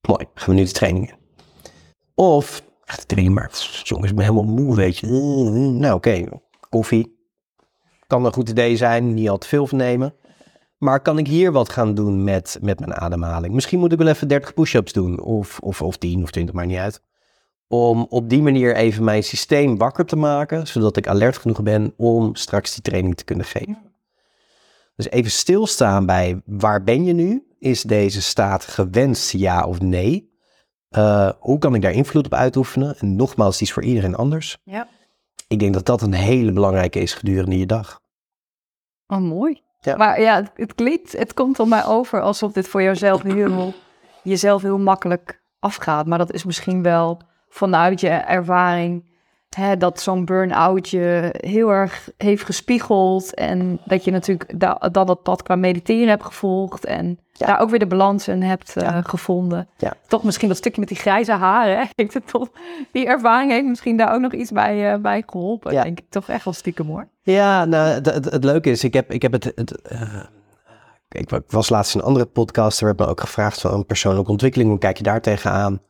Mooi. 0.00 0.26
Gaan 0.34 0.54
we 0.54 0.60
nu 0.60 0.66
de 0.66 0.72
training 0.72 1.08
in. 1.08 1.18
Of, 2.14 2.62
echt 2.84 3.08
training 3.08 3.34
maar, 3.34 3.50
jongens, 3.82 4.10
ik 4.10 4.16
ben 4.16 4.24
helemaal 4.24 4.54
moe, 4.54 4.76
weet 4.76 4.98
je. 4.98 5.06
Nou, 5.06 5.94
oké. 5.94 6.24
koffie. 6.68 7.18
Kan 8.06 8.24
een 8.24 8.32
goed 8.32 8.48
idee 8.48 8.76
zijn, 8.76 9.14
niet 9.14 9.28
al 9.28 9.38
te 9.38 9.48
veel 9.48 9.66
van 9.66 9.78
nemen. 9.78 10.14
Maar 10.80 11.00
kan 11.00 11.18
ik 11.18 11.26
hier 11.26 11.52
wat 11.52 11.68
gaan 11.68 11.94
doen 11.94 12.24
met, 12.24 12.58
met 12.60 12.80
mijn 12.80 12.94
ademhaling? 12.94 13.54
Misschien 13.54 13.78
moet 13.78 13.92
ik 13.92 13.98
wel 13.98 14.06
even 14.06 14.28
30 14.28 14.54
push-ups 14.54 14.92
doen, 14.92 15.20
of, 15.20 15.58
of, 15.58 15.82
of 15.82 15.96
10 15.96 16.22
of 16.22 16.30
20, 16.30 16.54
maakt 16.54 16.68
niet 16.68 16.78
uit. 16.78 17.02
Om 17.68 18.06
op 18.08 18.28
die 18.28 18.42
manier 18.42 18.76
even 18.76 19.04
mijn 19.04 19.22
systeem 19.22 19.78
wakker 19.78 20.04
te 20.06 20.16
maken, 20.16 20.66
zodat 20.66 20.96
ik 20.96 21.08
alert 21.08 21.38
genoeg 21.38 21.62
ben 21.62 21.94
om 21.96 22.34
straks 22.34 22.72
die 22.74 22.82
training 22.82 23.16
te 23.16 23.24
kunnen 23.24 23.44
geven. 23.44 23.92
Dus 24.96 25.10
even 25.10 25.30
stilstaan 25.30 26.06
bij 26.06 26.42
waar 26.44 26.84
ben 26.84 27.04
je 27.04 27.12
nu? 27.12 27.46
Is 27.58 27.82
deze 27.82 28.22
staat 28.22 28.64
gewenst, 28.64 29.32
ja 29.32 29.64
of 29.64 29.80
nee? 29.80 30.30
Uh, 30.96 31.30
hoe 31.38 31.58
kan 31.58 31.74
ik 31.74 31.82
daar 31.82 31.92
invloed 31.92 32.26
op 32.26 32.34
uitoefenen? 32.34 32.98
En 32.98 33.16
nogmaals, 33.16 33.58
die 33.58 33.66
is 33.66 33.72
voor 33.72 33.84
iedereen 33.84 34.14
anders. 34.14 34.58
Ja. 34.64 34.88
Ik 35.48 35.58
denk 35.58 35.74
dat 35.74 35.86
dat 35.86 36.02
een 36.02 36.12
hele 36.12 36.52
belangrijke 36.52 37.00
is 37.00 37.14
gedurende 37.14 37.58
je 37.58 37.66
dag. 37.66 38.00
Oh, 39.06 39.18
mooi. 39.18 39.62
Maar 39.96 40.20
ja, 40.20 40.42
het, 40.54 40.74
het 41.12 41.34
komt 41.34 41.60
op 41.60 41.68
mij 41.68 41.84
over 41.84 42.20
alsof 42.20 42.52
dit 42.52 42.68
voor 42.68 42.82
jezelf 44.22 44.62
heel 44.62 44.78
makkelijk 44.78 45.42
afgaat. 45.58 46.06
Maar 46.06 46.18
dat 46.18 46.32
is 46.32 46.44
misschien 46.44 46.82
wel 46.82 47.20
vanuit 47.48 48.00
je 48.00 48.08
ervaring 48.08 49.09
hè, 49.56 49.76
dat 49.76 50.00
zo'n 50.00 50.24
burn-out 50.24 50.88
je 50.88 51.34
heel 51.40 51.70
erg 51.70 52.08
heeft 52.16 52.44
gespiegeld. 52.44 53.34
En 53.34 53.80
dat 53.84 54.04
je 54.04 54.10
natuurlijk 54.10 54.60
da 54.60 54.74
dan 54.92 55.06
dat 55.06 55.22
pad 55.22 55.42
qua 55.42 55.56
mediteren 55.56 56.08
hebt 56.08 56.24
gevolgd. 56.24 56.84
En 56.84 57.18
Ja. 57.32 57.46
daar 57.46 57.60
ook 57.60 57.70
weer 57.70 57.78
de 57.78 57.86
balans 57.86 58.28
in 58.28 58.42
hebt 58.42 58.76
eh, 58.76 58.98
gevonden. 59.02 59.68
Ja. 59.76 59.92
Toch 60.06 60.22
misschien 60.22 60.48
dat 60.48 60.56
stukje 60.56 60.80
met 60.80 60.88
die 60.88 60.98
grijze 60.98 61.32
haren. 61.32 61.78
Hè? 61.96 62.06
Toch, 62.24 62.48
die 62.92 63.06
ervaring 63.06 63.50
heeft 63.50 63.66
misschien 63.66 63.96
daar 63.96 64.14
ook 64.14 64.20
nog 64.20 64.32
iets 64.32 64.50
bij, 64.50 64.92
eh, 64.92 64.98
bij 65.00 65.22
geholpen. 65.26 65.72
Ja. 65.72 65.82
Denk 65.82 65.98
ik 65.98 66.10
toch 66.10 66.28
echt 66.28 66.44
wel 66.44 66.54
stiekem 66.54 66.86
hoor. 66.86 67.08
Ja, 67.22 67.64
nou, 67.64 67.88
het, 67.88 68.06
het, 68.06 68.24
het 68.24 68.44
leuke 68.44 68.70
is, 68.70 68.84
ik 68.84 68.92
heb, 68.94 69.12
ik 69.12 69.22
heb 69.22 69.32
het... 69.32 69.44
het 69.54 69.80
eh, 69.82 70.22
ik 71.08 71.30
was 71.48 71.68
laatst 71.68 71.94
in 71.94 72.00
een 72.00 72.06
andere 72.06 72.26
podcast, 72.26 72.80
er 72.80 72.86
werd 72.86 72.98
me 72.98 73.06
ook 73.06 73.20
gevraagd 73.20 73.60
van 73.60 73.86
persoonlijke 73.86 74.30
ontwikkeling, 74.30 74.70
hoe 74.70 74.78
kijk 74.78 74.96
je 74.96 75.02
daar 75.02 75.20
tegenaan? 75.20 75.80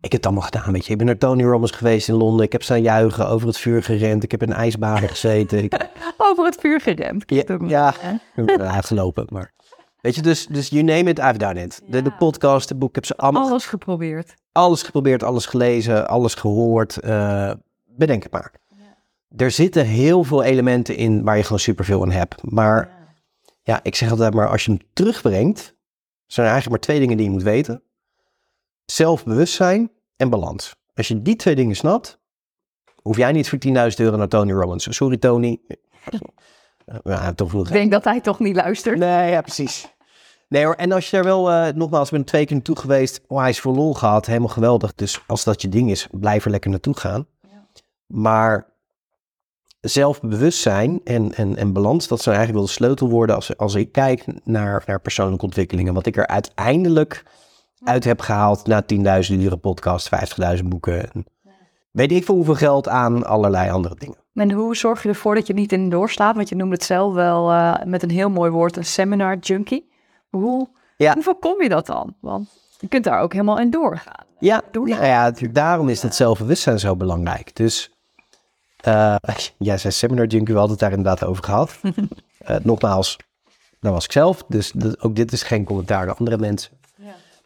Ik 0.00 0.12
heb 0.12 0.12
het 0.12 0.26
allemaal 0.26 0.42
gedaan, 0.44 0.72
weet 0.72 0.84
je. 0.86 0.92
Ik 0.92 0.96
ben 0.98 1.06
naar 1.06 1.18
Tony 1.18 1.42
Robbins 1.44 1.70
geweest 1.70 2.08
in 2.08 2.14
Londen, 2.14 2.46
ik 2.46 2.52
heb 2.52 2.62
staan 2.62 2.82
juichen, 2.82 3.28
over 3.28 3.46
het 3.46 3.58
vuur 3.58 3.82
gerend, 3.82 4.22
ik 4.22 4.30
heb 4.30 4.42
in 4.42 4.50
een 4.50 4.56
ijsbaan 4.56 4.98
gezeten. 5.08 5.62
Ik, 5.64 5.88
Over 6.18 6.44
het 6.44 6.56
vuur 6.60 6.80
geremd. 6.80 7.24
ja, 7.26 7.94
ja, 8.36 8.44
ben 8.44 8.70
uitgelopen, 8.72 9.26
maar... 9.28 9.54
Weet 10.00 10.14
je, 10.14 10.22
dus, 10.22 10.46
dus 10.46 10.68
you 10.68 10.82
name 10.82 11.10
it, 11.10 11.18
I've 11.18 11.38
done 11.38 11.62
it. 11.62 11.82
De, 11.86 12.02
de 12.02 12.10
Ja. 12.10 12.16
podcast, 12.16 12.68
de 12.68 12.74
boek, 12.74 12.88
ik 12.88 12.94
heb 12.94 13.04
ze 13.04 13.16
allemaal, 13.16 13.48
Alles 13.48 13.66
geprobeerd. 13.66 14.34
alles 14.52 14.82
geprobeerd, 14.82 15.22
alles 15.22 15.46
gelezen, 15.46 16.08
alles 16.08 16.34
gehoord. 16.34 16.96
eh, 17.00 17.50
bedenk 17.86 18.22
het 18.22 18.32
maar. 18.32 18.52
Er 19.36 19.50
zitten 19.50 19.84
heel 19.86 20.24
veel 20.24 20.42
elementen 20.42 20.96
in 20.96 21.24
waar 21.24 21.36
je 21.36 21.42
gewoon 21.42 21.58
superveel 21.58 22.02
aan 22.02 22.10
hebt. 22.10 22.50
Maar 22.50 22.90
ja, 23.62 23.80
ik 23.82 23.94
zeg 23.94 24.10
altijd 24.10 24.34
maar, 24.34 24.48
als 24.48 24.64
je 24.64 24.70
hem 24.70 24.80
terugbrengt, 24.92 25.74
zijn 26.26 26.46
er 26.46 26.52
eigenlijk 26.52 26.68
maar 26.70 26.80
twee 26.80 26.98
dingen 27.00 27.16
die 27.16 27.26
je 27.26 27.32
moet 27.32 27.42
weten. 27.42 27.82
Zelfbewustzijn 28.86 29.90
en 30.16 30.30
balans. 30.30 30.76
Als 30.94 31.08
je 31.08 31.22
die 31.22 31.36
twee 31.36 31.54
dingen 31.54 31.76
snapt, 31.76 32.18
hoef 33.02 33.16
jij 33.16 33.32
niet 33.32 33.48
voor 33.48 33.58
10.000 33.66 33.72
euro 33.96 34.16
naar 34.16 34.28
Tony 34.28 34.52
Robbins. 34.52 34.96
Sorry 34.96 35.16
Tony. 35.16 35.60
Ja, 37.04 37.32
toch. 37.32 37.54
Ik 37.54 37.72
denk 37.72 37.90
dat 37.90 38.04
hij 38.04 38.20
toch 38.20 38.38
niet 38.38 38.56
luistert. 38.56 38.98
Nee, 38.98 39.30
ja, 39.30 39.40
precies. 39.40 39.94
Nee 40.48 40.64
hoor, 40.64 40.74
en 40.74 40.92
als 40.92 41.10
je 41.10 41.16
er 41.16 41.24
wel, 41.24 41.50
eh, 41.50 41.74
nogmaals, 41.74 42.06
ik 42.08 42.14
ben 42.14 42.24
twee 42.24 42.44
keer 42.44 42.54
naartoe 42.54 42.76
geweest. 42.76 43.20
Oh, 43.26 43.38
hij 43.38 43.48
is 43.48 43.60
voor 43.60 43.74
lol 43.74 43.94
gehad, 43.94 44.26
helemaal 44.26 44.48
geweldig. 44.48 44.94
Dus 44.94 45.20
als 45.26 45.44
dat 45.44 45.62
je 45.62 45.68
ding 45.68 45.90
is, 45.90 46.08
blijf 46.10 46.44
er 46.44 46.50
lekker 46.50 46.70
naartoe 46.70 46.96
gaan. 46.96 47.26
Maar 48.06 48.66
zelfbewustzijn 49.80 51.00
en, 51.04 51.34
en, 51.34 51.56
en 51.56 51.72
balans, 51.72 52.08
dat 52.08 52.22
zijn 52.22 52.36
eigenlijk 52.36 52.66
wel 52.66 52.74
de 52.74 52.84
sleutelwoorden 52.84 53.36
als, 53.36 53.56
als 53.56 53.74
ik 53.74 53.92
kijk 53.92 54.24
naar, 54.44 54.82
naar 54.86 55.00
persoonlijke 55.00 55.44
ontwikkelingen. 55.44 55.94
Wat 55.94 56.06
ik 56.06 56.16
er 56.16 56.26
uiteindelijk 56.26 57.24
uit 57.84 58.04
heb 58.04 58.20
gehaald 58.20 58.66
na 58.66 58.82
10.000 58.82 58.96
uren 59.30 59.60
podcast, 59.60 60.10
50.000 60.58 60.64
boeken. 60.64 61.12
En 61.12 61.24
weet 61.90 62.12
ik 62.12 62.24
veel 62.24 62.34
hoeveel 62.34 62.54
geld 62.54 62.88
aan 62.88 63.24
allerlei 63.26 63.70
andere 63.70 63.94
dingen. 63.94 64.16
En 64.34 64.50
hoe 64.52 64.76
zorg 64.76 65.02
je 65.02 65.08
ervoor 65.08 65.34
dat 65.34 65.46
je 65.46 65.52
niet 65.54 65.72
in 65.72 65.90
doorslaat? 65.90 66.36
Want 66.36 66.48
je 66.48 66.54
noemde 66.56 66.74
het 66.74 66.84
zelf 66.84 67.14
wel 67.14 67.50
eh, 67.50 67.74
met 67.84 68.02
een 68.02 68.10
heel 68.10 68.30
mooi 68.30 68.50
woord, 68.50 68.76
een 68.76 68.84
seminar 68.84 69.36
junkie. 69.38 69.90
Hoe, 70.30 70.68
Ja. 70.96 71.12
hoe 71.14 71.22
voorkom 71.22 71.62
je 71.62 71.68
dat 71.68 71.86
dan? 71.86 72.14
Want 72.20 72.48
je 72.78 72.88
kunt 72.88 73.04
daar 73.04 73.20
ook 73.20 73.32
helemaal 73.32 73.58
in 73.58 73.70
doorgaan. 73.70 74.24
Ja, 74.38 74.62
Doe 74.70 74.88
nou 74.88 75.04
ja, 75.04 75.22
natuurlijk 75.22 75.54
daarom 75.54 75.88
is 75.88 76.00
dat 76.00 76.14
zelfbewustzijn 76.14 76.78
zo 76.78 76.96
belangrijk. 76.96 77.56
Dus, 77.56 77.90
eh 78.80 79.16
jij 79.58 79.78
zei 79.78 79.92
seminar 79.92 80.26
junkie, 80.26 80.54
we 80.54 80.60
hadden 80.60 80.76
het 80.78 80.80
daar 80.88 80.98
inderdaad 80.98 81.24
over 81.24 81.44
gehad. 81.44 81.78
Eh, 82.38 82.56
nogmaals, 82.62 83.16
dat 83.80 83.92
was 83.92 84.04
ik 84.04 84.12
zelf, 84.12 84.44
dus 84.48 84.72
dat- 84.72 85.00
ook 85.02 85.16
dit 85.16 85.32
is 85.32 85.42
geen 85.42 85.64
commentaar 85.64 86.06
naar 86.06 86.14
andere 86.14 86.38
mensen. 86.38 86.70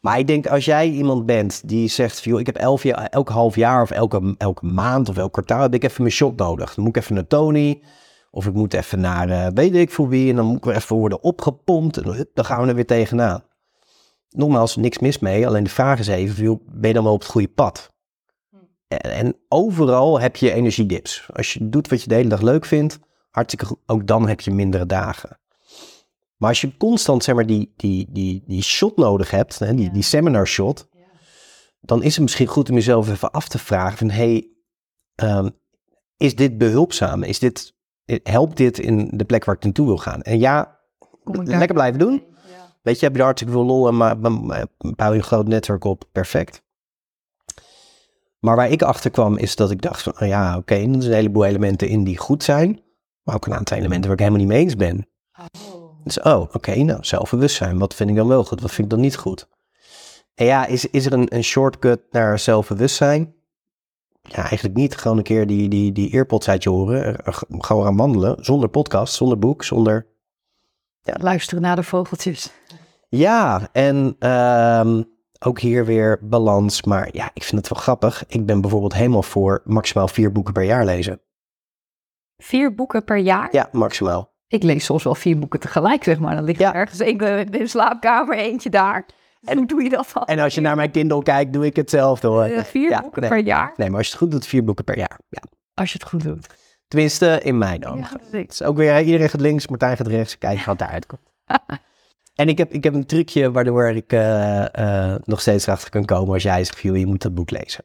Maar 0.01 0.19
ik 0.19 0.27
denk, 0.27 0.47
als 0.47 0.65
jij 0.65 0.89
iemand 0.89 1.27
bent 1.27 1.69
die 1.69 1.89
zegt, 1.89 2.21
van, 2.21 2.33
joh, 2.33 2.41
ik 2.41 2.47
heb 2.47 2.57
elf 2.57 2.83
jaar, 2.83 3.07
elk 3.07 3.29
half 3.29 3.57
jaar 3.57 3.83
of 3.83 3.91
elke, 3.91 4.35
elke 4.39 4.67
maand 4.67 5.09
of 5.09 5.17
elk 5.17 5.33
kwartaal 5.33 5.63
heb 5.63 5.75
ik 5.75 5.85
even 5.85 6.03
mijn 6.03 6.15
shot 6.15 6.37
nodig. 6.37 6.75
Dan 6.75 6.85
moet 6.85 6.97
ik 6.97 7.03
even 7.03 7.15
naar 7.15 7.27
Tony 7.27 7.83
of 8.31 8.47
ik 8.47 8.53
moet 8.53 8.75
even 8.75 9.01
naar 9.01 9.29
eh, 9.29 9.47
weet 9.55 9.75
ik 9.75 9.91
voor 9.91 10.09
wie 10.09 10.31
en 10.31 10.37
dan 10.37 10.45
moet 10.45 10.57
ik 10.57 10.65
weer 10.65 10.77
even 10.77 10.97
worden 10.97 11.23
opgepompt 11.23 11.97
en 11.97 12.29
dan 12.35 12.45
gaan 12.45 12.63
we 12.63 12.69
er 12.69 12.75
weer 12.75 12.87
tegenaan. 12.87 13.43
Nogmaals, 14.31 14.77
niks 14.77 14.99
mis 14.99 15.19
mee, 15.19 15.47
alleen 15.47 15.65
de 15.65 15.71
vraag 15.71 15.99
is 15.99 16.07
even, 16.07 16.43
joh, 16.43 16.61
ben 16.67 16.89
je 16.89 16.95
dan 16.95 17.05
wel 17.05 17.13
op 17.13 17.21
het 17.21 17.31
goede 17.31 17.49
pad? 17.49 17.93
En, 18.89 19.01
en 19.01 19.37
overal 19.49 20.21
heb 20.21 20.37
je 20.37 20.53
energiedips. 20.53 21.29
Als 21.33 21.53
je 21.53 21.69
doet 21.69 21.89
wat 21.89 22.03
je 22.03 22.09
de 22.09 22.15
hele 22.15 22.29
dag 22.29 22.41
leuk 22.41 22.65
vindt, 22.65 22.99
hartstikke 23.31 23.67
goed, 23.67 23.79
ook 23.87 24.07
dan 24.07 24.29
heb 24.29 24.41
je 24.41 24.51
mindere 24.51 24.87
dagen. 24.87 25.40
Maar 26.41 26.49
als 26.49 26.61
je 26.61 26.77
constant 26.77 27.25
zeg 27.25 27.35
maar, 27.35 27.47
die, 27.47 27.73
die, 27.77 28.07
die, 28.11 28.43
die 28.47 28.63
shot 28.63 28.97
nodig 28.97 29.31
hebt, 29.31 29.59
hè, 29.59 29.75
die, 29.75 29.85
Ja. 29.85 29.93
die 29.93 30.03
seminar 30.03 30.47
shot, 30.47 30.89
dan 31.81 32.03
is 32.03 32.13
het 32.15 32.23
misschien 32.23 32.47
goed 32.47 32.69
om 32.69 32.75
jezelf 32.75 33.09
even 33.11 33.31
af 33.31 33.49
te 33.49 33.59
vragen 33.59 33.99
van, 33.99 34.11
hey, 34.11 34.49
ehm, 35.15 35.49
is 36.17 36.35
dit 36.35 36.59
behulpzaam? 36.59 37.23
Is 37.23 37.39
dit, 37.39 37.75
helpt 38.23 38.57
dit 38.57 38.79
in 38.79 39.11
de 39.15 39.25
plek 39.25 39.45
waar 39.45 39.55
ik 39.55 39.63
naartoe 39.65 39.87
wil 39.87 39.97
gaan? 39.99 40.23
En 40.23 40.39
ja, 40.39 40.79
daar- 41.25 41.45
lekker 41.45 41.75
blijven 41.75 41.99
doen. 41.99 42.13
Ja. 42.49 42.77
Weet 42.83 42.99
je, 42.99 43.05
heb 43.05 43.13
je 43.15 43.19
er 43.19 43.25
hartstikke 43.25 43.55
veel 43.57 43.65
lol 43.67 43.89
en 43.89 43.97
maar, 43.97 44.19
bouw 44.19 45.11
je 45.13 45.19
een 45.19 45.23
groot 45.23 45.49
netwerk 45.49 45.85
op, 45.85 46.05
perfect. 46.13 46.63
Maar 48.39 48.57
waar 48.57 48.71
ik 48.71 48.83
achter 48.83 49.11
kwam 49.11 49.37
is 49.37 49.57
dat 49.57 49.71
ik 49.71 49.83
dacht 49.83 50.03
van, 50.03 50.13
oh 50.21 50.29
ja, 50.29 50.57
oké, 50.57 50.75
er 50.75 50.81
zijn 50.81 50.95
een 51.03 51.13
heleboel 51.13 51.45
elementen 51.45 51.89
in 51.89 52.05
die 52.05 52.19
goed 52.19 52.43
zijn, 52.43 52.81
maar 53.23 53.35
ook 53.35 53.47
een 53.47 53.55
aantal 53.55 53.77
elementen 53.77 54.03
waar 54.11 54.19
ik 54.19 54.25
helemaal 54.25 54.41
niet 54.41 54.49
mee 54.49 54.63
eens 54.63 54.77
ben. 54.77 55.09
Dus, 56.05 56.21
oh, 56.21 56.41
oké, 56.53 56.75
nou, 56.77 57.05
zelfbewustzijn, 57.05 57.79
wat 57.79 57.95
vind 57.95 58.11
ik 58.11 58.17
dan 58.17 58.29
wel 58.29 58.45
goed, 58.45 58.61
wat 58.61 58.71
vind 58.71 58.87
ik 58.87 58.91
dan 58.91 59.01
niet 59.01 59.17
goed? 59.17 59.49
En 60.35 60.47
ja, 60.47 60.67
is, 60.67 60.91
is 60.91 61.07
er 61.07 61.13
een, 61.13 61.35
een 61.35 61.45
shortcut 61.45 62.01
naar 62.11 62.39
zelfbewustzijn? 62.39 63.35
Ja, 64.23 64.49
eigenlijk 64.49 64.77
niet. 64.77 64.97
Gewoon 64.97 65.17
een 65.17 65.23
keer 65.23 65.47
die, 65.47 65.69
die, 65.69 65.93
die 65.93 66.13
earpods 66.13 66.49
uit 66.49 66.63
je 66.63 66.71
horen, 66.71 67.17
gewoon 67.59 67.85
gaan 67.85 67.97
wandelen, 67.97 68.45
zonder 68.45 68.69
podcast, 68.69 69.15
zonder 69.15 69.39
boek, 69.39 69.65
zonder 69.65 70.11
Luisteren 71.03 71.63
naar 71.63 71.77
de 71.77 71.83
vogeltjes. 71.83 72.53
Ja, 73.09 73.69
en 73.73 74.17
ehm, 74.19 75.03
ook 75.39 75.61
hier 75.61 75.85
weer 75.85 76.19
balans. 76.23 76.83
Maar 76.83 77.09
ja, 77.13 77.31
ik 77.35 77.43
vind 77.43 77.61
het 77.61 77.71
wel 77.71 77.83
grappig. 77.83 78.25
Ik 78.27 78.47
ben 78.47 78.61
bijvoorbeeld 78.61 78.95
helemaal 78.95 79.23
voor 79.23 79.61
maximaal 79.65 80.09
vier 80.09 80.33
boeken 80.33 80.53
per 80.53 80.63
jaar 80.63 80.85
lezen. 80.85 81.21
Vier 82.37 82.75
boeken 82.75 83.05
per 83.05 83.17
jaar? 83.17 83.49
Ja, 83.53 83.69
maximaal. 83.73 84.33
Ik 84.51 84.63
lees 84.63 84.85
soms 84.85 85.03
wel 85.05 85.15
vier 85.15 85.39
boeken 85.39 85.61
tegelijk, 85.61 86.05
zeg 86.05 86.19
maar. 86.19 86.35
Dan 86.35 86.45
ligt 86.45 86.59
Ja. 86.59 86.69
er 86.75 86.81
ergens 86.81 87.01
één 87.01 87.19
in 87.21 87.51
de 87.51 87.67
slaapkamer, 87.67 88.37
eentje 88.37 88.71
daar. 88.71 89.07
En 89.45 89.57
hoe 89.57 89.67
doe 89.67 89.83
je 89.83 89.89
dat 89.89 90.11
dan? 90.15 90.25
En 90.25 90.39
als 90.39 90.55
je 90.55 90.61
naar 90.61 90.77
mijn 90.77 90.91
Kindle 90.91 91.23
kijkt, 91.23 91.53
doe 91.53 91.67
ik 91.67 91.77
hetzelfde 91.77 92.27
hoor. 92.29 92.43
Eh, 92.43 92.65
vier 92.65 92.91
Ja, 92.91 93.01
boeken 93.01 93.21
nee. 93.21 93.31
per 93.31 93.39
jaar? 93.39 93.73
Nee, 93.77 93.89
maar 93.89 93.99
als 93.99 94.07
je 94.07 94.13
het 94.13 94.23
goed 94.23 94.31
doet, 94.31 94.47
vier 94.47 94.65
boeken 94.65 94.85
per 94.85 94.97
jaar. 94.99 95.19
Ja. 95.29 95.43
Als 95.75 95.93
je 95.93 95.99
het 95.99 96.09
goed 96.09 96.23
doet. 96.23 96.47
Tenminste, 96.89 97.41
in 97.43 97.59
mijn 97.59 97.81
Ja, 97.81 97.89
ogen. 97.89 98.03
dat 98.19 98.21
is 98.27 98.33
ik. 98.33 98.43
Het 98.43 98.53
is 98.53 98.63
ook 98.63 98.77
weer, 98.77 99.01
iedereen 99.03 99.29
gaat 99.29 99.41
links, 99.41 99.69
Martijn 99.69 99.97
gaat 99.97 100.07
rechts. 100.07 100.39
Kijk 100.39 100.65
wat 100.65 100.79
daaruit 100.79 101.07
komt. 101.07 101.23
en 102.35 102.49
ik 102.49 102.59
heb, 102.59 102.73
ik 102.73 102.85
heb 102.85 102.95
een 102.95 103.07
trucje 103.07 103.51
waardoor 103.53 103.89
ik 103.89 104.13
eh, 104.13 105.13
eh, 105.15 105.21
nog 105.25 105.41
steeds 105.41 105.67
erachter 105.67 105.91
kan 105.91 106.05
komen 106.05 106.35
als 106.35 106.43
jij 106.43 106.65
zegt, 106.65 106.81
je 106.81 107.07
moet 107.07 107.23
dat 107.23 107.35
boek 107.35 107.51
lezen. 107.51 107.85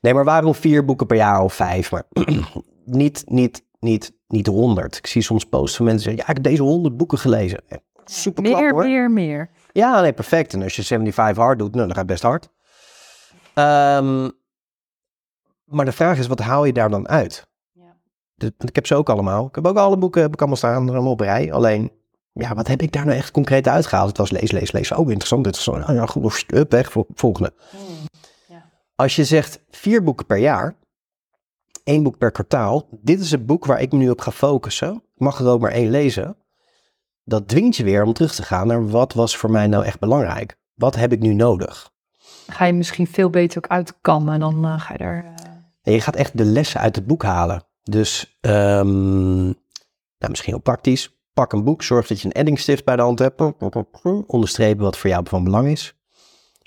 Nee, 0.00 0.14
maar 0.14 0.24
waarom 0.24 0.54
vier 0.54 0.84
boeken 0.84 1.06
per 1.06 1.16
jaar 1.16 1.42
of 1.42 1.54
vijf? 1.54 1.90
Maar 1.90 2.04
niet, 2.84 3.22
niet, 3.26 3.62
niet, 3.80 4.12
niet 4.28 4.46
honderd. 4.46 4.96
Ik 4.96 5.06
zie 5.06 5.22
soms 5.22 5.44
posts 5.44 5.76
van 5.76 5.84
mensen 5.84 6.04
zeggen, 6.04 6.22
ja, 6.22 6.28
ik 6.28 6.34
heb 6.36 6.44
deze 6.44 6.62
honderd 6.62 6.96
boeken 6.96 7.18
gelezen. 7.18 7.60
Super 8.04 8.42
Meer, 8.42 8.70
hoor. 8.70 8.84
meer, 8.84 9.10
meer. 9.10 9.50
Ja, 9.72 10.00
nee, 10.00 10.12
perfect. 10.12 10.52
En 10.52 10.62
als 10.62 10.76
je 10.76 10.82
75 10.84 11.44
hard 11.44 11.58
doet, 11.58 11.74
nou, 11.74 11.86
dan 11.86 11.96
gaat 11.96 12.08
het 12.08 12.12
best 12.12 12.22
hard. 12.22 12.48
Ehm, 13.54 14.28
maar 15.64 15.84
de 15.84 15.92
vraag 15.92 16.18
is, 16.18 16.26
wat 16.26 16.38
haal 16.38 16.64
je 16.64 16.72
daar 16.72 16.90
dan 16.90 17.08
uit? 17.08 17.46
Ja. 17.72 17.96
Want 18.36 18.68
ik 18.68 18.74
heb 18.74 18.86
ze 18.86 18.94
ook 18.94 19.08
allemaal. 19.10 19.46
Ik 19.46 19.54
heb 19.54 19.66
ook 19.66 19.76
alle 19.76 19.96
boeken 19.98 20.22
heb 20.22 20.32
ik 20.32 20.38
allemaal 20.38 20.56
staan, 20.56 20.88
allemaal 20.88 21.10
op 21.12 21.20
rij. 21.20 21.52
Alleen, 21.52 21.92
ja, 22.32 22.54
wat 22.54 22.66
heb 22.66 22.82
ik 22.82 22.92
daar 22.92 23.04
nou 23.04 23.16
echt 23.16 23.30
concreet 23.30 23.68
uitgehaald? 23.68 24.08
Het 24.08 24.18
was 24.18 24.30
lees, 24.30 24.50
lees, 24.50 24.72
lees. 24.72 24.92
Oh, 24.92 24.98
interessant, 25.08 25.46
interessant. 25.46 25.88
Oh, 25.88 25.94
ja, 25.94 26.06
goed, 26.06 26.44
up, 26.54 26.70
weg, 26.70 26.92
vol- 26.92 27.06
volgende. 27.14 27.52
Als 28.94 29.16
je 29.16 29.24
zegt 29.24 29.60
vier 29.70 30.02
boeken 30.02 30.26
per 30.26 30.36
jaar, 30.36 30.74
één 31.88 32.02
boek 32.02 32.18
per 32.18 32.30
kwartaal. 32.30 32.88
Dit 32.90 33.20
is 33.20 33.30
het 33.30 33.46
boek 33.46 33.64
waar 33.64 33.80
ik 33.80 33.92
me 33.92 33.98
nu 33.98 34.10
op 34.10 34.20
ga 34.20 34.30
focussen. 34.30 34.94
Ik 34.94 35.20
mag 35.20 35.38
er 35.38 35.48
ook 35.48 35.60
maar 35.60 35.70
één 35.70 35.90
lezen. 35.90 36.36
Dat 37.24 37.48
dwingt 37.48 37.76
je 37.76 37.84
weer 37.84 38.02
om 38.02 38.12
terug 38.12 38.34
te 38.34 38.42
gaan 38.42 38.66
naar 38.66 38.88
wat 38.88 39.12
was 39.12 39.36
voor 39.36 39.50
mij 39.50 39.66
nou 39.66 39.84
echt 39.84 39.98
belangrijk. 39.98 40.58
Wat 40.74 40.96
heb 40.96 41.12
ik 41.12 41.20
nu 41.20 41.34
nodig? 41.34 41.90
Ga 42.46 42.64
je 42.64 42.72
misschien 42.72 43.06
veel 43.06 43.30
beter 43.30 43.58
ook 43.58 43.70
uitkammen 43.70 44.34
en 44.34 44.40
dan 44.40 44.64
uh, 44.64 44.80
ga 44.80 44.92
je 44.92 44.98
er... 44.98 45.24
Uh... 45.24 45.30
En 45.82 45.92
je 45.92 46.00
gaat 46.00 46.16
echt 46.16 46.38
de 46.38 46.44
lessen 46.44 46.80
uit 46.80 46.96
het 46.96 47.06
boek 47.06 47.22
halen. 47.22 47.62
Dus 47.82 48.38
um, 48.40 49.42
nou, 50.18 50.28
misschien 50.28 50.52
heel 50.52 50.62
praktisch. 50.62 51.16
Pak 51.32 51.52
een 51.52 51.64
boek, 51.64 51.82
zorg 51.82 52.06
dat 52.06 52.20
je 52.20 52.26
een 52.26 52.32
eddingstift 52.32 52.84
bij 52.84 52.96
de 52.96 53.02
hand 53.02 53.18
hebt. 53.18 53.42
Onderstrepen 54.26 54.84
wat 54.84 54.98
voor 54.98 55.10
jou 55.10 55.28
van 55.28 55.44
belang 55.44 55.68
is. 55.68 55.97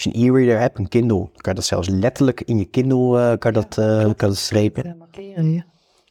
Als 0.02 0.14
je 0.14 0.20
een 0.20 0.34
e-reader 0.34 0.60
hebt, 0.60 0.80
een 0.80 0.88
Kindle, 0.88 1.30
kan 1.32 1.54
je 1.54 1.54
dat 1.54 1.66
zelfs 1.66 1.90
letterlijk 1.90 2.42
in 2.42 2.58
je 2.58 2.66
Kindle 2.66 3.32
uh, 3.32 3.38
kan 3.38 3.54
dat, 3.54 3.78
uh, 3.80 4.02
kan 4.02 4.30
dat 4.30 4.38
strepen. 4.38 4.98
markeren, 4.98 5.66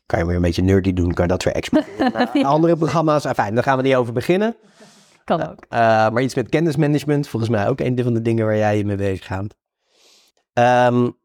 Kan 0.06 0.18
je 0.18 0.26
weer 0.26 0.36
een 0.36 0.42
beetje 0.42 0.62
nerdy 0.62 0.92
doen, 0.92 1.14
kan 1.14 1.24
je 1.24 1.30
dat 1.30 1.42
weer 1.42 1.54
exporteren. 1.54 2.44
andere 2.44 2.76
programma's, 2.76 3.26
fijn, 3.26 3.54
daar 3.54 3.62
gaan 3.62 3.76
we 3.76 3.82
niet 3.82 3.94
over 3.94 4.12
beginnen. 4.12 4.56
Kan 5.24 5.42
ook. 5.42 5.64
Uh, 5.68 5.78
maar 5.78 6.22
iets 6.22 6.34
met 6.34 6.48
kennismanagement, 6.48 7.28
volgens 7.28 7.50
mij 7.50 7.68
ook 7.68 7.80
een 7.80 8.02
van 8.02 8.14
de 8.14 8.22
dingen 8.22 8.46
waar 8.46 8.56
jij 8.56 8.76
je 8.76 8.84
mee 8.84 8.96
bezig 8.96 9.26
gaat. 9.26 9.56
Um, 10.92 11.18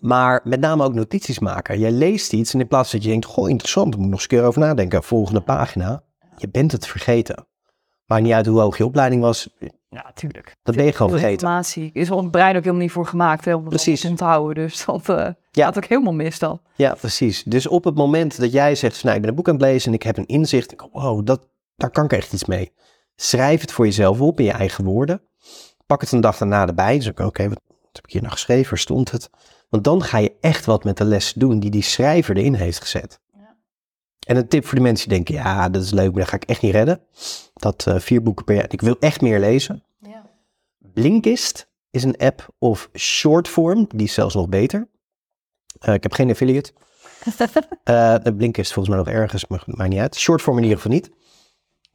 maar 0.00 0.40
met 0.44 0.60
name 0.60 0.84
ook 0.84 0.94
notities 0.94 1.38
maken. 1.38 1.78
Jij 1.78 1.92
leest 1.92 2.32
iets 2.32 2.54
en 2.54 2.60
in 2.60 2.68
plaats 2.68 2.92
dat 2.92 3.02
je 3.02 3.08
denkt, 3.08 3.26
goh, 3.26 3.48
interessant, 3.48 3.92
daar 3.92 4.00
moet 4.00 4.06
ik 4.06 4.12
nog 4.12 4.22
eens 4.22 4.30
een 4.30 4.38
keer 4.38 4.46
over 4.46 4.60
nadenken. 4.60 5.02
Volgende 5.02 5.40
pagina. 5.40 6.02
Je 6.36 6.48
bent 6.48 6.72
het 6.72 6.86
vergeten. 6.86 7.46
Maakt 8.06 8.22
niet 8.22 8.32
uit 8.32 8.46
hoe 8.46 8.60
hoog 8.60 8.78
je 8.78 8.84
opleiding 8.84 9.22
was. 9.22 9.48
Ja, 9.92 10.10
tuurlijk. 10.14 10.56
Dat 10.62 10.74
ben 10.74 10.84
je 10.84 10.92
gewoon 10.92 11.10
vergeten. 11.10 11.32
Informatie 11.32 11.90
is 11.92 12.10
ons 12.10 12.30
brein 12.30 12.56
ook 12.56 12.62
helemaal 12.62 12.82
niet 12.82 12.92
voor 12.92 13.06
gemaakt 13.06 13.44
hè, 13.44 13.54
om 13.54 13.64
precies. 13.64 14.00
te 14.00 14.08
onthouden. 14.08 14.54
Dus 14.54 14.84
dat 14.84 15.08
uh, 15.08 15.28
ja. 15.50 15.64
gaat 15.64 15.76
ook 15.76 15.84
helemaal 15.84 16.12
mis 16.12 16.38
dan. 16.38 16.60
Ja, 16.74 16.94
precies. 16.94 17.42
Dus 17.44 17.66
op 17.66 17.84
het 17.84 17.94
moment 17.94 18.40
dat 18.40 18.52
jij 18.52 18.74
zegt, 18.74 19.02
nou, 19.02 19.14
ik 19.14 19.20
ben 19.20 19.30
een 19.30 19.36
boek 19.36 19.48
aan 19.48 19.54
het 19.54 19.62
lezen 19.62 19.88
en 19.88 19.94
ik 19.94 20.02
heb 20.02 20.16
een 20.16 20.26
inzicht. 20.26 20.72
Ik, 20.72 20.88
wow, 20.92 21.26
dat, 21.26 21.48
daar 21.76 21.90
kan 21.90 22.04
ik 22.04 22.12
echt 22.12 22.32
iets 22.32 22.44
mee. 22.44 22.72
Schrijf 23.16 23.60
het 23.60 23.72
voor 23.72 23.84
jezelf 23.84 24.20
op 24.20 24.38
in 24.38 24.44
je 24.44 24.52
eigen 24.52 24.84
woorden. 24.84 25.22
Pak 25.86 26.00
het 26.00 26.12
een 26.12 26.20
dag 26.20 26.36
daarna 26.38 26.66
erbij. 26.66 26.96
Dus 26.96 27.08
oké, 27.08 27.24
okay, 27.24 27.48
wat 27.48 27.60
heb 27.92 28.04
ik 28.04 28.12
hier 28.12 28.22
nou 28.22 28.32
geschreven? 28.32 28.70
Waar 28.70 28.78
stond 28.78 29.10
het? 29.10 29.30
Want 29.68 29.84
dan 29.84 30.02
ga 30.02 30.18
je 30.18 30.36
echt 30.40 30.64
wat 30.64 30.84
met 30.84 30.96
de 30.96 31.04
les 31.04 31.32
doen 31.32 31.60
die 31.60 31.70
die 31.70 31.82
schrijver 31.82 32.36
erin 32.36 32.54
heeft 32.54 32.80
gezet. 32.80 33.20
Ja. 33.32 33.56
En 34.26 34.36
een 34.36 34.48
tip 34.48 34.66
voor 34.66 34.74
de 34.74 34.84
mensen 34.84 35.08
die 35.08 35.16
denken, 35.16 35.34
ja, 35.34 35.68
dat 35.68 35.82
is 35.82 35.90
leuk, 35.90 36.10
maar 36.10 36.20
dat 36.20 36.28
ga 36.28 36.36
ik 36.36 36.44
echt 36.44 36.62
niet 36.62 36.72
redden. 36.72 37.00
Dat 37.62 37.86
uh, 37.88 37.98
vier 37.98 38.22
boeken 38.22 38.44
per 38.44 38.54
jaar, 38.54 38.66
ik 38.68 38.80
wil 38.80 38.96
echt 38.98 39.20
meer 39.20 39.40
lezen. 39.40 39.84
Ja. 39.98 40.30
Blinkist 40.78 41.68
is 41.90 42.04
een 42.04 42.16
app 42.16 42.48
of 42.58 42.88
shortform, 42.94 43.86
die 43.88 44.06
is 44.06 44.14
zelfs 44.14 44.34
nog 44.34 44.48
beter. 44.48 44.88
Uh, 45.88 45.94
ik 45.94 46.02
heb 46.02 46.12
geen 46.12 46.30
affiliate. 46.30 46.72
uh, 47.24 48.16
de 48.24 48.34
Blinkist 48.36 48.72
volgens 48.72 48.94
mij 48.94 49.04
nog 49.04 49.14
ergens, 49.14 49.46
maar 49.46 49.62
maakt 49.66 49.90
niet 49.90 49.98
uit. 49.98 50.16
Shortform 50.16 50.56
in 50.56 50.62
ieder 50.62 50.78
geval 50.78 50.92
niet. 50.92 51.10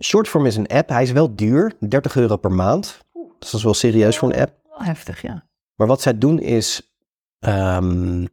Shortform 0.04 0.46
is 0.46 0.56
een 0.56 0.68
app, 0.68 0.90
hij 0.90 1.04
is 1.04 1.12
wel 1.12 1.36
duur, 1.36 1.76
30 1.80 2.16
euro 2.16 2.38
per 2.38 2.52
maand. 2.52 3.06
Dus 3.14 3.52
dat 3.52 3.54
is 3.54 3.64
wel 3.64 3.74
serieus 3.74 4.18
voor 4.18 4.34
een 4.34 4.40
app. 4.40 4.54
Heftig, 4.70 5.22
ja. 5.22 5.48
Maar 5.76 5.88
wat 5.88 6.02
zij 6.02 6.18
doen 6.18 6.40
is 6.40 6.96
um, 7.40 8.28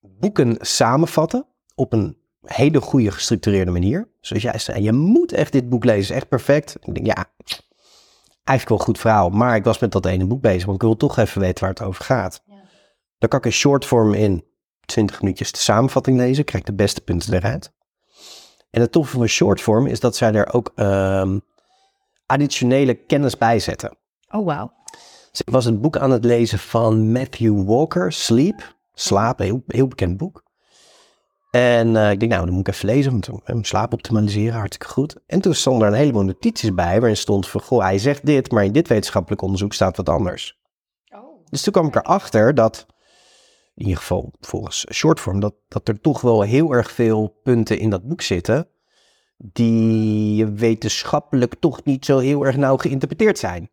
boeken 0.00 0.56
samenvatten 0.60 1.46
op 1.74 1.92
een 1.92 2.21
hele 2.42 2.80
goede 2.80 3.10
gestructureerde 3.10 3.70
manier. 3.70 4.08
Zoals 4.20 4.42
jij 4.42 4.58
zei, 4.58 4.82
je 4.82 4.92
moet 4.92 5.32
echt 5.32 5.52
dit 5.52 5.68
boek 5.68 5.84
lezen, 5.84 6.14
echt 6.14 6.28
perfect. 6.28 6.76
Ik 6.80 6.94
denk, 6.94 7.06
ja, 7.06 7.26
eigenlijk 8.44 8.68
wel 8.68 8.78
een 8.78 8.84
goed 8.84 8.98
verhaal, 8.98 9.30
maar 9.30 9.56
ik 9.56 9.64
was 9.64 9.78
met 9.78 9.92
dat 9.92 10.06
ene 10.06 10.26
boek 10.26 10.40
bezig, 10.40 10.64
want 10.64 10.76
ik 10.76 10.82
wil 10.82 10.96
toch 10.96 11.18
even 11.18 11.40
weten 11.40 11.64
waar 11.64 11.72
het 11.72 11.82
over 11.82 12.04
gaat. 12.04 12.42
Ja. 12.46 12.54
Dan 13.18 13.28
kan 13.28 13.38
ik 13.38 13.44
een 13.44 13.52
shortform 13.52 14.14
in 14.14 14.44
20 14.84 15.22
minuutjes 15.22 15.52
de 15.52 15.58
samenvatting 15.58 16.16
lezen, 16.16 16.44
krijg 16.44 16.64
ik 16.64 16.70
de 16.70 16.76
beste 16.76 17.00
punten 17.00 17.34
eruit. 17.34 17.72
En 18.70 18.80
het 18.80 18.92
toffe 18.92 19.12
van 19.12 19.22
een 19.22 19.28
shortform 19.28 19.86
is 19.86 20.00
dat 20.00 20.16
zij 20.16 20.32
er 20.32 20.52
ook 20.52 20.72
um, 20.76 21.42
additionele 22.26 22.94
kennis 22.94 23.38
bij 23.38 23.58
zetten. 23.58 23.96
Oh, 24.30 24.46
wauw. 24.46 24.72
Dus 25.30 25.40
ik 25.40 25.50
was 25.50 25.64
een 25.64 25.80
boek 25.80 25.96
aan 25.96 26.10
het 26.10 26.24
lezen 26.24 26.58
van 26.58 27.12
Matthew 27.12 27.64
Walker, 27.66 28.12
Sleep. 28.12 28.76
Slaap, 28.94 29.40
een 29.40 29.46
heel, 29.46 29.62
heel 29.66 29.88
bekend 29.88 30.16
boek. 30.16 30.42
En 31.52 31.94
uh, 31.94 32.10
ik 32.10 32.20
denk, 32.20 32.32
nou, 32.32 32.44
dan 32.44 32.54
moet 32.54 32.68
ik 32.68 32.74
even 32.74 32.88
lezen, 32.88 33.10
want 33.10 33.28
hem 33.44 33.64
slaap 33.64 33.92
optimaliseren, 33.92 34.58
hartstikke 34.58 34.92
goed. 34.92 35.16
En 35.26 35.40
toen 35.40 35.54
stonden 35.54 35.86
er 35.86 35.92
een 35.92 35.98
heleboel 35.98 36.24
notities 36.24 36.74
bij, 36.74 36.98
waarin 36.98 37.16
stond 37.16 37.48
van, 37.48 37.60
goh, 37.60 37.82
hij 37.82 37.98
zegt 37.98 38.26
dit, 38.26 38.50
maar 38.50 38.64
in 38.64 38.72
dit 38.72 38.88
wetenschappelijk 38.88 39.42
onderzoek 39.42 39.72
staat 39.72 39.96
wat 39.96 40.08
anders. 40.08 40.58
Oh. 41.14 41.44
Dus 41.48 41.62
toen 41.62 41.72
kwam 41.72 41.86
ik 41.86 41.94
erachter 41.94 42.54
dat, 42.54 42.86
in 43.74 43.82
ieder 43.82 43.98
geval 43.98 44.32
volgens 44.40 44.86
shortform, 44.92 45.40
dat, 45.40 45.54
dat 45.68 45.88
er 45.88 46.00
toch 46.00 46.20
wel 46.20 46.42
heel 46.42 46.72
erg 46.72 46.90
veel 46.90 47.40
punten 47.42 47.78
in 47.78 47.90
dat 47.90 48.08
boek 48.08 48.22
zitten, 48.22 48.68
die 49.36 50.46
wetenschappelijk 50.46 51.54
toch 51.60 51.84
niet 51.84 52.04
zo 52.04 52.18
heel 52.18 52.46
erg 52.46 52.56
nauw 52.56 52.76
geïnterpreteerd 52.76 53.38
zijn. 53.38 53.70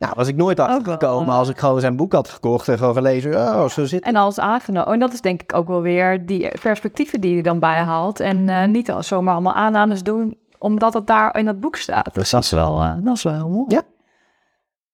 Nou, 0.00 0.12
was 0.16 0.28
ik 0.28 0.36
nooit 0.36 0.60
achtergekomen 0.60 1.34
als 1.34 1.48
ik 1.48 1.58
gewoon 1.58 1.80
zijn 1.80 1.96
boek 1.96 2.12
had 2.12 2.28
gekocht 2.28 2.68
en 2.68 2.78
gewoon 2.78 2.94
gelezen. 2.94 3.34
Oh, 3.34 3.68
zo 3.68 3.84
zit 3.84 3.90
het. 3.90 4.04
En 4.04 4.16
alles 4.16 4.38
aangenomen. 4.38 4.86
Oh, 4.86 4.92
en 4.94 5.00
dat 5.00 5.12
is 5.12 5.20
denk 5.20 5.42
ik 5.42 5.54
ook 5.54 5.68
wel 5.68 5.82
weer 5.82 6.26
die 6.26 6.58
perspectieven 6.60 7.20
die 7.20 7.36
je 7.36 7.42
dan 7.42 7.58
bijhaalt. 7.58 8.20
En 8.20 8.48
uh, 8.48 8.64
niet 8.64 8.94
zomaar 8.98 9.32
allemaal 9.32 9.54
aannames 9.54 10.02
doen, 10.02 10.38
omdat 10.58 10.94
het 10.94 11.06
daar 11.06 11.36
in 11.36 11.44
dat 11.44 11.60
boek 11.60 11.76
staat. 11.76 12.14
Dus 12.14 12.30
dat 12.30 12.42
is 12.42 12.50
wel, 12.50 12.82
uh, 12.82 12.94
dat 13.02 13.16
is 13.16 13.22
wel 13.22 13.34
heel 13.34 13.48
mooi. 13.48 13.64
Ja. 13.68 13.82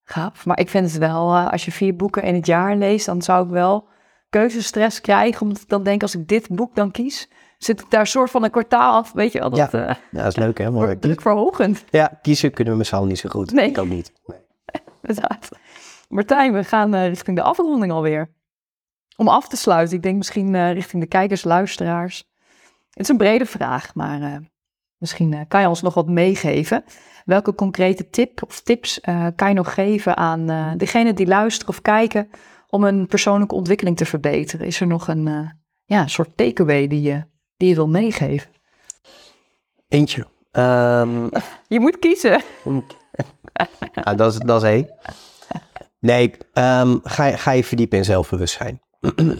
Gaaf. 0.03 0.45
Maar 0.45 0.59
ik 0.59 0.69
vind 0.69 0.91
het 0.91 0.97
wel, 0.97 1.35
uh, 1.35 1.51
als 1.51 1.65
je 1.65 1.71
vier 1.71 1.95
boeken 1.95 2.23
in 2.23 2.35
het 2.35 2.45
jaar 2.45 2.75
leest, 2.75 3.05
dan 3.05 3.21
zou 3.21 3.45
ik 3.45 3.51
wel 3.51 3.87
keuzestress 4.29 5.01
krijgen. 5.01 5.41
Omdat 5.41 5.61
ik 5.61 5.69
dan 5.69 5.83
denk, 5.83 6.01
als 6.01 6.15
ik 6.15 6.27
dit 6.27 6.49
boek 6.49 6.75
dan 6.75 6.91
kies, 6.91 7.29
zit 7.57 7.81
ik 7.81 7.89
daar 7.89 8.07
soort 8.07 8.29
van 8.29 8.43
een 8.43 8.51
kwartaal 8.51 8.93
af. 8.93 9.11
Weet 9.11 9.31
je 9.31 9.39
wel? 9.39 9.49
Dat, 9.49 9.71
ja. 9.71 9.79
ja, 9.87 9.97
dat 10.11 10.27
is 10.27 10.35
leuk 10.35 10.57
hè. 10.57 10.71
Mooi. 10.79 10.99
Druk 10.99 11.21
verhogend. 11.21 11.83
Ja, 11.89 12.19
kiezen 12.21 12.51
kunnen 12.51 12.77
we 12.77 12.79
met 12.91 13.05
niet 13.05 13.19
zo 13.19 13.29
goed. 13.29 13.51
Nee. 13.51 13.69
Ik 13.69 13.77
ook 13.77 13.87
niet. 13.87 14.11
Nee. 14.25 14.45
Martijn, 16.09 16.53
we 16.53 16.63
gaan 16.63 16.95
uh, 16.95 17.07
richting 17.07 17.37
de 17.37 17.43
afronding 17.43 17.91
alweer. 17.91 18.35
Om 19.15 19.27
af 19.27 19.47
te 19.47 19.57
sluiten, 19.57 19.95
ik 19.95 20.03
denk 20.03 20.17
misschien 20.17 20.53
uh, 20.53 20.73
richting 20.73 21.01
de 21.01 21.07
kijkers, 21.07 21.43
luisteraars. 21.43 22.29
Het 22.89 22.99
is 23.03 23.07
een 23.07 23.17
brede 23.17 23.45
vraag, 23.45 23.95
maar 23.95 24.21
uh, 24.21 24.37
misschien 24.97 25.47
kan 25.47 25.61
je 25.61 25.67
ons 25.67 25.81
nog 25.81 25.93
wat 25.93 26.07
meegeven. 26.07 26.83
Welke 27.25 27.55
concrete 27.55 28.09
tip 28.09 28.43
of 28.43 28.61
tips 28.61 28.99
kan 29.35 29.47
je 29.47 29.53
nog 29.53 29.73
geven 29.73 30.17
aan 30.17 30.77
degene 30.77 31.13
die 31.13 31.27
luisteren 31.27 31.69
of 31.69 31.81
kijken 31.81 32.29
om 32.69 32.83
een 32.83 33.07
persoonlijke 33.07 33.55
ontwikkeling 33.55 33.97
te 33.97 34.05
verbeteren? 34.05 34.65
Is 34.65 34.81
er 34.81 34.87
nog 34.87 35.07
een 35.07 35.51
ja, 35.85 36.07
soort 36.07 36.37
takeaway 36.37 36.87
die 36.87 37.01
je, 37.01 37.23
die 37.57 37.69
je 37.69 37.75
wil 37.75 37.87
meegeven? 37.87 38.49
Eentje. 39.87 40.27
Um... 40.51 41.29
Je 41.73 41.79
moet 41.79 41.99
kiezen. 41.99 42.41
Nou, 43.93 44.17
dat, 44.17 44.33
is, 44.33 44.39
dat 44.39 44.63
is 44.63 44.69
één. 44.69 44.89
Nee, 45.99 46.33
um, 46.53 46.99
ga, 47.03 47.37
ga 47.37 47.51
je 47.51 47.63
verdiepen 47.63 47.97
in 47.97 48.05
zelfbewustzijn. 48.05 48.81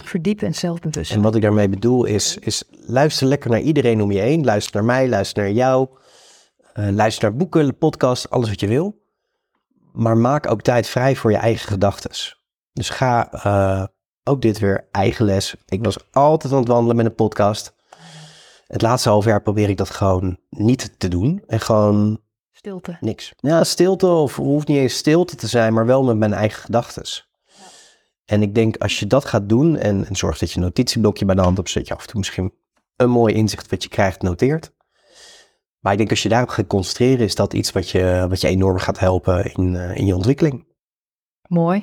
verdiepen 0.03 0.47
in 0.47 0.55
zelfbewustzijn. 0.55 1.19
En 1.19 1.25
wat 1.25 1.36
ik 1.36 1.41
daarmee 1.41 1.69
bedoel 1.69 2.05
is, 2.05 2.38
is 2.38 2.63
luister 2.69 3.28
lekker 3.28 3.49
naar 3.49 3.59
iedereen 3.59 4.01
om 4.01 4.11
je 4.11 4.19
heen. 4.19 4.45
Luister 4.45 4.75
naar 4.75 4.84
mij, 4.84 5.09
luister 5.09 5.43
naar 5.43 5.51
jou. 5.51 5.88
Uh, 6.80 6.89
luister 6.89 7.30
naar 7.30 7.38
boeken, 7.38 7.78
podcast, 7.78 8.30
alles 8.30 8.49
wat 8.49 8.59
je 8.59 8.67
wil. 8.67 9.05
Maar 9.93 10.17
maak 10.17 10.51
ook 10.51 10.61
tijd 10.61 10.88
vrij 10.88 11.15
voor 11.15 11.32
je 11.32 11.38
eigen 11.38 11.67
gedachten. 11.67 12.11
Dus 12.73 12.89
ga 12.89 13.30
uh, 13.45 13.86
ook 14.23 14.41
dit 14.41 14.59
weer 14.59 14.88
eigen 14.91 15.25
les. 15.25 15.55
Ik 15.65 15.84
was 15.84 15.97
altijd 16.11 16.53
aan 16.53 16.59
het 16.59 16.67
wandelen 16.67 16.95
met 16.95 17.05
een 17.05 17.15
podcast. 17.15 17.75
Het 18.67 18.82
laatste 18.82 19.09
half 19.09 19.25
jaar 19.25 19.41
probeer 19.41 19.69
ik 19.69 19.78
dat 19.78 19.89
gewoon 19.89 20.38
niet 20.49 20.95
te 20.97 21.07
doen. 21.07 21.43
En 21.47 21.59
gewoon 21.59 22.21
Stilte. 22.57 22.97
Niks. 22.99 23.33
Ja, 23.37 23.63
stilte 23.63 24.07
of 24.07 24.35
hoeft 24.35 24.67
niet 24.67 24.77
eens 24.77 24.97
stilte 24.97 25.35
te 25.35 25.47
zijn, 25.47 25.73
maar 25.73 25.85
wel 25.85 26.03
met 26.03 26.17
mijn 26.17 26.33
eigen 26.33 26.61
gedachten. 26.61 27.03
Ja. 27.05 27.53
En 28.25 28.41
ik 28.41 28.55
denk 28.55 28.77
als 28.77 28.99
je 28.99 29.07
dat 29.07 29.25
gaat 29.25 29.49
doen 29.49 29.75
en, 29.75 30.05
en 30.07 30.15
zorg 30.15 30.37
dat 30.37 30.51
je 30.51 30.57
een 30.57 30.63
notitieblokje 30.63 31.25
bij 31.25 31.35
de 31.35 31.41
hand 31.41 31.57
hebt, 31.57 31.69
zodat 31.69 31.87
je 31.87 31.93
af 31.93 32.01
en 32.01 32.07
toe 32.07 32.17
misschien 32.17 32.53
een 32.95 33.09
mooi 33.09 33.33
inzicht 33.33 33.69
wat 33.69 33.83
je 33.83 33.89
krijgt 33.89 34.21
noteert. 34.21 34.71
Maar 35.79 35.91
ik 35.91 35.97
denk 35.97 36.09
als 36.09 36.23
je 36.23 36.29
daarop 36.29 36.49
gaat 36.49 36.67
concentreren, 36.67 37.25
is 37.25 37.35
dat 37.35 37.53
iets 37.53 37.71
wat 37.71 37.89
je, 37.89 38.25
wat 38.29 38.41
je 38.41 38.47
enorm 38.47 38.77
gaat 38.77 38.99
helpen 38.99 39.53
in, 39.53 39.73
uh, 39.73 39.95
in 39.95 40.05
je 40.05 40.15
ontwikkeling. 40.15 40.65
Mooi. 41.47 41.81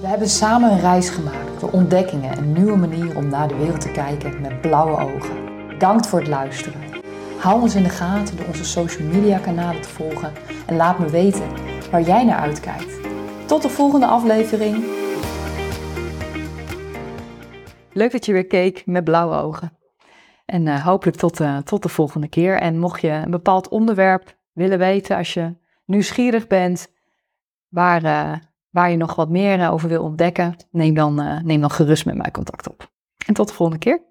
We 0.00 0.06
hebben 0.06 0.28
samen 0.28 0.72
een 0.72 0.80
reis 0.80 1.08
gemaakt 1.08 1.60
door 1.60 1.70
ontdekkingen 1.70 2.36
en 2.36 2.52
nieuwe 2.52 2.76
manieren 2.76 3.16
om 3.16 3.28
naar 3.28 3.48
de 3.48 3.56
wereld 3.56 3.80
te 3.80 3.90
kijken 3.90 4.40
met 4.40 4.60
blauwe 4.60 5.14
ogen. 5.14 5.66
Bedankt 5.68 6.06
voor 6.06 6.18
het 6.18 6.28
luisteren. 6.28 6.87
Hou 7.38 7.60
ons 7.60 7.74
in 7.74 7.82
de 7.82 7.88
gaten 7.88 8.36
door 8.36 8.46
onze 8.46 8.64
social 8.64 9.08
media 9.08 9.38
kanalen 9.38 9.82
te 9.82 9.88
volgen 9.88 10.32
en 10.66 10.76
laat 10.76 10.98
me 10.98 11.08
weten 11.08 11.48
waar 11.90 12.02
jij 12.02 12.24
naar 12.24 12.38
uitkijkt. 12.38 12.98
Tot 13.46 13.62
de 13.62 13.68
volgende 13.68 14.06
aflevering. 14.06 14.84
Leuk 17.92 18.12
dat 18.12 18.26
je 18.26 18.32
weer 18.32 18.46
keek 18.46 18.86
met 18.86 19.04
blauwe 19.04 19.36
ogen. 19.36 19.72
En 20.46 20.66
uh, 20.66 20.84
hopelijk 20.84 21.16
tot, 21.16 21.40
uh, 21.40 21.58
tot 21.58 21.82
de 21.82 21.88
volgende 21.88 22.28
keer. 22.28 22.60
En 22.60 22.78
mocht 22.78 23.00
je 23.00 23.10
een 23.10 23.30
bepaald 23.30 23.68
onderwerp 23.68 24.36
willen 24.52 24.78
weten, 24.78 25.16
als 25.16 25.34
je 25.34 25.56
nieuwsgierig 25.84 26.46
bent, 26.46 26.92
waar, 27.68 28.04
uh, 28.04 28.32
waar 28.70 28.90
je 28.90 28.96
nog 28.96 29.14
wat 29.14 29.28
meer 29.28 29.70
over 29.70 29.88
wil 29.88 30.02
ontdekken, 30.02 30.56
neem 30.70 30.94
dan, 30.94 31.42
neem 31.44 31.60
dan 31.60 31.70
gerust 31.70 32.04
met 32.04 32.16
mij 32.16 32.30
contact 32.30 32.68
op. 32.68 32.90
En 33.26 33.34
tot 33.34 33.48
de 33.48 33.54
volgende 33.54 33.84
keer. 33.84 34.07